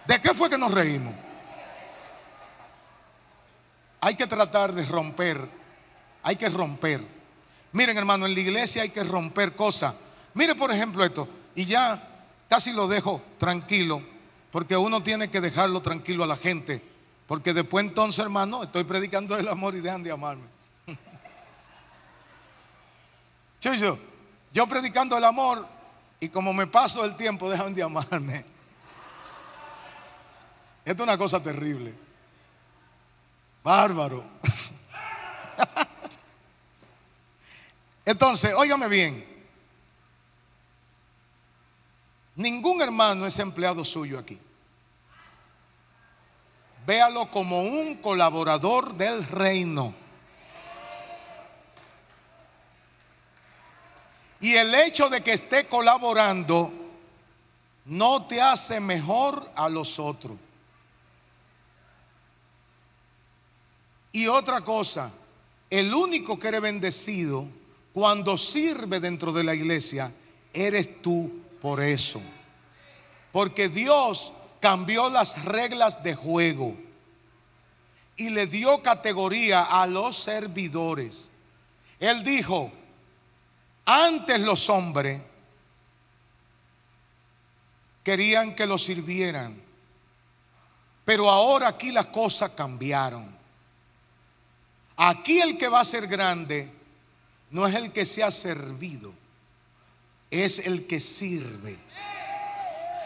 ¿De 0.09 0.19
qué 0.23 0.33
fue 0.33 0.49
que 0.49 0.57
nos 0.57 0.73
reímos? 0.73 1.15
Hay 4.01 4.15
que 4.15 4.27
tratar 4.27 4.73
de 4.73 4.87
romper. 4.87 5.39
Hay 6.23 6.37
que 6.37 6.49
romper. 6.49 7.03
Miren, 7.73 7.99
hermano, 7.99 8.25
en 8.25 8.33
la 8.33 8.41
iglesia 8.41 8.81
hay 8.81 8.89
que 8.89 9.05
romper 9.05 9.55
cosas. 9.55 9.95
Mire, 10.33 10.55
por 10.55 10.73
ejemplo, 10.73 11.05
esto. 11.05 11.29
Y 11.55 11.67
ya 11.67 12.03
casi 12.49 12.73
lo 12.73 12.89
dejo 12.89 13.21
tranquilo. 13.37 14.01
Porque 14.51 14.79
uno 14.79 15.03
tiene 15.03 15.29
que 15.29 15.43
dejarlo 15.43 15.83
tranquilo 15.83 16.25
a 16.25 16.27
la 16.27 16.37
gente. 16.37 16.83
Porque 17.27 17.53
después 17.53 17.85
entonces, 17.85 18.25
hermano, 18.25 18.63
estoy 18.63 18.85
predicando 18.85 19.37
el 19.37 19.47
amor 19.47 19.75
y 19.75 19.81
dejan 19.81 20.03
de 20.03 20.11
amarme. 20.11 20.47
Chuyo, 23.61 23.99
yo 24.55 24.67
predicando 24.67 25.19
el 25.19 25.25
amor 25.25 25.67
y 26.19 26.31
como 26.31 26.55
me 26.55 26.67
paso 26.67 27.05
el 27.05 27.15
tiempo 27.15 27.51
dejan 27.51 27.75
de 27.75 27.83
amarme. 27.83 28.58
Esto 30.89 31.03
es 31.03 31.07
una 31.07 31.19
cosa 31.19 31.43
terrible. 31.43 31.95
Bárbaro. 33.63 34.25
Entonces, 38.07 38.55
óigame 38.57 38.89
bien. 38.89 39.23
Ningún 42.37 42.81
hermano 42.81 43.27
es 43.27 43.39
empleado 43.39 43.85
suyo 43.85 44.19
aquí. 44.19 44.39
Véalo 46.87 47.31
como 47.31 47.61
un 47.61 47.97
colaborador 47.97 48.95
del 48.95 49.27
reino. 49.27 49.93
Y 54.41 54.55
el 54.55 54.75
hecho 54.75 55.11
de 55.11 55.21
que 55.21 55.35
esté 55.35 55.67
colaborando 55.67 56.73
no 57.85 58.27
te 58.27 58.41
hace 58.41 58.81
mejor 58.81 59.53
a 59.55 59.69
los 59.69 59.99
otros. 59.99 60.39
Y 64.13 64.27
otra 64.27 64.63
cosa, 64.63 65.11
el 65.71 65.93
único 65.93 66.39
que 66.39 66.49
eres 66.49 66.63
bendecido 66.63 67.47
cuando 67.93 68.39
sirve 68.39 69.01
dentro 69.01 69.33
de 69.33 69.45
la 69.45 69.55
iglesia, 69.55 70.13
eres 70.53 71.03
tú 71.03 71.43
por 71.61 71.83
eso. 71.83 72.21
Porque 73.33 73.69
Dios 73.69 74.33
cambió 74.61 75.09
las 75.11 75.45
reglas 75.45 76.03
de 76.03 76.15
juego 76.15 76.77
y 78.17 78.31
le 78.31 78.47
dio 78.47 78.83
categoría 78.83 79.63
a 79.63 79.87
los 79.87 80.17
servidores. 80.17 81.31
Él 82.01 82.25
dijo, 82.25 82.71
antes 83.85 84.41
los 84.41 84.69
hombres 84.71 85.23
querían 88.03 88.55
que 88.55 88.67
lo 88.67 88.79
sirvieran, 88.79 89.61
pero 91.05 91.31
ahora 91.31 91.69
aquí 91.69 91.93
las 91.93 92.07
cosas 92.07 92.51
cambiaron. 92.51 93.38
Aquí 95.01 95.41
el 95.41 95.57
que 95.57 95.69
va 95.69 95.81
a 95.81 95.85
ser 95.85 96.09
grande 96.09 96.69
no 97.51 97.67
es 97.69 97.75
el 97.77 97.93
que 97.93 98.05
se 98.05 98.25
ha 98.25 98.33
servido, 98.33 99.15
es 100.29 100.59
el 100.59 100.89
que 100.89 100.99
sirve. 100.99 101.79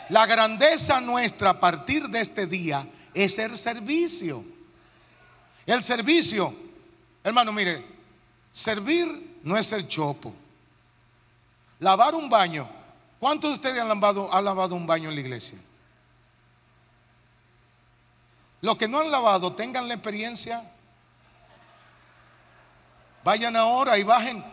La 0.09 0.25
grandeza 0.25 1.03
nuestra 1.03 1.51
a 1.51 1.61
partir 1.61 2.09
de 2.09 2.23
este 2.23 2.47
día 2.47 2.87
es 3.13 3.39
el 3.39 3.59
servicio. 3.59 4.43
El 5.67 5.83
servicio, 5.83 6.55
hermano, 7.23 7.53
mire, 7.53 7.85
servir 8.51 9.41
no 9.43 9.59
es 9.59 9.71
el 9.73 9.87
chopo. 9.87 10.35
Lavar 11.79 12.15
un 12.15 12.31
baño. 12.31 12.67
¿Cuántos 13.21 13.51
de 13.51 13.57
ustedes 13.57 13.83
han 13.83 13.89
lavado, 13.89 14.33
han 14.35 14.45
lavado 14.47 14.75
un 14.75 14.87
baño 14.87 15.11
en 15.11 15.15
la 15.15 15.21
iglesia? 15.21 15.59
Los 18.63 18.79
que 18.79 18.89
no 18.89 19.01
han 19.01 19.11
lavado, 19.11 19.53
tengan 19.53 19.89
la 19.89 19.95
experiencia. 19.95 20.63
Vayan 23.25 23.57
ahora 23.57 23.99
y 23.99 24.03
bajen. 24.03 24.45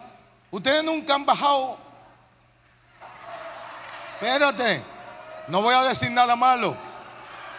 Ustedes 0.52 0.84
nunca 0.84 1.16
han 1.16 1.26
bajado. 1.26 1.78
Espérate. 4.14 4.84
No 5.48 5.62
voy 5.62 5.74
a 5.74 5.84
decir 5.84 6.12
nada 6.12 6.36
malo. 6.36 6.76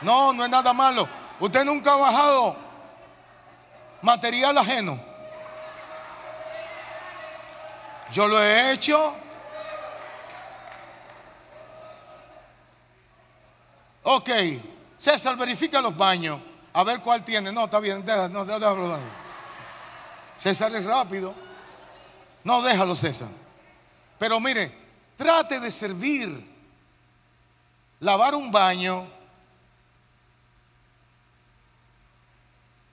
No, 0.02 0.32
no 0.32 0.44
es 0.44 0.50
nada 0.50 0.72
malo. 0.72 1.08
Usted 1.40 1.64
nunca 1.64 1.92
ha 1.92 1.96
bajado 1.96 2.56
material 4.02 4.56
ajeno. 4.58 4.98
Yo 8.12 8.26
lo 8.26 8.42
he 8.42 8.72
hecho. 8.72 9.14
Ok, 14.02 14.30
César, 14.98 15.36
verifica 15.36 15.80
los 15.80 15.96
baños. 15.96 16.40
A 16.72 16.84
ver 16.84 17.00
cuál 17.00 17.24
tiene. 17.24 17.52
No, 17.52 17.64
está 17.64 17.80
bien, 17.80 18.04
déjalo, 18.04 18.28
no, 18.28 18.44
déjalo. 18.44 19.19
César 20.41 20.74
es 20.74 20.86
rápido. 20.86 21.34
No, 22.45 22.62
déjalo, 22.62 22.97
César. 22.97 23.28
Pero 24.18 24.41
mire, 24.41 24.72
trate 25.14 25.61
de 25.61 25.70
servir. 25.70 26.49
Lavar 28.01 28.34
un 28.34 28.51
baño. 28.51 29.07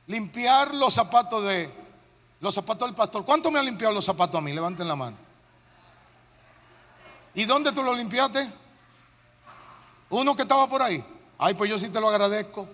Limpiar 0.07 0.75
los 0.75 0.93
zapatos 0.93 1.41
de 1.45 1.71
los 2.41 2.53
zapatos 2.53 2.85
del 2.85 2.95
pastor. 2.95 3.23
¿Cuánto 3.23 3.49
me 3.49 3.59
ha 3.59 3.63
limpiado 3.63 3.93
los 3.93 4.03
zapatos 4.03 4.35
a 4.35 4.41
mí? 4.41 4.51
Levanten 4.51 4.85
la 4.85 4.97
mano. 4.97 5.15
¿Y 7.33 7.45
dónde 7.45 7.71
tú 7.71 7.81
los 7.81 7.95
limpiaste? 7.95 8.45
Uno 10.09 10.35
que 10.35 10.41
estaba 10.41 10.67
por 10.67 10.81
ahí. 10.81 11.01
Ay, 11.37 11.53
pues 11.53 11.69
yo 11.69 11.79
sí 11.79 11.87
te 11.87 12.01
lo 12.01 12.09
agradezco. 12.09 12.67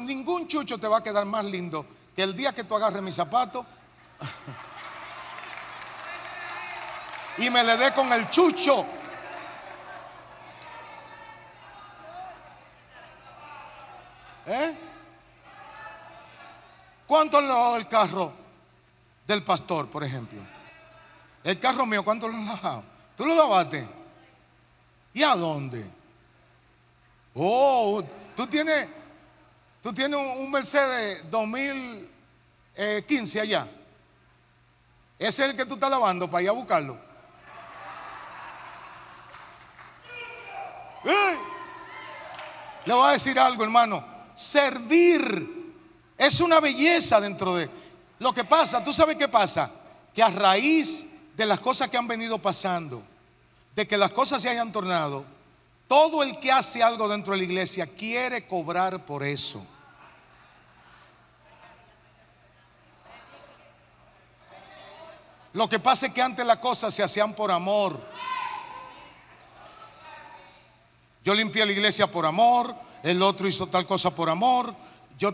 Ningún 0.00 0.48
chucho 0.48 0.78
te 0.78 0.88
va 0.88 0.98
a 0.98 1.02
quedar 1.02 1.24
más 1.26 1.44
lindo 1.44 1.84
que 2.14 2.22
el 2.22 2.34
día 2.34 2.54
que 2.54 2.64
tú 2.64 2.74
agarres 2.74 3.02
mi 3.02 3.12
zapato 3.12 3.66
y 7.38 7.50
me 7.50 7.62
le 7.62 7.76
dé 7.76 7.92
con 7.92 8.10
el 8.12 8.30
chucho. 8.30 8.86
¿Eh? 14.46 14.76
¿Cuánto 17.06 17.40
le 17.40 17.48
lavado 17.48 17.76
el 17.76 17.86
carro 17.86 18.32
del 19.26 19.42
pastor, 19.42 19.88
por 19.88 20.02
ejemplo? 20.02 20.40
El 21.44 21.60
carro 21.60 21.84
mío, 21.84 22.02
¿cuánto 22.04 22.28
lo 22.28 22.34
han 22.34 22.46
lavado? 22.46 22.84
¿Tú 23.16 23.26
lo 23.26 23.34
lavaste? 23.34 23.86
¿Y 25.12 25.22
a 25.22 25.36
dónde? 25.36 25.84
Oh, 27.34 28.02
tú 28.34 28.46
tienes, 28.46 28.88
tú 29.86 29.94
tienes 29.94 30.18
un 30.18 30.50
Mercedes 30.50 31.22
2015 31.30 33.40
allá. 33.40 33.68
Ese 35.16 35.44
es 35.44 35.50
el 35.50 35.56
que 35.56 35.64
tú 35.64 35.74
estás 35.74 35.88
lavando 35.88 36.28
para 36.28 36.42
ir 36.42 36.48
a 36.48 36.52
buscarlo. 36.52 36.98
Le 42.84 42.92
voy 42.92 43.10
a 43.10 43.12
decir 43.12 43.38
algo, 43.38 43.62
hermano. 43.62 44.04
Servir 44.34 45.72
es 46.18 46.40
una 46.40 46.58
belleza 46.58 47.20
dentro 47.20 47.54
de... 47.54 47.70
Lo 48.18 48.34
que 48.34 48.42
pasa, 48.42 48.82
¿tú 48.82 48.92
sabes 48.92 49.14
qué 49.14 49.28
pasa? 49.28 49.70
Que 50.12 50.20
a 50.20 50.30
raíz 50.30 51.06
de 51.36 51.46
las 51.46 51.60
cosas 51.60 51.88
que 51.88 51.96
han 51.96 52.08
venido 52.08 52.38
pasando, 52.38 53.04
de 53.76 53.86
que 53.86 53.96
las 53.96 54.10
cosas 54.10 54.42
se 54.42 54.48
hayan 54.48 54.72
tornado, 54.72 55.24
todo 55.86 56.24
el 56.24 56.40
que 56.40 56.50
hace 56.50 56.82
algo 56.82 57.06
dentro 57.06 57.34
de 57.34 57.38
la 57.38 57.44
iglesia 57.44 57.86
quiere 57.86 58.48
cobrar 58.48 59.06
por 59.06 59.22
eso. 59.22 59.64
Lo 65.56 65.70
que 65.70 65.78
pasa 65.78 66.08
es 66.08 66.12
que 66.12 66.20
antes 66.20 66.44
las 66.44 66.58
cosas 66.58 66.92
se 66.92 67.02
hacían 67.02 67.32
por 67.32 67.50
amor. 67.50 67.98
Yo 71.24 71.32
limpié 71.32 71.64
la 71.64 71.72
iglesia 71.72 72.06
por 72.06 72.26
amor, 72.26 72.74
el 73.02 73.22
otro 73.22 73.48
hizo 73.48 73.66
tal 73.66 73.86
cosa 73.86 74.14
por 74.14 74.28
amor. 74.28 74.74
Yo, 75.18 75.32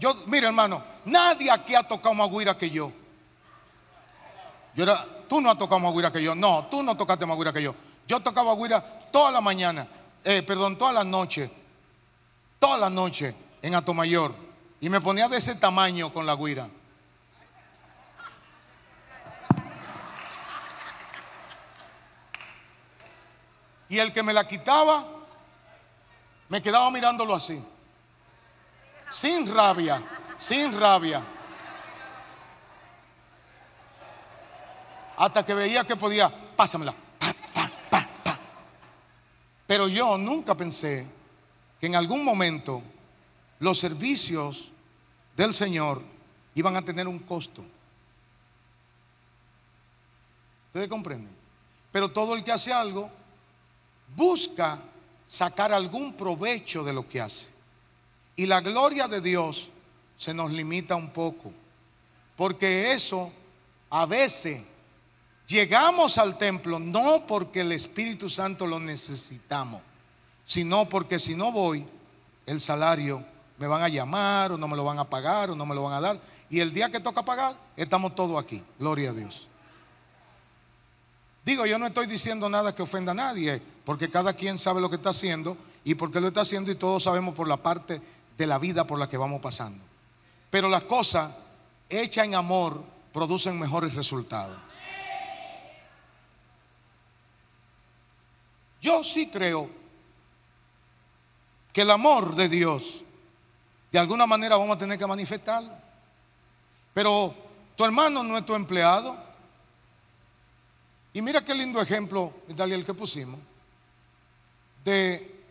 yo 0.00 0.24
mira 0.26 0.48
hermano, 0.48 0.82
nadie 1.04 1.52
aquí 1.52 1.76
ha 1.76 1.84
tocado 1.84 2.16
más 2.16 2.28
guira 2.32 2.58
que 2.58 2.68
yo. 2.68 2.90
Tú 5.28 5.40
no 5.40 5.52
has 5.52 5.56
tocado 5.56 5.78
más 5.78 5.94
guira 5.94 6.10
que 6.10 6.20
yo. 6.20 6.34
No, 6.34 6.66
tú 6.68 6.82
no 6.82 6.96
tocaste 6.96 7.24
más 7.24 7.38
guira 7.38 7.52
que 7.52 7.62
yo. 7.62 7.72
Yo 8.08 8.18
tocaba 8.18 8.56
guira 8.56 8.82
toda 9.12 9.30
la 9.30 9.40
mañana, 9.40 9.86
eh, 10.24 10.42
perdón, 10.42 10.76
toda 10.78 10.92
la 10.92 11.04
noche, 11.04 11.48
toda 12.58 12.76
la 12.76 12.90
noche 12.90 13.32
en 13.62 13.76
Atomayor. 13.76 14.34
Y 14.80 14.88
me 14.88 15.00
ponía 15.00 15.28
de 15.28 15.36
ese 15.36 15.54
tamaño 15.54 16.12
con 16.12 16.26
la 16.26 16.34
guira. 16.34 16.68
Y 23.90 23.98
el 23.98 24.12
que 24.12 24.22
me 24.22 24.32
la 24.32 24.46
quitaba, 24.46 25.04
me 26.48 26.62
quedaba 26.62 26.90
mirándolo 26.92 27.34
así. 27.34 27.62
Sin 29.10 29.52
rabia, 29.52 30.00
sin 30.38 30.78
rabia. 30.78 31.22
Hasta 35.16 35.44
que 35.44 35.54
veía 35.54 35.84
que 35.84 35.96
podía, 35.96 36.30
pásamela. 36.56 36.94
Pero 39.66 39.88
yo 39.88 40.16
nunca 40.16 40.56
pensé 40.56 41.06
que 41.80 41.86
en 41.86 41.96
algún 41.96 42.24
momento 42.24 42.82
los 43.58 43.78
servicios 43.78 44.70
del 45.36 45.52
Señor 45.52 46.00
iban 46.54 46.76
a 46.76 46.82
tener 46.82 47.08
un 47.08 47.18
costo. 47.18 47.64
¿Ustedes 50.68 50.88
comprenden? 50.88 51.34
Pero 51.90 52.10
todo 52.12 52.36
el 52.36 52.44
que 52.44 52.52
hace 52.52 52.72
algo 52.72 53.10
busca 54.16 54.78
sacar 55.26 55.72
algún 55.72 56.14
provecho 56.14 56.82
de 56.82 56.92
lo 56.92 57.08
que 57.08 57.20
hace. 57.20 57.50
Y 58.36 58.46
la 58.46 58.60
gloria 58.60 59.06
de 59.06 59.20
Dios 59.20 59.70
se 60.16 60.34
nos 60.34 60.50
limita 60.50 60.96
un 60.96 61.10
poco, 61.10 61.52
porque 62.36 62.92
eso 62.92 63.30
a 63.90 64.06
veces 64.06 64.62
llegamos 65.46 66.16
al 66.18 66.38
templo 66.38 66.78
no 66.78 67.26
porque 67.26 67.60
el 67.60 67.72
Espíritu 67.72 68.28
Santo 68.28 68.66
lo 68.66 68.78
necesitamos, 68.78 69.82
sino 70.46 70.88
porque 70.88 71.18
si 71.18 71.34
no 71.34 71.52
voy, 71.52 71.86
el 72.46 72.60
salario 72.60 73.24
me 73.58 73.66
van 73.66 73.82
a 73.82 73.88
llamar 73.88 74.52
o 74.52 74.58
no 74.58 74.66
me 74.68 74.76
lo 74.76 74.84
van 74.84 74.98
a 74.98 75.08
pagar 75.08 75.50
o 75.50 75.54
no 75.54 75.66
me 75.66 75.74
lo 75.74 75.82
van 75.82 75.94
a 75.94 76.00
dar. 76.00 76.20
Y 76.48 76.60
el 76.60 76.72
día 76.72 76.90
que 76.90 76.98
toca 76.98 77.24
pagar, 77.24 77.54
estamos 77.76 78.14
todos 78.14 78.42
aquí. 78.42 78.62
Gloria 78.78 79.10
a 79.10 79.12
Dios. 79.12 79.48
Digo, 81.44 81.66
yo 81.66 81.78
no 81.78 81.86
estoy 81.86 82.06
diciendo 82.06 82.48
nada 82.48 82.74
que 82.74 82.82
ofenda 82.82 83.12
a 83.12 83.14
nadie, 83.14 83.62
porque 83.84 84.10
cada 84.10 84.34
quien 84.34 84.58
sabe 84.58 84.80
lo 84.80 84.88
que 84.88 84.96
está 84.96 85.10
haciendo 85.10 85.56
y 85.84 85.94
por 85.94 86.10
qué 86.10 86.20
lo 86.20 86.28
está 86.28 86.42
haciendo 86.42 86.70
y 86.70 86.74
todos 86.74 87.04
sabemos 87.04 87.34
por 87.34 87.48
la 87.48 87.56
parte 87.56 88.00
de 88.36 88.46
la 88.46 88.58
vida 88.58 88.86
por 88.86 88.98
la 88.98 89.08
que 89.08 89.16
vamos 89.16 89.40
pasando. 89.40 89.82
Pero 90.50 90.68
las 90.68 90.84
cosas 90.84 91.32
hechas 91.88 92.24
en 92.24 92.34
amor 92.34 92.82
producen 93.12 93.58
mejores 93.58 93.94
resultados. 93.94 94.56
Yo 98.80 99.04
sí 99.04 99.28
creo 99.28 99.68
que 101.72 101.82
el 101.82 101.90
amor 101.90 102.34
de 102.34 102.48
Dios 102.48 103.04
de 103.92 103.98
alguna 103.98 104.26
manera 104.26 104.56
vamos 104.56 104.76
a 104.76 104.78
tener 104.78 104.98
que 104.98 105.06
manifestarlo. 105.06 105.72
Pero 106.94 107.34
tu 107.76 107.84
hermano 107.84 108.22
no 108.22 108.38
es 108.38 108.46
tu 108.46 108.54
empleado. 108.54 109.16
Y 111.12 111.22
mira 111.22 111.44
qué 111.44 111.54
lindo 111.54 111.80
ejemplo, 111.80 112.32
el 112.48 112.84
que 112.84 112.94
pusimos, 112.94 113.40
de 114.84 115.44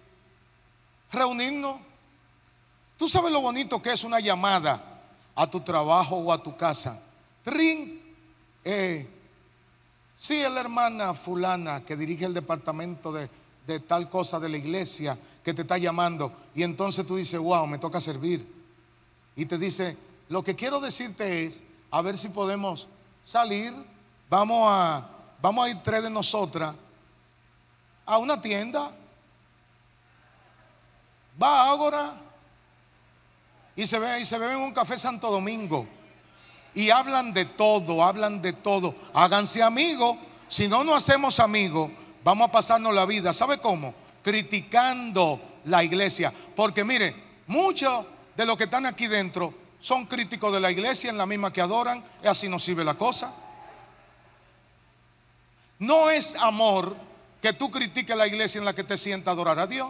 reunirnos 1.12 1.90
Tú 3.00 3.08
sabes 3.08 3.32
lo 3.32 3.40
bonito 3.40 3.82
que 3.82 3.94
es 3.94 4.04
una 4.04 4.20
llamada 4.20 4.84
a 5.34 5.50
tu 5.50 5.62
trabajo 5.62 6.18
o 6.18 6.34
a 6.34 6.44
tu 6.44 6.58
casa. 6.58 7.02
Ring. 7.46 7.98
Eh, 8.62 9.08
sí, 10.18 10.42
es 10.42 10.52
la 10.52 10.60
hermana 10.60 11.14
fulana 11.14 11.86
que 11.86 11.96
dirige 11.96 12.26
el 12.26 12.34
departamento 12.34 13.14
de, 13.14 13.30
de 13.66 13.80
tal 13.80 14.10
cosa 14.10 14.38
de 14.38 14.50
la 14.50 14.58
iglesia 14.58 15.18
que 15.42 15.54
te 15.54 15.62
está 15.62 15.78
llamando. 15.78 16.34
Y 16.54 16.64
entonces 16.64 17.08
tú 17.08 17.16
dices, 17.16 17.40
wow, 17.40 17.66
me 17.68 17.78
toca 17.78 18.02
servir. 18.02 18.46
Y 19.38 19.46
te 19.46 19.58
dice, 19.58 19.96
lo 20.28 20.44
que 20.44 20.58
quiero 20.58 20.82
decirte 20.82 21.46
es, 21.46 21.64
a 21.92 22.02
ver 22.02 22.18
si 22.18 22.28
podemos 22.28 22.90
salir. 23.24 23.74
Vamos 24.30 24.68
a, 24.70 25.10
vamos 25.42 25.66
a 25.66 25.70
ir 25.70 25.78
tres 25.86 26.04
de 26.04 26.10
nosotras 26.10 26.76
a 28.06 28.18
una 28.18 28.42
tienda. 28.42 28.92
Va 31.42 31.68
ahora 31.68 32.14
y 33.76 33.88
se 33.88 33.98
ve 33.98 34.20
y 34.20 34.26
se 34.26 34.38
beben 34.38 34.58
un 34.58 34.74
café 34.74 34.98
Santo 34.98 35.32
Domingo 35.32 35.88
y 36.74 36.90
hablan 36.90 37.34
de 37.34 37.46
todo, 37.46 38.04
hablan 38.04 38.42
de 38.42 38.54
todo. 38.54 38.96
Háganse 39.14 39.64
amigos. 39.64 40.18
Si 40.48 40.68
no 40.68 40.84
nos 40.84 40.98
hacemos 40.98 41.40
amigos, 41.40 41.92
vamos 42.24 42.50
a 42.50 42.52
pasarnos 42.52 42.94
la 42.94 43.06
vida. 43.06 43.34
¿Sabe 43.34 43.58
cómo? 43.58 43.94
Criticando 44.24 45.42
la 45.66 45.84
iglesia. 45.84 46.34
Porque 46.56 46.84
mire, 46.84 47.16
muchos 47.48 48.06
de 48.36 48.46
los 48.46 48.58
que 48.58 48.66
están 48.66 48.86
aquí 48.86 49.08
dentro 49.08 49.54
son 49.80 50.06
críticos 50.06 50.54
de 50.54 50.60
la 50.60 50.72
iglesia 50.72 51.10
en 51.10 51.18
la 51.18 51.26
misma 51.26 51.54
que 51.54 51.62
adoran. 51.62 52.04
Y 52.24 52.28
así 52.28 52.50
no 52.50 52.60
sirve 52.60 52.84
la 52.84 52.96
cosa. 52.96 53.34
No 55.80 56.10
es 56.10 56.36
amor 56.36 56.96
que 57.42 57.54
tú 57.54 57.72
critiques 57.72 58.16
la 58.16 58.28
iglesia 58.28 58.60
en 58.60 58.66
la 58.66 58.74
que 58.74 58.84
te 58.84 58.98
sienta 58.98 59.32
adorar 59.32 59.60
a 59.60 59.68
Dios. 59.68 59.90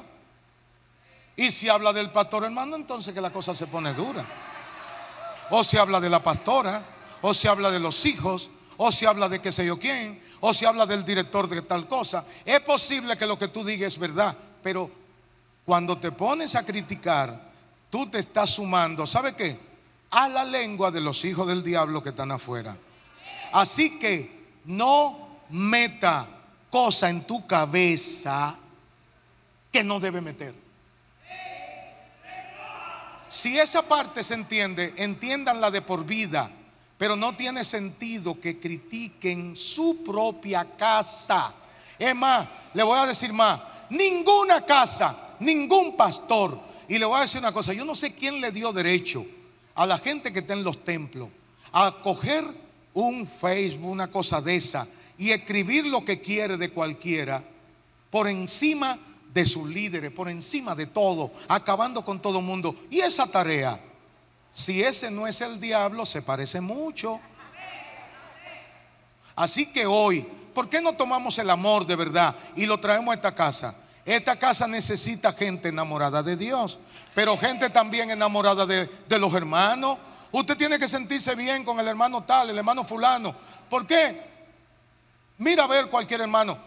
Y 1.39 1.51
si 1.51 1.69
habla 1.69 1.93
del 1.93 2.09
pastor 2.09 2.43
hermano, 2.43 2.75
entonces 2.75 3.13
que 3.13 3.21
la 3.21 3.31
cosa 3.31 3.55
se 3.55 3.65
pone 3.65 3.93
dura. 3.93 4.25
O 5.51 5.63
si 5.63 5.77
habla 5.77 6.01
de 6.01 6.09
la 6.09 6.21
pastora, 6.21 6.83
o 7.21 7.33
si 7.33 7.47
habla 7.47 7.71
de 7.71 7.79
los 7.79 8.05
hijos, 8.05 8.49
o 8.75 8.91
si 8.91 9.05
habla 9.05 9.29
de 9.29 9.39
qué 9.39 9.49
sé 9.49 9.65
yo 9.65 9.79
quién, 9.79 10.21
o 10.41 10.53
si 10.53 10.65
habla 10.65 10.85
del 10.85 11.05
director 11.05 11.47
de 11.47 11.61
tal 11.61 11.87
cosa. 11.87 12.25
Es 12.43 12.59
posible 12.59 13.15
que 13.15 13.25
lo 13.25 13.39
que 13.39 13.47
tú 13.47 13.63
digas 13.63 13.93
es 13.93 13.99
verdad, 13.99 14.35
pero 14.61 14.91
cuando 15.63 15.97
te 15.97 16.11
pones 16.11 16.55
a 16.55 16.65
criticar, 16.65 17.51
tú 17.89 18.09
te 18.09 18.19
estás 18.19 18.49
sumando, 18.49 19.07
¿sabe 19.07 19.33
qué? 19.33 19.57
A 20.11 20.27
la 20.27 20.43
lengua 20.43 20.91
de 20.91 20.99
los 20.99 21.23
hijos 21.23 21.47
del 21.47 21.63
diablo 21.63 22.03
que 22.03 22.09
están 22.09 22.33
afuera. 22.33 22.75
Así 23.53 23.97
que 23.97 24.57
no 24.65 25.39
meta 25.51 26.27
cosa 26.69 27.09
en 27.09 27.25
tu 27.25 27.47
cabeza 27.47 28.57
que 29.71 29.85
no 29.85 30.01
debe 30.01 30.19
meter. 30.19 30.68
Si 33.29 33.57
esa 33.59 33.83
parte 33.83 34.23
se 34.23 34.33
entiende, 34.33 34.93
entiéndanla 34.97 35.69
de 35.69 35.83
por 35.83 36.03
vida, 36.03 36.49
pero 36.97 37.15
no 37.15 37.33
tiene 37.33 37.63
sentido 37.63 38.39
que 38.41 38.59
critiquen 38.59 39.55
su 39.55 40.03
propia 40.03 40.65
casa. 40.75 41.53
Es 41.97 42.15
más, 42.15 42.47
le 42.73 42.83
voy 42.83 42.97
a 42.97 43.05
decir 43.05 43.31
más, 43.31 43.61
ninguna 43.91 44.65
casa, 44.65 45.35
ningún 45.39 45.95
pastor, 45.95 46.59
y 46.87 46.97
le 46.97 47.05
voy 47.05 47.19
a 47.19 47.21
decir 47.21 47.39
una 47.39 47.51
cosa, 47.51 47.71
yo 47.71 47.85
no 47.85 47.95
sé 47.95 48.13
quién 48.13 48.41
le 48.41 48.51
dio 48.51 48.73
derecho 48.73 49.25
a 49.75 49.85
la 49.85 49.99
gente 49.99 50.33
que 50.33 50.39
está 50.39 50.53
en 50.53 50.63
los 50.63 50.83
templos 50.83 51.29
a 51.71 51.95
coger 52.01 52.43
un 52.95 53.27
Facebook, 53.27 53.91
una 53.91 54.07
cosa 54.07 54.41
de 54.41 54.55
esa, 54.55 54.87
y 55.19 55.31
escribir 55.31 55.85
lo 55.85 56.03
que 56.03 56.19
quiere 56.19 56.57
de 56.57 56.71
cualquiera 56.71 57.43
por 58.09 58.27
encima 58.27 58.97
de 59.33 59.45
sus 59.45 59.69
líderes, 59.69 60.11
por 60.11 60.29
encima 60.29 60.75
de 60.75 60.87
todo, 60.87 61.31
acabando 61.47 62.03
con 62.03 62.19
todo 62.19 62.41
mundo. 62.41 62.75
Y 62.89 62.99
esa 62.99 63.27
tarea, 63.27 63.79
si 64.51 64.83
ese 64.83 65.11
no 65.11 65.27
es 65.27 65.41
el 65.41 65.59
diablo, 65.59 66.05
se 66.05 66.21
parece 66.21 66.61
mucho. 66.61 67.19
Así 69.35 69.71
que 69.71 69.85
hoy, 69.85 70.27
¿por 70.53 70.67
qué 70.67 70.81
no 70.81 70.93
tomamos 70.93 71.37
el 71.37 71.49
amor 71.49 71.85
de 71.85 71.95
verdad 71.95 72.35
y 72.55 72.65
lo 72.65 72.79
traemos 72.79 73.11
a 73.11 73.15
esta 73.15 73.33
casa? 73.33 73.75
Esta 74.05 74.37
casa 74.37 74.67
necesita 74.67 75.31
gente 75.33 75.69
enamorada 75.69 76.23
de 76.23 76.35
Dios, 76.35 76.79
pero 77.13 77.37
gente 77.37 77.69
también 77.69 78.09
enamorada 78.09 78.65
de, 78.65 78.89
de 79.07 79.19
los 79.19 79.33
hermanos. 79.33 79.97
Usted 80.31 80.57
tiene 80.57 80.79
que 80.79 80.87
sentirse 80.87 81.35
bien 81.35 81.63
con 81.63 81.79
el 81.79 81.87
hermano 81.87 82.23
tal, 82.23 82.49
el 82.49 82.57
hermano 82.57 82.83
fulano. 82.83 83.33
¿Por 83.69 83.85
qué? 83.85 84.29
Mira 85.37 85.63
a 85.63 85.67
ver 85.67 85.87
cualquier 85.87 86.21
hermano. 86.21 86.57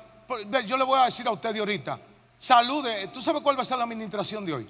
Yo 0.65 0.77
le 0.77 0.85
voy 0.85 0.99
a 0.99 1.05
decir 1.05 1.27
a 1.27 1.31
usted 1.31 1.53
de 1.53 1.61
ahorita, 1.61 1.99
Salude, 2.43 3.07
¿tú 3.07 3.21
sabes 3.21 3.41
cuál 3.41 3.57
va 3.57 3.63
a 3.63 3.65
ser 3.65 3.79
la 3.79 3.85
administración 3.85 4.45
de 4.45 4.53
hoy? 4.53 4.69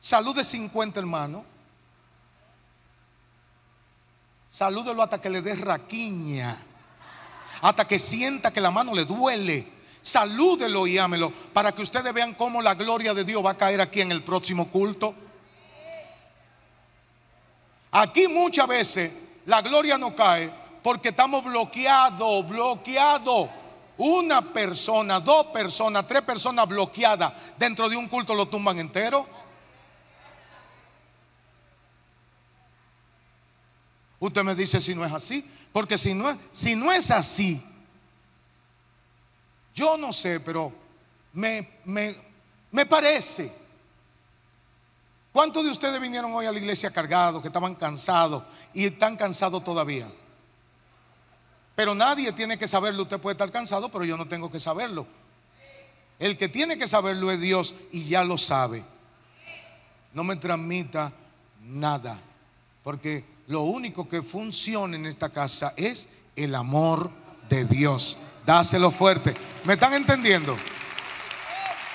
Salude 0.00 0.42
50 0.42 0.98
hermanos. 0.98 1.42
Salúdelo 4.48 5.02
hasta 5.02 5.20
que 5.20 5.28
le 5.28 5.42
dé 5.42 5.56
raquiña. 5.56 6.56
Hasta 7.60 7.86
que 7.86 7.98
sienta 7.98 8.50
que 8.50 8.62
la 8.62 8.70
mano 8.70 8.94
le 8.94 9.04
duele. 9.04 9.70
Salúdelo 10.00 10.86
y 10.86 10.96
ámelo 10.96 11.30
para 11.52 11.72
que 11.72 11.82
ustedes 11.82 12.14
vean 12.14 12.32
cómo 12.32 12.62
la 12.62 12.74
gloria 12.74 13.12
de 13.12 13.24
Dios 13.24 13.44
va 13.44 13.50
a 13.50 13.58
caer 13.58 13.82
aquí 13.82 14.00
en 14.00 14.12
el 14.12 14.22
próximo 14.22 14.68
culto. 14.70 15.14
Aquí 17.90 18.26
muchas 18.26 18.66
veces 18.66 19.12
la 19.44 19.60
gloria 19.60 19.98
no 19.98 20.16
cae 20.16 20.50
porque 20.82 21.10
estamos 21.10 21.44
bloqueados, 21.44 22.48
bloqueados. 22.48 23.50
Una 24.02 24.40
persona, 24.40 25.20
dos 25.20 25.48
personas, 25.48 26.06
tres 26.06 26.22
personas 26.22 26.66
bloqueadas 26.66 27.34
dentro 27.58 27.86
de 27.86 27.98
un 27.98 28.08
culto 28.08 28.32
lo 28.32 28.48
tumban 28.48 28.78
entero. 28.78 29.26
Usted 34.18 34.42
me 34.42 34.54
dice 34.54 34.80
si 34.80 34.94
no 34.94 35.04
es 35.04 35.12
así, 35.12 35.44
porque 35.70 35.98
si 35.98 36.14
no 36.14 36.30
es, 36.30 36.38
si 36.50 36.76
no 36.76 36.90
es 36.90 37.10
así, 37.10 37.62
yo 39.74 39.98
no 39.98 40.14
sé, 40.14 40.40
pero 40.40 40.72
me, 41.34 41.80
me, 41.84 42.16
me 42.70 42.86
parece. 42.86 43.52
¿Cuántos 45.30 45.62
de 45.62 45.72
ustedes 45.72 46.00
vinieron 46.00 46.32
hoy 46.32 46.46
a 46.46 46.52
la 46.52 46.58
iglesia 46.58 46.90
cargados, 46.90 47.42
que 47.42 47.48
estaban 47.48 47.74
cansados 47.74 48.44
y 48.72 48.86
están 48.86 49.18
cansados 49.18 49.62
todavía? 49.62 50.10
Pero 51.80 51.94
nadie 51.94 52.30
tiene 52.32 52.58
que 52.58 52.68
saberlo. 52.68 53.04
Usted 53.04 53.18
puede 53.18 53.32
estar 53.32 53.50
cansado, 53.50 53.88
pero 53.88 54.04
yo 54.04 54.14
no 54.18 54.28
tengo 54.28 54.50
que 54.50 54.60
saberlo. 54.60 55.06
El 56.18 56.36
que 56.36 56.46
tiene 56.46 56.76
que 56.76 56.86
saberlo 56.86 57.30
es 57.30 57.40
Dios 57.40 57.74
y 57.90 58.04
ya 58.04 58.22
lo 58.22 58.36
sabe. 58.36 58.84
No 60.12 60.22
me 60.22 60.36
transmita 60.36 61.10
nada. 61.62 62.20
Porque 62.84 63.24
lo 63.46 63.62
único 63.62 64.06
que 64.06 64.22
funciona 64.22 64.94
en 64.94 65.06
esta 65.06 65.30
casa 65.30 65.72
es 65.74 66.10
el 66.36 66.54
amor 66.54 67.10
de 67.48 67.64
Dios. 67.64 68.18
Dáselo 68.44 68.90
fuerte. 68.90 69.34
¿Me 69.64 69.72
están 69.72 69.94
entendiendo? 69.94 70.58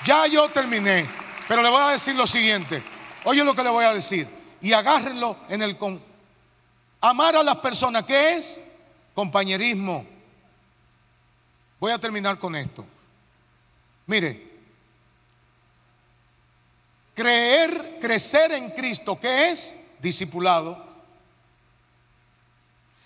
Ya 0.04 0.26
yo 0.26 0.48
terminé. 0.48 1.06
Pero 1.46 1.62
le 1.62 1.70
voy 1.70 1.82
a 1.82 1.90
decir 1.90 2.16
lo 2.16 2.26
siguiente. 2.26 2.82
Oye 3.22 3.44
lo 3.44 3.54
que 3.54 3.62
le 3.62 3.70
voy 3.70 3.84
a 3.84 3.94
decir. 3.94 4.26
Y 4.60 4.72
agárrenlo 4.72 5.36
en 5.48 5.62
el 5.62 5.76
con. 5.76 6.02
Amar 7.02 7.36
a 7.36 7.44
las 7.44 7.58
personas, 7.58 8.02
¿qué 8.02 8.34
es? 8.34 8.65
Compañerismo. 9.16 10.04
Voy 11.80 11.90
a 11.90 11.98
terminar 11.98 12.38
con 12.38 12.54
esto. 12.54 12.84
Mire, 14.06 14.46
creer, 17.14 17.96
crecer 17.98 18.52
en 18.52 18.70
Cristo, 18.72 19.18
¿qué 19.18 19.50
es? 19.50 19.74
Discipulado. 20.00 20.84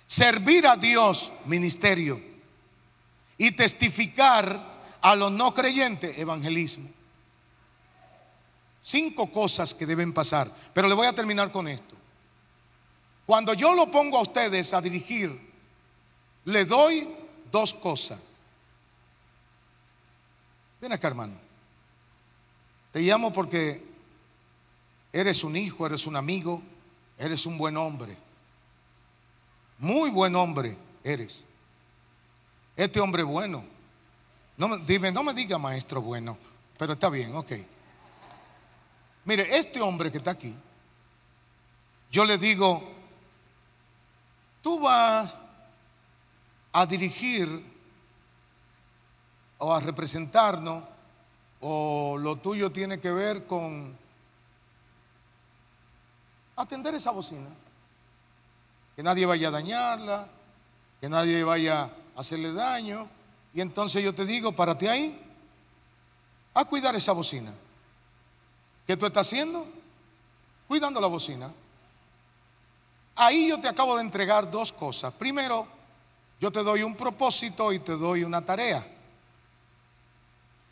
Servir 0.04 0.66
a 0.66 0.74
Dios, 0.74 1.30
ministerio. 1.44 2.20
Y 3.38 3.52
testificar 3.52 4.60
a 5.00 5.14
los 5.14 5.30
no 5.30 5.54
creyentes, 5.54 6.18
evangelismo. 6.18 6.90
Cinco 8.82 9.30
cosas 9.30 9.74
que 9.74 9.86
deben 9.86 10.12
pasar. 10.12 10.50
Pero 10.74 10.88
le 10.88 10.94
voy 10.94 11.06
a 11.06 11.14
terminar 11.14 11.52
con 11.52 11.68
esto. 11.68 11.94
Cuando 13.26 13.54
yo 13.54 13.72
lo 13.74 13.88
pongo 13.92 14.18
a 14.18 14.22
ustedes 14.22 14.74
a 14.74 14.80
dirigir 14.80 15.49
le 16.44 16.64
doy 16.64 17.08
dos 17.50 17.74
cosas. 17.74 18.18
Ven 20.80 20.92
acá, 20.92 21.08
hermano. 21.08 21.34
Te 22.92 23.00
llamo 23.00 23.32
porque 23.32 23.82
eres 25.12 25.44
un 25.44 25.56
hijo, 25.56 25.86
eres 25.86 26.06
un 26.06 26.16
amigo, 26.16 26.62
eres 27.18 27.46
un 27.46 27.58
buen 27.58 27.76
hombre. 27.76 28.16
Muy 29.78 30.10
buen 30.10 30.34
hombre 30.36 30.76
eres. 31.04 31.46
Este 32.76 33.00
hombre 33.00 33.22
bueno. 33.22 33.64
No 34.56 34.76
dime, 34.78 35.10
no 35.10 35.22
me 35.22 35.32
diga 35.32 35.56
maestro 35.58 36.02
bueno, 36.02 36.36
pero 36.76 36.92
está 36.92 37.08
bien, 37.08 37.34
ok. 37.34 37.52
Mire, 39.24 39.56
este 39.56 39.80
hombre 39.80 40.12
que 40.12 40.18
está 40.18 40.32
aquí, 40.32 40.54
yo 42.10 42.26
le 42.26 42.36
digo, 42.36 42.82
tú 44.60 44.78
vas 44.80 45.34
a 46.72 46.86
dirigir 46.86 47.48
o 49.58 49.74
a 49.74 49.80
representarnos 49.80 50.84
o 51.60 52.16
lo 52.18 52.36
tuyo 52.36 52.72
tiene 52.72 52.98
que 52.98 53.10
ver 53.10 53.46
con 53.46 53.96
atender 56.56 56.94
esa 56.94 57.10
bocina. 57.10 57.48
Que 58.96 59.02
nadie 59.02 59.26
vaya 59.26 59.48
a 59.48 59.52
dañarla, 59.52 60.28
que 61.00 61.08
nadie 61.08 61.44
vaya 61.44 61.82
a 61.82 62.20
hacerle 62.20 62.52
daño. 62.52 63.08
Y 63.52 63.60
entonces 63.60 64.02
yo 64.02 64.14
te 64.14 64.24
digo, 64.24 64.52
párate 64.52 64.88
ahí, 64.88 65.20
a 66.54 66.64
cuidar 66.64 66.94
esa 66.94 67.12
bocina. 67.12 67.52
¿Qué 68.86 68.96
tú 68.96 69.06
estás 69.06 69.26
haciendo? 69.26 69.66
Cuidando 70.68 71.00
la 71.00 71.06
bocina. 71.06 71.50
Ahí 73.16 73.48
yo 73.48 73.60
te 73.60 73.68
acabo 73.68 73.96
de 73.96 74.02
entregar 74.02 74.50
dos 74.50 74.72
cosas. 74.72 75.12
Primero, 75.14 75.66
yo 76.40 76.50
te 76.50 76.62
doy 76.62 76.82
un 76.82 76.96
propósito 76.96 77.70
y 77.70 77.78
te 77.78 77.92
doy 77.92 78.24
una 78.24 78.40
tarea. 78.40 78.84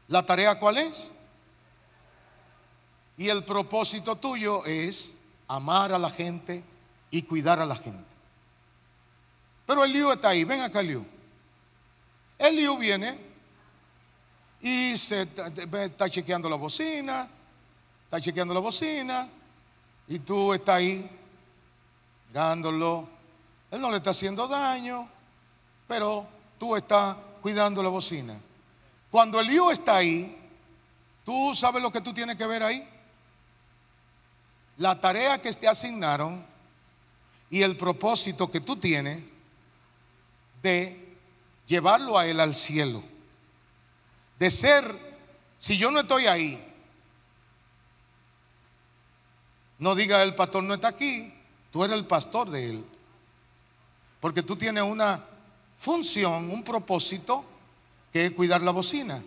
¿La 0.08 0.24
tarea 0.24 0.58
cuál 0.58 0.78
es? 0.78 1.12
Y 3.18 3.28
el 3.28 3.44
propósito 3.44 4.16
tuyo 4.16 4.64
es 4.64 5.14
amar 5.46 5.92
a 5.92 5.98
la 5.98 6.08
gente 6.08 6.64
y 7.10 7.22
cuidar 7.22 7.60
a 7.60 7.66
la 7.66 7.76
gente. 7.76 8.08
Pero 9.66 9.84
el 9.84 9.92
lío 9.92 10.10
está 10.10 10.30
ahí, 10.30 10.44
ven 10.44 10.62
acá 10.62 10.80
el 10.80 10.86
lío. 10.86 11.04
El 12.38 12.56
lío 12.56 12.78
viene 12.78 13.18
y 14.62 14.96
se 14.96 15.22
está 15.22 16.08
chequeando 16.08 16.48
la 16.48 16.56
bocina, 16.56 17.28
está 18.04 18.18
chequeando 18.20 18.54
la 18.54 18.60
bocina 18.60 19.28
y 20.06 20.18
tú 20.20 20.54
estás 20.54 20.76
ahí 20.76 21.10
mirándolo. 22.28 23.06
Él 23.70 23.82
no 23.82 23.90
le 23.90 23.98
está 23.98 24.10
haciendo 24.10 24.48
daño, 24.48 25.17
pero 25.88 26.24
tú 26.58 26.76
estás 26.76 27.16
cuidando 27.42 27.82
la 27.82 27.88
bocina. 27.88 28.34
Cuando 29.10 29.40
el 29.40 29.48
lío 29.48 29.72
está 29.72 29.96
ahí, 29.96 30.36
¿tú 31.24 31.52
sabes 31.54 31.82
lo 31.82 31.90
que 31.90 32.00
tú 32.00 32.14
tienes 32.14 32.36
que 32.36 32.46
ver 32.46 32.62
ahí? 32.62 32.86
la 34.78 35.00
tarea 35.00 35.42
que 35.42 35.52
te 35.52 35.68
asignaron 35.68 36.44
y 37.50 37.62
el 37.62 37.76
propósito 37.76 38.50
que 38.50 38.60
tú 38.60 38.76
tienes 38.76 39.22
de 40.62 41.16
llevarlo 41.66 42.16
a 42.16 42.26
Él 42.26 42.40
al 42.40 42.54
cielo. 42.54 43.02
De 44.38 44.50
ser, 44.50 44.84
si 45.58 45.76
yo 45.76 45.90
no 45.90 46.00
estoy 46.00 46.26
ahí, 46.26 46.64
no 49.78 49.94
diga 49.94 50.22
el 50.22 50.34
pastor 50.34 50.62
no 50.62 50.74
está 50.74 50.88
aquí, 50.88 51.34
tú 51.72 51.84
eres 51.84 51.98
el 51.98 52.06
pastor 52.06 52.48
de 52.48 52.70
Él. 52.70 52.84
Porque 54.20 54.42
tú 54.42 54.56
tienes 54.56 54.84
una 54.84 55.24
función, 55.78 56.50
un 56.50 56.62
propósito, 56.62 57.42
que 58.12 58.26
es 58.26 58.32
cuidar 58.32 58.60
la 58.60 58.72
bocina 58.72 59.22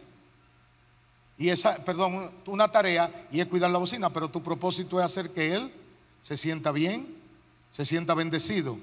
y 1.42 1.50
esa, 1.50 1.84
perdón, 1.84 2.30
una 2.46 2.72
tarea 2.72 3.28
y 3.32 3.40
es 3.40 3.48
cuidar 3.48 3.72
la 3.72 3.80
bocina, 3.80 4.12
pero 4.12 4.30
tu 4.30 4.44
propósito 4.44 5.00
es 5.00 5.06
hacer 5.06 5.32
que 5.32 5.56
él 5.56 5.74
se 6.22 6.38
sienta 6.38 6.72
bien, 6.72 7.18
se 7.72 7.84
sienta 7.84 8.14
bendecido. 8.14 8.78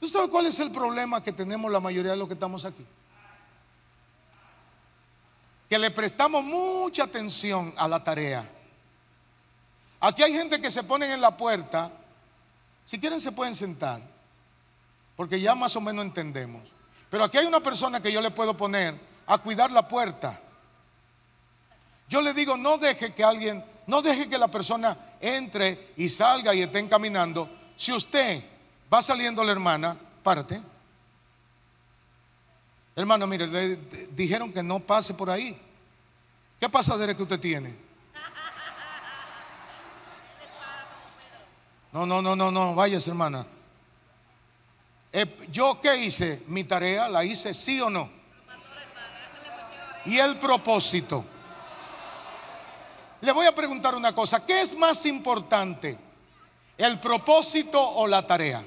¿Tú 0.00 0.08
sabes 0.08 0.30
cuál 0.30 0.46
es 0.46 0.58
el 0.58 0.70
problema 0.70 1.22
que 1.22 1.32
tenemos 1.32 1.70
la 1.70 1.78
mayoría 1.78 2.12
de 2.12 2.16
los 2.16 2.28
que 2.28 2.32
estamos 2.32 2.64
aquí? 2.64 2.82
Que 5.68 5.78
le 5.78 5.90
prestamos 5.90 6.42
mucha 6.42 7.04
atención 7.04 7.74
a 7.76 7.86
la 7.86 8.02
tarea. 8.02 8.48
Aquí 10.00 10.22
hay 10.22 10.32
gente 10.32 10.58
que 10.62 10.70
se 10.70 10.82
ponen 10.82 11.10
en 11.10 11.20
la 11.20 11.36
puerta, 11.36 11.92
si 12.86 12.98
quieren 12.98 13.20
se 13.20 13.32
pueden 13.32 13.54
sentar, 13.54 14.00
porque 15.14 15.38
ya 15.38 15.54
más 15.54 15.76
o 15.76 15.82
menos 15.82 16.06
entendemos. 16.06 16.75
Pero 17.10 17.24
aquí 17.24 17.38
hay 17.38 17.46
una 17.46 17.60
persona 17.60 18.00
que 18.00 18.12
yo 18.12 18.20
le 18.20 18.30
puedo 18.30 18.56
poner 18.56 18.94
a 19.26 19.38
cuidar 19.38 19.70
la 19.70 19.86
puerta. 19.86 20.40
Yo 22.08 22.20
le 22.20 22.32
digo, 22.32 22.56
no 22.56 22.78
deje 22.78 23.12
que 23.12 23.24
alguien, 23.24 23.64
no 23.86 24.02
deje 24.02 24.28
que 24.28 24.38
la 24.38 24.48
persona 24.48 24.96
entre 25.20 25.92
y 25.96 26.08
salga 26.08 26.54
y 26.54 26.62
estén 26.62 26.88
caminando. 26.88 27.48
Si 27.76 27.92
usted 27.92 28.42
va 28.92 29.02
saliendo 29.02 29.42
la 29.42 29.52
hermana, 29.52 29.96
párate. 30.22 30.60
Hermano, 32.94 33.26
mire, 33.26 33.76
dijeron 34.12 34.52
que 34.52 34.62
no 34.62 34.80
pase 34.80 35.14
por 35.14 35.28
ahí. 35.28 35.60
¿Qué 36.58 36.68
pasadera 36.68 37.14
que 37.14 37.22
usted 37.22 37.38
tiene? 37.38 37.74
No, 41.92 42.06
no, 42.06 42.22
no, 42.22 42.36
no, 42.36 42.50
no, 42.50 42.74
váyase, 42.74 43.10
hermana. 43.10 43.46
Eh, 45.12 45.46
¿Yo 45.50 45.80
qué 45.80 45.96
hice? 45.96 46.42
Mi 46.48 46.64
tarea 46.64 47.08
la 47.08 47.24
hice 47.24 47.54
sí 47.54 47.80
o 47.80 47.90
no. 47.90 48.08
Y 50.04 50.18
el 50.18 50.36
propósito. 50.36 51.24
Le 53.20 53.32
voy 53.32 53.46
a 53.46 53.54
preguntar 53.54 53.94
una 53.94 54.14
cosa, 54.14 54.44
¿qué 54.44 54.60
es 54.60 54.76
más 54.76 55.06
importante? 55.06 55.98
¿El 56.78 56.98
propósito 57.00 57.80
o 57.80 58.06
la 58.06 58.26
tarea? 58.26 58.62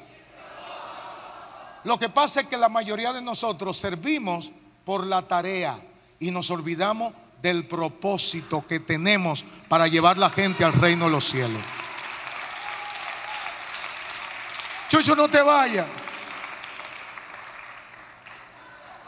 Lo 1.84 1.98
que 1.98 2.10
pasa 2.10 2.42
es 2.42 2.48
que 2.48 2.58
la 2.58 2.68
mayoría 2.68 3.14
de 3.14 3.22
nosotros 3.22 3.78
servimos 3.78 4.52
por 4.84 5.06
la 5.06 5.22
tarea 5.22 5.80
y 6.20 6.32
nos 6.32 6.50
olvidamos 6.52 7.14
del 7.42 7.66
propósito 7.66 8.66
que 8.68 8.80
tenemos 8.80 9.46
para 9.70 9.88
llevar 9.88 10.18
la 10.18 10.30
gente 10.30 10.66
al 10.66 10.74
reino 10.74 11.06
de 11.06 11.12
los 11.12 11.26
cielos. 11.26 11.62
Chucho, 14.90 15.16
no 15.16 15.30
te 15.30 15.42
vayas. 15.42 15.86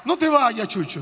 No 0.04 0.18
te 0.18 0.28
vayas, 0.28 0.68
Chucho. 0.68 1.02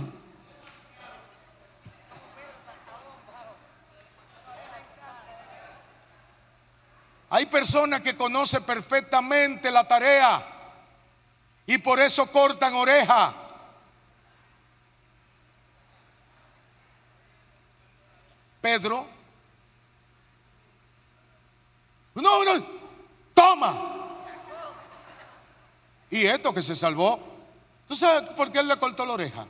Hay 7.32 7.46
personas 7.46 8.02
que 8.02 8.18
conocen 8.18 8.64
perfectamente 8.64 9.72
la 9.72 9.88
tarea 9.88 10.44
y 11.68 11.78
por 11.78 12.00
eso 12.00 12.30
cortan 12.32 12.74
oreja. 12.74 13.34
Pedro, 18.60 19.08
no, 22.16 22.44
no, 22.44 22.66
toma. 23.34 23.76
Y 26.10 26.26
esto 26.26 26.54
que 26.54 26.62
se 26.62 26.76
salvó, 26.76 27.29
¿tú 27.90 27.96
sabes 27.96 28.30
por 28.30 28.50
qué 28.50 28.60
él 28.60 28.68
le 28.70 28.78
cortó 28.78 29.06
la 29.06 29.14
oreja? 29.14 29.46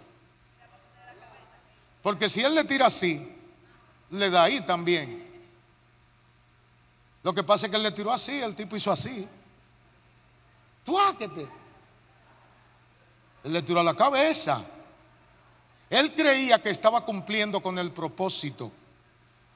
Porque 2.01 2.27
si 2.27 2.41
él 2.41 2.55
le 2.55 2.63
tira 2.63 2.87
así, 2.87 3.21
le 4.09 4.29
da 4.31 4.43
ahí 4.43 4.61
también. 4.61 5.27
Lo 7.21 7.33
que 7.33 7.43
pasa 7.43 7.67
es 7.67 7.69
que 7.69 7.75
él 7.75 7.83
le 7.83 7.91
tiró 7.91 8.11
así, 8.11 8.41
el 8.41 8.55
tipo 8.55 8.75
hizo 8.75 8.91
así. 8.91 9.27
Tuáquete. 10.83 11.47
Él 13.43 13.53
le 13.53 13.61
tiró 13.61 13.81
a 13.81 13.83
la 13.83 13.93
cabeza. 13.93 14.63
Él 15.89 16.13
creía 16.13 16.61
que 16.61 16.69
estaba 16.69 17.03
cumpliendo 17.03 17.61
con 17.61 17.77
el 17.77 17.91
propósito 17.91 18.71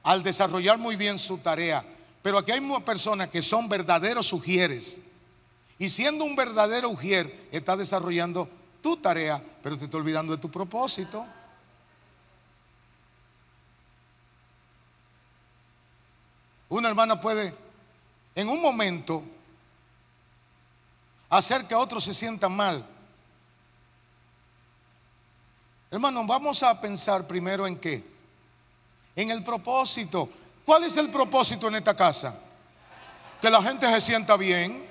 al 0.02 0.22
desarrollar 0.22 0.78
muy 0.78 0.96
bien 0.96 1.18
su 1.18 1.38
tarea. 1.38 1.84
Pero 2.22 2.38
aquí 2.38 2.52
hay 2.52 2.60
personas 2.84 3.28
que 3.30 3.42
son 3.42 3.68
verdaderos 3.68 4.32
ujieres. 4.32 5.00
Y 5.78 5.88
siendo 5.88 6.24
un 6.24 6.36
verdadero 6.36 6.90
ujier, 6.90 7.48
está 7.50 7.76
desarrollando 7.76 8.48
tu 8.84 8.98
tarea, 8.98 9.42
pero 9.62 9.78
te 9.78 9.86
está 9.86 9.96
olvidando 9.96 10.36
de 10.36 10.38
tu 10.38 10.50
propósito. 10.50 11.24
Una 16.68 16.90
hermana 16.90 17.18
puede 17.18 17.54
en 18.34 18.46
un 18.46 18.60
momento 18.60 19.22
hacer 21.30 21.66
que 21.66 21.74
otros 21.74 22.04
se 22.04 22.12
sientan 22.12 22.54
mal. 22.54 22.86
Hermano, 25.90 26.26
vamos 26.26 26.62
a 26.62 26.78
pensar 26.78 27.26
primero 27.26 27.66
en 27.66 27.78
qué. 27.78 28.04
En 29.16 29.30
el 29.30 29.42
propósito. 29.42 30.28
¿Cuál 30.66 30.84
es 30.84 30.94
el 30.98 31.08
propósito 31.08 31.68
en 31.68 31.76
esta 31.76 31.96
casa? 31.96 32.38
Que 33.40 33.48
la 33.48 33.62
gente 33.62 33.88
se 33.88 34.00
sienta 34.02 34.36
bien. 34.36 34.86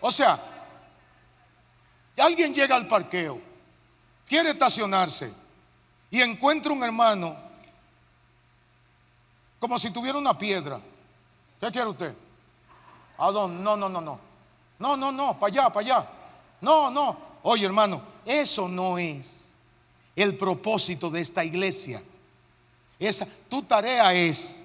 O 0.00 0.10
sea, 0.10 0.40
alguien 2.20 2.54
llega 2.54 2.76
al 2.76 2.86
parqueo, 2.86 3.40
quiere 4.26 4.50
estacionarse 4.50 5.32
y 6.10 6.20
encuentra 6.20 6.72
un 6.72 6.82
hermano 6.82 7.36
como 9.58 9.78
si 9.78 9.90
tuviera 9.90 10.18
una 10.18 10.36
piedra. 10.38 10.80
¿Qué 11.60 11.70
quiere 11.70 11.88
usted? 11.88 12.16
¿A 13.18 13.30
dónde? 13.30 13.62
No, 13.62 13.76
no, 13.76 13.88
no, 13.88 14.00
no. 14.00 14.20
No, 14.78 14.96
no, 14.96 15.10
no, 15.10 15.38
para 15.38 15.52
allá, 15.52 15.72
para 15.72 15.86
allá. 15.86 16.10
No, 16.60 16.90
no. 16.90 17.16
Oye, 17.42 17.66
hermano, 17.66 18.00
eso 18.24 18.68
no 18.68 18.98
es 18.98 19.44
el 20.14 20.36
propósito 20.36 21.10
de 21.10 21.20
esta 21.20 21.44
iglesia. 21.44 22.02
Esa, 22.98 23.26
tu 23.48 23.62
tarea 23.62 24.12
es 24.12 24.64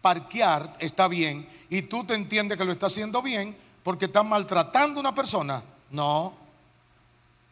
parquear, 0.00 0.76
está 0.78 1.08
bien, 1.08 1.48
y 1.70 1.82
tú 1.82 2.04
te 2.04 2.14
entiendes 2.14 2.58
que 2.58 2.64
lo 2.64 2.72
está 2.72 2.86
haciendo 2.86 3.22
bien 3.22 3.56
porque 3.82 4.06
estás 4.06 4.24
maltratando 4.24 4.98
a 4.98 5.00
una 5.00 5.14
persona. 5.14 5.62
No. 5.90 6.41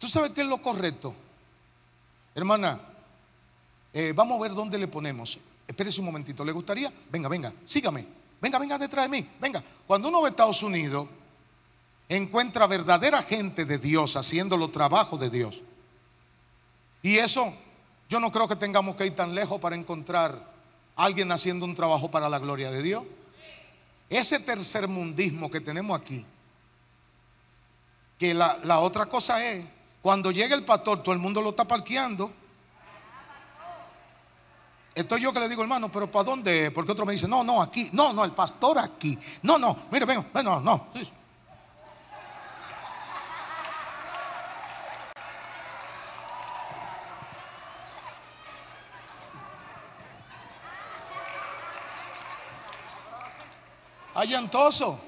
¿Tú 0.00 0.08
sabes 0.08 0.30
qué 0.30 0.40
es 0.40 0.46
lo 0.46 0.62
correcto? 0.62 1.14
Hermana, 2.34 2.80
eh, 3.92 4.14
vamos 4.16 4.38
a 4.38 4.42
ver 4.42 4.54
dónde 4.54 4.78
le 4.78 4.88
ponemos. 4.88 5.38
Espérese 5.68 6.00
un 6.00 6.06
momentito, 6.06 6.42
¿le 6.42 6.52
gustaría? 6.52 6.90
Venga, 7.12 7.28
venga, 7.28 7.52
sígame. 7.66 8.06
venga, 8.40 8.58
venga 8.58 8.78
detrás 8.78 9.04
de 9.04 9.08
mí, 9.10 9.28
venga. 9.38 9.62
Cuando 9.86 10.08
uno 10.08 10.22
ve 10.22 10.28
a 10.28 10.30
Estados 10.30 10.62
Unidos, 10.62 11.06
encuentra 12.08 12.66
verdadera 12.66 13.22
gente 13.22 13.66
de 13.66 13.76
Dios 13.76 14.16
haciendo 14.16 14.56
los 14.56 14.72
trabajos 14.72 15.20
de 15.20 15.28
Dios. 15.28 15.60
Y 17.02 17.18
eso, 17.18 17.52
yo 18.08 18.20
no 18.20 18.32
creo 18.32 18.48
que 18.48 18.56
tengamos 18.56 18.96
que 18.96 19.04
ir 19.04 19.14
tan 19.14 19.34
lejos 19.34 19.60
para 19.60 19.76
encontrar 19.76 20.50
a 20.96 21.04
alguien 21.04 21.30
haciendo 21.30 21.66
un 21.66 21.74
trabajo 21.74 22.10
para 22.10 22.30
la 22.30 22.38
gloria 22.38 22.70
de 22.70 22.82
Dios. 22.82 23.04
Ese 24.08 24.40
tercermundismo 24.40 25.50
que 25.50 25.60
tenemos 25.60 26.00
aquí, 26.00 26.24
que 28.18 28.32
la, 28.32 28.58
la 28.64 28.80
otra 28.80 29.04
cosa 29.04 29.44
es, 29.46 29.66
cuando 30.02 30.30
llega 30.30 30.54
el 30.54 30.64
pastor, 30.64 31.02
todo 31.02 31.12
el 31.12 31.20
mundo 31.20 31.42
lo 31.42 31.50
está 31.50 31.64
parqueando. 31.64 32.32
Estoy 34.94 35.20
yo 35.20 35.32
que 35.32 35.40
le 35.40 35.48
digo, 35.48 35.62
hermano, 35.62 35.90
pero 35.90 36.10
¿para 36.10 36.24
dónde? 36.24 36.70
Porque 36.70 36.92
otro 36.92 37.06
me 37.06 37.12
dice, 37.12 37.28
no, 37.28 37.44
no, 37.44 37.62
aquí. 37.62 37.90
No, 37.92 38.12
no, 38.12 38.24
el 38.24 38.32
pastor 38.32 38.78
aquí. 38.78 39.18
No, 39.42 39.58
no, 39.58 39.76
mire, 39.90 40.04
venga, 40.04 40.42
no, 40.42 40.60
no. 40.60 40.88
Allantoso. 54.14 55.00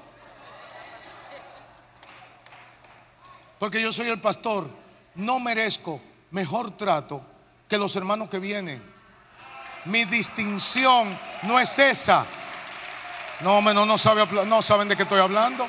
Porque 3.59 3.81
yo 3.81 3.91
soy 3.91 4.07
el 4.07 4.19
pastor. 4.19 4.82
No 5.15 5.39
merezco 5.39 6.01
mejor 6.31 6.75
trato 6.77 7.23
que 7.67 7.77
los 7.77 7.95
hermanos 7.95 8.29
que 8.29 8.39
vienen. 8.39 8.81
Mi 9.85 10.05
distinción 10.05 11.17
no 11.43 11.59
es 11.59 11.77
esa. 11.79 12.25
No, 13.41 13.61
no, 13.61 13.85
no, 13.85 13.97
sabe, 13.97 14.25
no 14.45 14.61
saben 14.61 14.87
de 14.87 14.95
qué 14.95 15.03
estoy 15.03 15.19
hablando. 15.19 15.67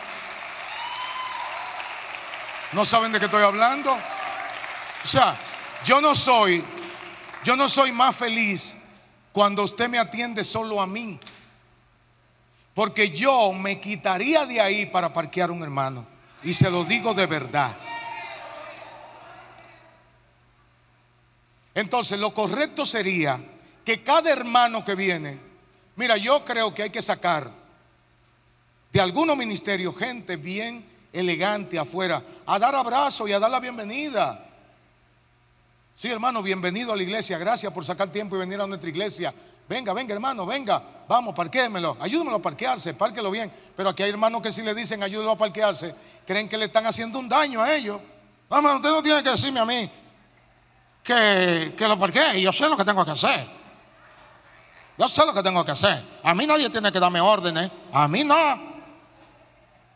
No 2.72 2.84
saben 2.84 3.12
de 3.12 3.18
qué 3.18 3.26
estoy 3.26 3.42
hablando. 3.42 3.92
O 3.92 5.06
sea, 5.06 5.36
yo 5.84 6.00
no 6.00 6.14
soy, 6.14 6.64
yo 7.44 7.56
no 7.56 7.68
soy 7.68 7.92
más 7.92 8.16
feliz 8.16 8.76
cuando 9.32 9.64
usted 9.64 9.88
me 9.88 9.98
atiende 9.98 10.44
solo 10.44 10.80
a 10.80 10.86
mí. 10.86 11.18
Porque 12.74 13.10
yo 13.10 13.52
me 13.52 13.80
quitaría 13.80 14.46
de 14.46 14.60
ahí 14.60 14.86
para 14.86 15.12
parquear 15.12 15.50
un 15.50 15.62
hermano. 15.62 16.06
Y 16.42 16.54
se 16.54 16.70
lo 16.70 16.84
digo 16.84 17.14
de 17.14 17.26
verdad. 17.26 17.76
Entonces 21.74 22.20
lo 22.20 22.32
correcto 22.32 22.86
sería 22.86 23.40
que 23.84 24.02
cada 24.02 24.30
hermano 24.30 24.84
que 24.84 24.94
viene, 24.94 25.38
mira, 25.96 26.16
yo 26.16 26.44
creo 26.44 26.72
que 26.72 26.84
hay 26.84 26.90
que 26.90 27.02
sacar 27.02 27.50
de 28.92 29.00
algunos 29.00 29.36
ministerios 29.36 29.96
gente 29.96 30.36
bien 30.36 30.86
elegante 31.12 31.78
afuera, 31.78 32.22
a 32.46 32.58
dar 32.58 32.74
abrazo 32.76 33.26
y 33.26 33.32
a 33.32 33.40
dar 33.40 33.50
la 33.50 33.58
bienvenida. 33.58 34.40
Sí, 35.96 36.08
hermano, 36.08 36.42
bienvenido 36.42 36.92
a 36.92 36.96
la 36.96 37.02
iglesia. 37.02 37.38
Gracias 37.38 37.72
por 37.72 37.84
sacar 37.84 38.10
tiempo 38.10 38.36
y 38.36 38.40
venir 38.40 38.60
a 38.60 38.66
nuestra 38.66 38.88
iglesia. 38.88 39.34
Venga, 39.68 39.92
venga, 39.92 40.14
hermano, 40.14 40.46
venga. 40.46 40.82
Vamos, 41.08 41.34
parquémelo. 41.34 41.96
Ayúdemelo 42.00 42.36
a 42.36 42.42
parquearse, 42.42 42.94
párquelo 42.94 43.30
bien. 43.30 43.50
Pero 43.76 43.88
aquí 43.88 44.02
hay 44.02 44.10
hermanos 44.10 44.42
que 44.42 44.52
si 44.52 44.62
le 44.62 44.74
dicen 44.74 45.02
ayúdelo 45.02 45.32
a 45.32 45.38
parquearse, 45.38 45.94
creen 46.26 46.48
que 46.48 46.56
le 46.56 46.66
están 46.66 46.86
haciendo 46.86 47.18
un 47.18 47.28
daño 47.28 47.62
a 47.62 47.74
ellos. 47.74 48.00
Vamos, 48.48 48.74
usted 48.76 48.90
no 48.90 49.02
tiene 49.02 49.22
que 49.22 49.30
decirme 49.30 49.60
a 49.60 49.64
mí 49.64 49.90
que, 51.04 51.74
que 51.76 51.86
lo 51.86 51.98
parquee. 51.98 52.40
Yo 52.40 52.52
sé 52.52 52.68
lo 52.68 52.76
que 52.76 52.84
tengo 52.84 53.04
que 53.04 53.12
hacer. 53.12 53.46
Yo 54.96 55.08
sé 55.08 55.24
lo 55.26 55.34
que 55.34 55.42
tengo 55.42 55.64
que 55.64 55.72
hacer. 55.72 56.02
A 56.22 56.34
mí 56.34 56.46
nadie 56.46 56.70
tiene 56.70 56.90
que 56.90 56.98
darme 56.98 57.20
órdenes. 57.20 57.70
A 57.92 58.08
mí 58.08 58.24
no. 58.24 58.74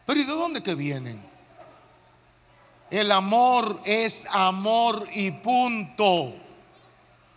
Pero 0.05 0.21
¿y 0.21 0.25
de 0.25 0.33
dónde 0.33 0.63
que 0.63 0.75
vienen? 0.75 1.27
El 2.91 3.11
amor 3.13 3.81
es 3.85 4.27
amor 4.31 5.07
y 5.13 5.31
punto. 5.31 6.35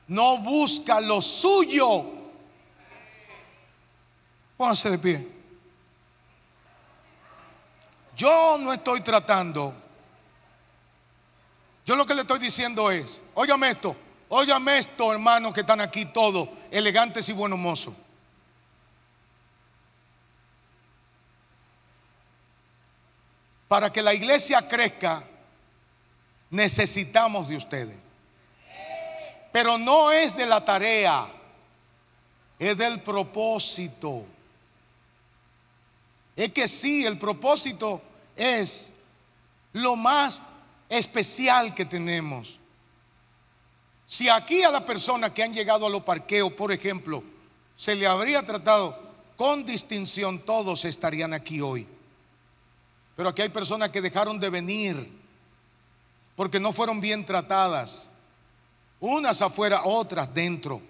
No 0.07 0.37
busca 0.39 0.99
lo 0.99 1.21
suyo. 1.21 2.05
Pónganse 4.57 4.91
de 4.91 4.97
pie. 4.97 5.27
Yo 8.15 8.57
no 8.59 8.73
estoy 8.73 9.01
tratando. 9.01 9.80
Yo 11.91 11.97
lo 11.97 12.05
que 12.05 12.15
le 12.15 12.21
estoy 12.21 12.39
diciendo 12.39 12.89
es, 12.89 13.21
óigame 13.33 13.69
esto, 13.71 13.93
óigame 14.29 14.77
esto, 14.77 15.11
hermanos 15.11 15.53
que 15.53 15.59
están 15.59 15.81
aquí 15.81 16.05
todos, 16.05 16.47
elegantes 16.71 17.27
y 17.27 17.33
buenos 17.33 17.59
mozos. 17.59 17.93
Para 23.67 23.91
que 23.91 24.01
la 24.01 24.13
iglesia 24.13 24.65
crezca, 24.65 25.21
necesitamos 26.49 27.49
de 27.49 27.57
ustedes. 27.57 27.97
Pero 29.51 29.77
no 29.77 30.13
es 30.13 30.33
de 30.37 30.45
la 30.45 30.63
tarea, 30.63 31.27
es 32.57 32.77
del 32.77 33.01
propósito. 33.01 34.25
Es 36.37 36.53
que 36.53 36.69
sí, 36.69 37.05
el 37.05 37.17
propósito 37.17 38.01
es 38.37 38.93
lo 39.73 39.97
más 39.97 40.41
especial 40.91 41.73
que 41.73 41.85
tenemos. 41.85 42.59
Si 44.05 44.27
aquí 44.27 44.61
a 44.61 44.69
la 44.69 44.85
persona 44.85 45.33
que 45.33 45.41
han 45.41 45.53
llegado 45.53 45.87
a 45.87 45.89
los 45.89 46.01
parqueos, 46.01 46.51
por 46.51 46.73
ejemplo, 46.73 47.23
se 47.77 47.95
le 47.95 48.05
habría 48.05 48.45
tratado 48.45 48.99
con 49.37 49.65
distinción, 49.65 50.39
todos 50.39 50.83
estarían 50.83 51.33
aquí 51.33 51.61
hoy. 51.61 51.87
Pero 53.15 53.29
aquí 53.29 53.41
hay 53.41 53.49
personas 53.49 53.89
que 53.89 54.01
dejaron 54.01 54.37
de 54.37 54.49
venir 54.49 55.21
porque 56.35 56.59
no 56.59 56.73
fueron 56.73 56.99
bien 56.99 57.25
tratadas. 57.25 58.07
Unas 58.99 59.41
afuera, 59.41 59.83
otras 59.85 60.33
dentro. 60.33 60.81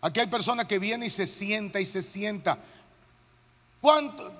Aquí 0.00 0.18
hay 0.18 0.26
personas 0.26 0.66
que 0.66 0.80
vienen 0.80 1.06
y 1.06 1.10
se 1.10 1.26
sienta 1.26 1.80
y 1.80 1.86
se 1.86 2.02
sienta. 2.02 2.58
¿Cuánto? 3.80 4.32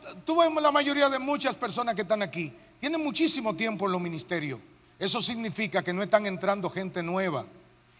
La 0.60 0.72
mayoría 0.72 1.08
de 1.08 1.20
muchas 1.20 1.54
personas 1.54 1.94
que 1.94 2.02
están 2.02 2.22
aquí. 2.22 2.52
Tienen 2.80 3.02
muchísimo 3.02 3.54
tiempo 3.54 3.86
en 3.86 3.92
los 3.92 4.00
ministerios. 4.00 4.60
Eso 4.98 5.20
significa 5.20 5.82
que 5.82 5.92
no 5.92 6.02
están 6.02 6.26
entrando 6.26 6.70
gente 6.70 7.02
nueva. 7.02 7.46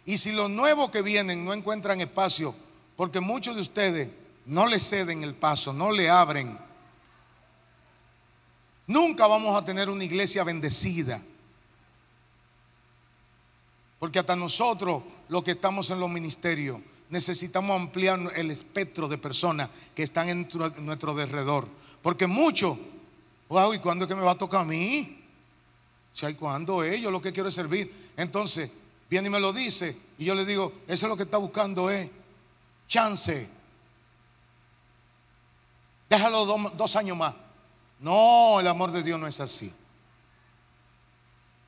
Y 0.07 0.19
si 0.19 0.33
los 0.33 0.51
nuevos 0.51 0.91
que 0.91 1.03
vienen 1.03 1.45
no 1.45 1.53
encuentran 1.53 2.01
espacio, 2.01 2.55
porque 2.97 3.21
muchos 3.21 3.57
de 3.57 3.63
ustedes 3.63 4.11
no 4.47 4.67
le 4.67 4.79
ceden 4.79 5.25
el 5.25 5.35
paso, 5.35 5.73
no 5.73 5.91
le 5.91 6.11
abren, 6.11 6.59
nunca 8.87 9.27
vamos 9.27 9.57
a 9.61 9.65
tener 9.65 9.89
una 9.89 10.05
iglesia 10.05 10.45
bendecida. 10.45 11.21
Porque 13.99 14.19
hasta 14.19 14.37
nosotros, 14.37 15.03
los 15.29 15.43
que 15.43 15.53
estamos 15.53 15.89
en 15.91 15.99
los 15.99 16.11
ministerios, 16.11 16.79
necesitamos 17.09 17.81
ampliar 17.81 18.21
el 18.37 18.51
espectro 18.51 19.09
de 19.09 19.19
personas 19.19 19.71
que 19.95 20.03
están 20.03 20.29
en 20.29 20.49
nuestro 20.81 21.15
derredor. 21.15 21.67
Porque 22.03 22.27
muchos, 22.27 22.77
wow, 23.49 23.73
¿y 23.75 23.79
cuándo 23.79 24.05
es 24.05 24.09
que 24.09 24.15
me 24.15 24.23
va 24.23 24.33
a 24.33 24.39
tocar 24.39 24.63
a 24.63 24.65
mí? 24.65 25.25
¿Y 26.23 26.35
cuándo 26.35 26.83
es? 26.83 27.01
Yo 27.01 27.11
lo 27.11 27.21
que 27.21 27.33
quiero 27.33 27.49
es 27.49 27.55
servir. 27.55 28.13
Entonces, 28.17 28.71
viene 29.11 29.29
y 29.29 29.31
me 29.31 29.41
lo 29.41 29.53
dice, 29.53 29.97
y 30.19 30.25
yo 30.25 30.35
le 30.35 30.45
digo, 30.45 30.73
eso 30.87 31.07
es 31.07 31.11
lo 31.11 31.17
que 31.17 31.25
está 31.25 31.39
buscando 31.39 31.91
es 31.91 32.09
chance. 32.89 33.49
Déjalo 36.09 36.45
dos 36.47 36.97
años 36.97 37.17
más. 37.17 37.35
No, 38.01 38.61
el 38.61 38.69
amor 38.69 38.93
de 38.93 39.03
Dios 39.03 39.19
no 39.19 39.27
es 39.27 39.41
así. 39.41 39.73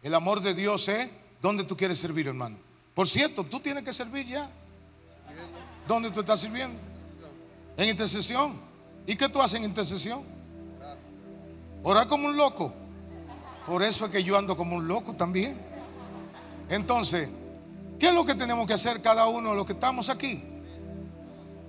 El 0.03 0.15
amor 0.15 0.41
de 0.41 0.55
Dios 0.55 0.89
es 0.89 1.11
¿Dónde 1.47 1.63
tú 1.63 1.77
quieres 1.77 1.99
servir, 1.99 2.27
hermano? 2.27 2.57
Por 2.95 3.09
cierto, 3.09 3.45
tú 3.45 3.61
tienes 3.61 3.85
que 3.85 3.93
servir 3.93 4.27
ya. 4.27 4.51
¿Dónde 5.87 6.11
tú 6.11 6.21
estás 6.21 6.41
sirviendo? 6.41 6.77
En 7.77 7.89
intercesión. 7.89 8.55
¿Y 9.07 9.15
qué 9.15 9.29
tú 9.29 9.41
haces 9.41 9.59
en 9.59 9.65
intercesión? 9.65 10.25
Orar 11.89 12.09
como 12.09 12.27
un 12.27 12.37
loco. 12.37 12.73
Por 13.65 13.81
eso 13.85 14.07
es 14.07 14.11
que 14.11 14.25
yo 14.25 14.37
ando 14.37 14.57
como 14.57 14.75
un 14.75 14.89
loco 14.89 15.15
también. 15.15 15.57
Entonces, 16.69 17.29
¿qué 18.01 18.09
es 18.09 18.15
lo 18.15 18.27
que 18.27 18.35
tenemos 18.35 18.67
que 18.67 18.73
hacer 18.73 19.01
cada 19.01 19.29
uno 19.29 19.51
de 19.51 19.57
los 19.57 19.67
que 19.67 19.75
estamos 19.75 20.09
aquí? 20.09 20.43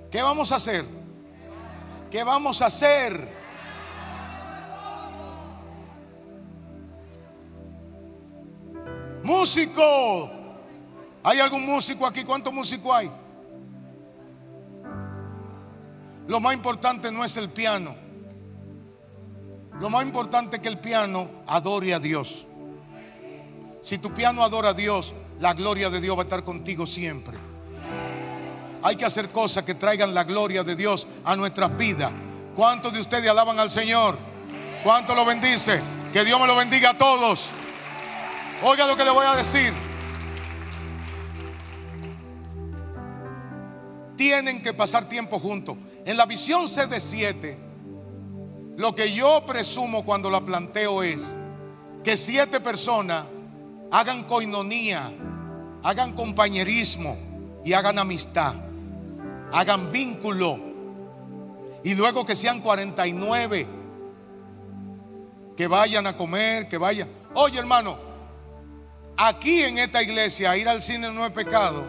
¿Qué 0.09 0.19
vamos 0.23 0.51
a 0.51 0.55
hacer? 0.55 0.85
¿Qué 2.09 2.23
vamos 2.23 2.63
a 2.63 2.65
hacer? 2.65 3.31
Músico. 9.21 10.31
¿Hay 11.21 11.39
algún 11.39 11.63
músico 11.63 12.07
aquí? 12.07 12.23
¿Cuántos 12.23 12.51
músicos 12.51 12.91
hay? 12.91 13.11
Lo 16.27 16.39
más 16.39 16.55
importante 16.55 17.11
no 17.11 17.23
es 17.23 17.37
el 17.37 17.49
piano. 17.49 18.06
Lo 19.79 19.89
más 19.89 20.03
importante 20.03 20.55
es 20.55 20.61
que 20.61 20.69
el 20.69 20.79
piano 20.79 21.29
adore 21.45 21.93
a 21.93 21.99
Dios. 21.99 22.45
Si 23.83 23.99
tu 23.99 24.11
piano 24.11 24.43
adora 24.43 24.69
a 24.69 24.73
Dios, 24.73 25.13
la 25.39 25.53
gloria 25.53 25.89
de 25.89 26.01
Dios 26.01 26.17
va 26.17 26.21
a 26.21 26.23
estar 26.23 26.43
contigo 26.43 26.87
siempre. 26.87 27.37
hay 28.83 28.95
que 28.95 29.05
hacer 29.05 29.29
cosas 29.29 29.63
que 29.63 29.75
traigan 29.75 30.13
la 30.13 30.23
gloria 30.23 30.63
de 30.63 30.75
Dios 30.75 31.07
a 31.25 31.35
nuestras 31.35 31.75
vidas. 31.77 32.11
¿Cuántos 32.55 32.93
de 32.93 33.01
ustedes 33.01 33.29
alaban 33.29 33.59
al 33.59 33.69
Señor? 33.69 34.17
¿Cuántos 34.83 35.15
lo 35.15 35.25
bendice? 35.25 35.81
Que 36.13 36.23
Dios 36.23 36.39
me 36.39 36.47
lo 36.47 36.55
bendiga 36.55 36.91
a 36.91 36.97
todos. 36.97 37.49
Oiga 38.63 38.87
lo 38.87 38.95
que 38.95 39.03
le 39.03 39.11
voy 39.11 39.25
a 39.25 39.35
decir. 39.35 39.73
Tienen 44.15 44.61
que 44.63 44.73
pasar 44.73 45.07
tiempo 45.07 45.39
juntos. 45.39 45.77
En 46.05 46.17
la 46.17 46.25
visión 46.25 46.65
CD7, 46.65 47.66
lo 48.77 48.93
que 48.93 49.11
yo 49.11 49.43
presumo 49.45 50.05
cuando 50.05 50.29
la 50.29 50.41
planteo 50.41 51.01
es 51.01 51.33
que 52.03 52.15
siete 52.15 52.59
personas 52.59 53.25
hagan 53.91 54.23
coinonía, 54.25 55.11
hagan 55.81 56.13
compañerismo 56.13 57.17
y 57.65 57.73
hagan 57.73 57.97
amistad, 57.97 58.53
hagan 59.51 59.91
vínculo. 59.91 60.59
Y 61.83 61.95
luego 61.95 62.23
que 62.23 62.35
sean 62.35 62.61
49, 62.61 63.67
que 65.55 65.67
vayan 65.67 66.05
a 66.05 66.15
comer, 66.15 66.69
que 66.69 66.77
vayan. 66.77 67.09
Oye 67.33 67.57
hermano, 67.57 67.97
aquí 69.17 69.63
en 69.63 69.79
esta 69.79 70.03
iglesia 70.03 70.55
ir 70.55 70.69
al 70.69 70.83
cine 70.83 71.11
no 71.11 71.25
es 71.25 71.31
pecado. 71.31 71.83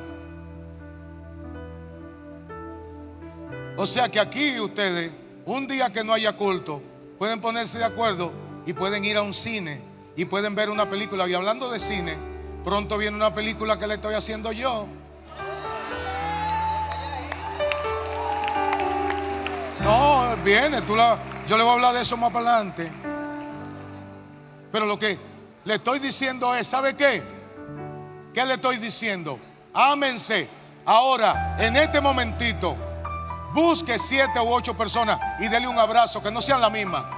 O 3.76 3.86
sea 3.86 4.08
que 4.08 4.18
aquí 4.18 4.58
ustedes, 4.58 5.12
un 5.48 5.66
día 5.66 5.90
que 5.90 6.04
no 6.04 6.12
haya 6.12 6.36
culto, 6.36 6.82
pueden 7.18 7.40
ponerse 7.40 7.78
de 7.78 7.84
acuerdo 7.84 8.32
y 8.66 8.74
pueden 8.74 9.02
ir 9.04 9.16
a 9.16 9.22
un 9.22 9.32
cine 9.32 9.80
y 10.14 10.26
pueden 10.26 10.54
ver 10.54 10.68
una 10.68 10.90
película. 10.90 11.26
Y 11.26 11.32
hablando 11.32 11.70
de 11.70 11.80
cine, 11.80 12.14
pronto 12.64 12.98
viene 12.98 13.16
una 13.16 13.34
película 13.34 13.78
que 13.78 13.86
le 13.86 13.94
estoy 13.94 14.14
haciendo 14.14 14.52
yo. 14.52 14.86
No, 19.82 20.36
viene, 20.44 20.82
tú 20.82 20.94
la, 20.94 21.18
yo 21.46 21.56
le 21.56 21.62
voy 21.62 21.70
a 21.70 21.74
hablar 21.76 21.94
de 21.94 22.02
eso 22.02 22.18
más 22.18 22.30
para 22.30 22.56
adelante. 22.56 22.92
Pero 24.70 24.84
lo 24.84 24.98
que 24.98 25.18
le 25.64 25.74
estoy 25.76 25.98
diciendo 25.98 26.54
es, 26.54 26.66
¿sabe 26.66 26.94
qué? 26.94 27.22
¿Qué 28.34 28.44
le 28.44 28.54
estoy 28.54 28.76
diciendo? 28.76 29.38
Ámense. 29.72 30.46
Ahora, 30.84 31.56
en 31.58 31.74
este 31.74 32.02
momentito, 32.02 32.76
busque 33.52 33.98
siete 33.98 34.40
u 34.40 34.52
ocho 34.52 34.74
personas 34.74 35.18
y 35.40 35.48
dele 35.48 35.68
un 35.68 35.78
abrazo, 35.78 36.22
que 36.22 36.30
no 36.30 36.40
sean 36.40 36.60
la 36.60 36.70
misma. 36.70 37.08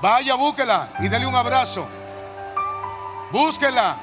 Vaya, 0.00 0.34
búsquela 0.34 0.88
y 0.98 1.08
dele 1.08 1.26
un 1.26 1.34
abrazo. 1.34 1.86
Búsquela. 3.30 3.96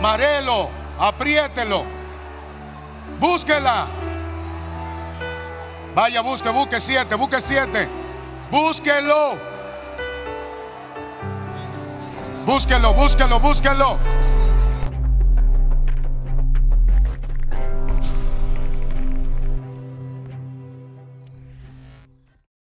Marelo, 0.00 0.70
apriételo. 0.98 1.84
Búsquela. 3.20 3.86
Vaya, 5.94 6.20
busque, 6.20 6.48
busque 6.50 6.80
siete, 6.80 7.14
busque 7.16 7.40
siete. 7.40 7.88
Búsquelo. 8.50 9.38
Búsquelo, 12.46 12.94
búsquelo, 12.94 13.40
búsquelo. 13.40 13.98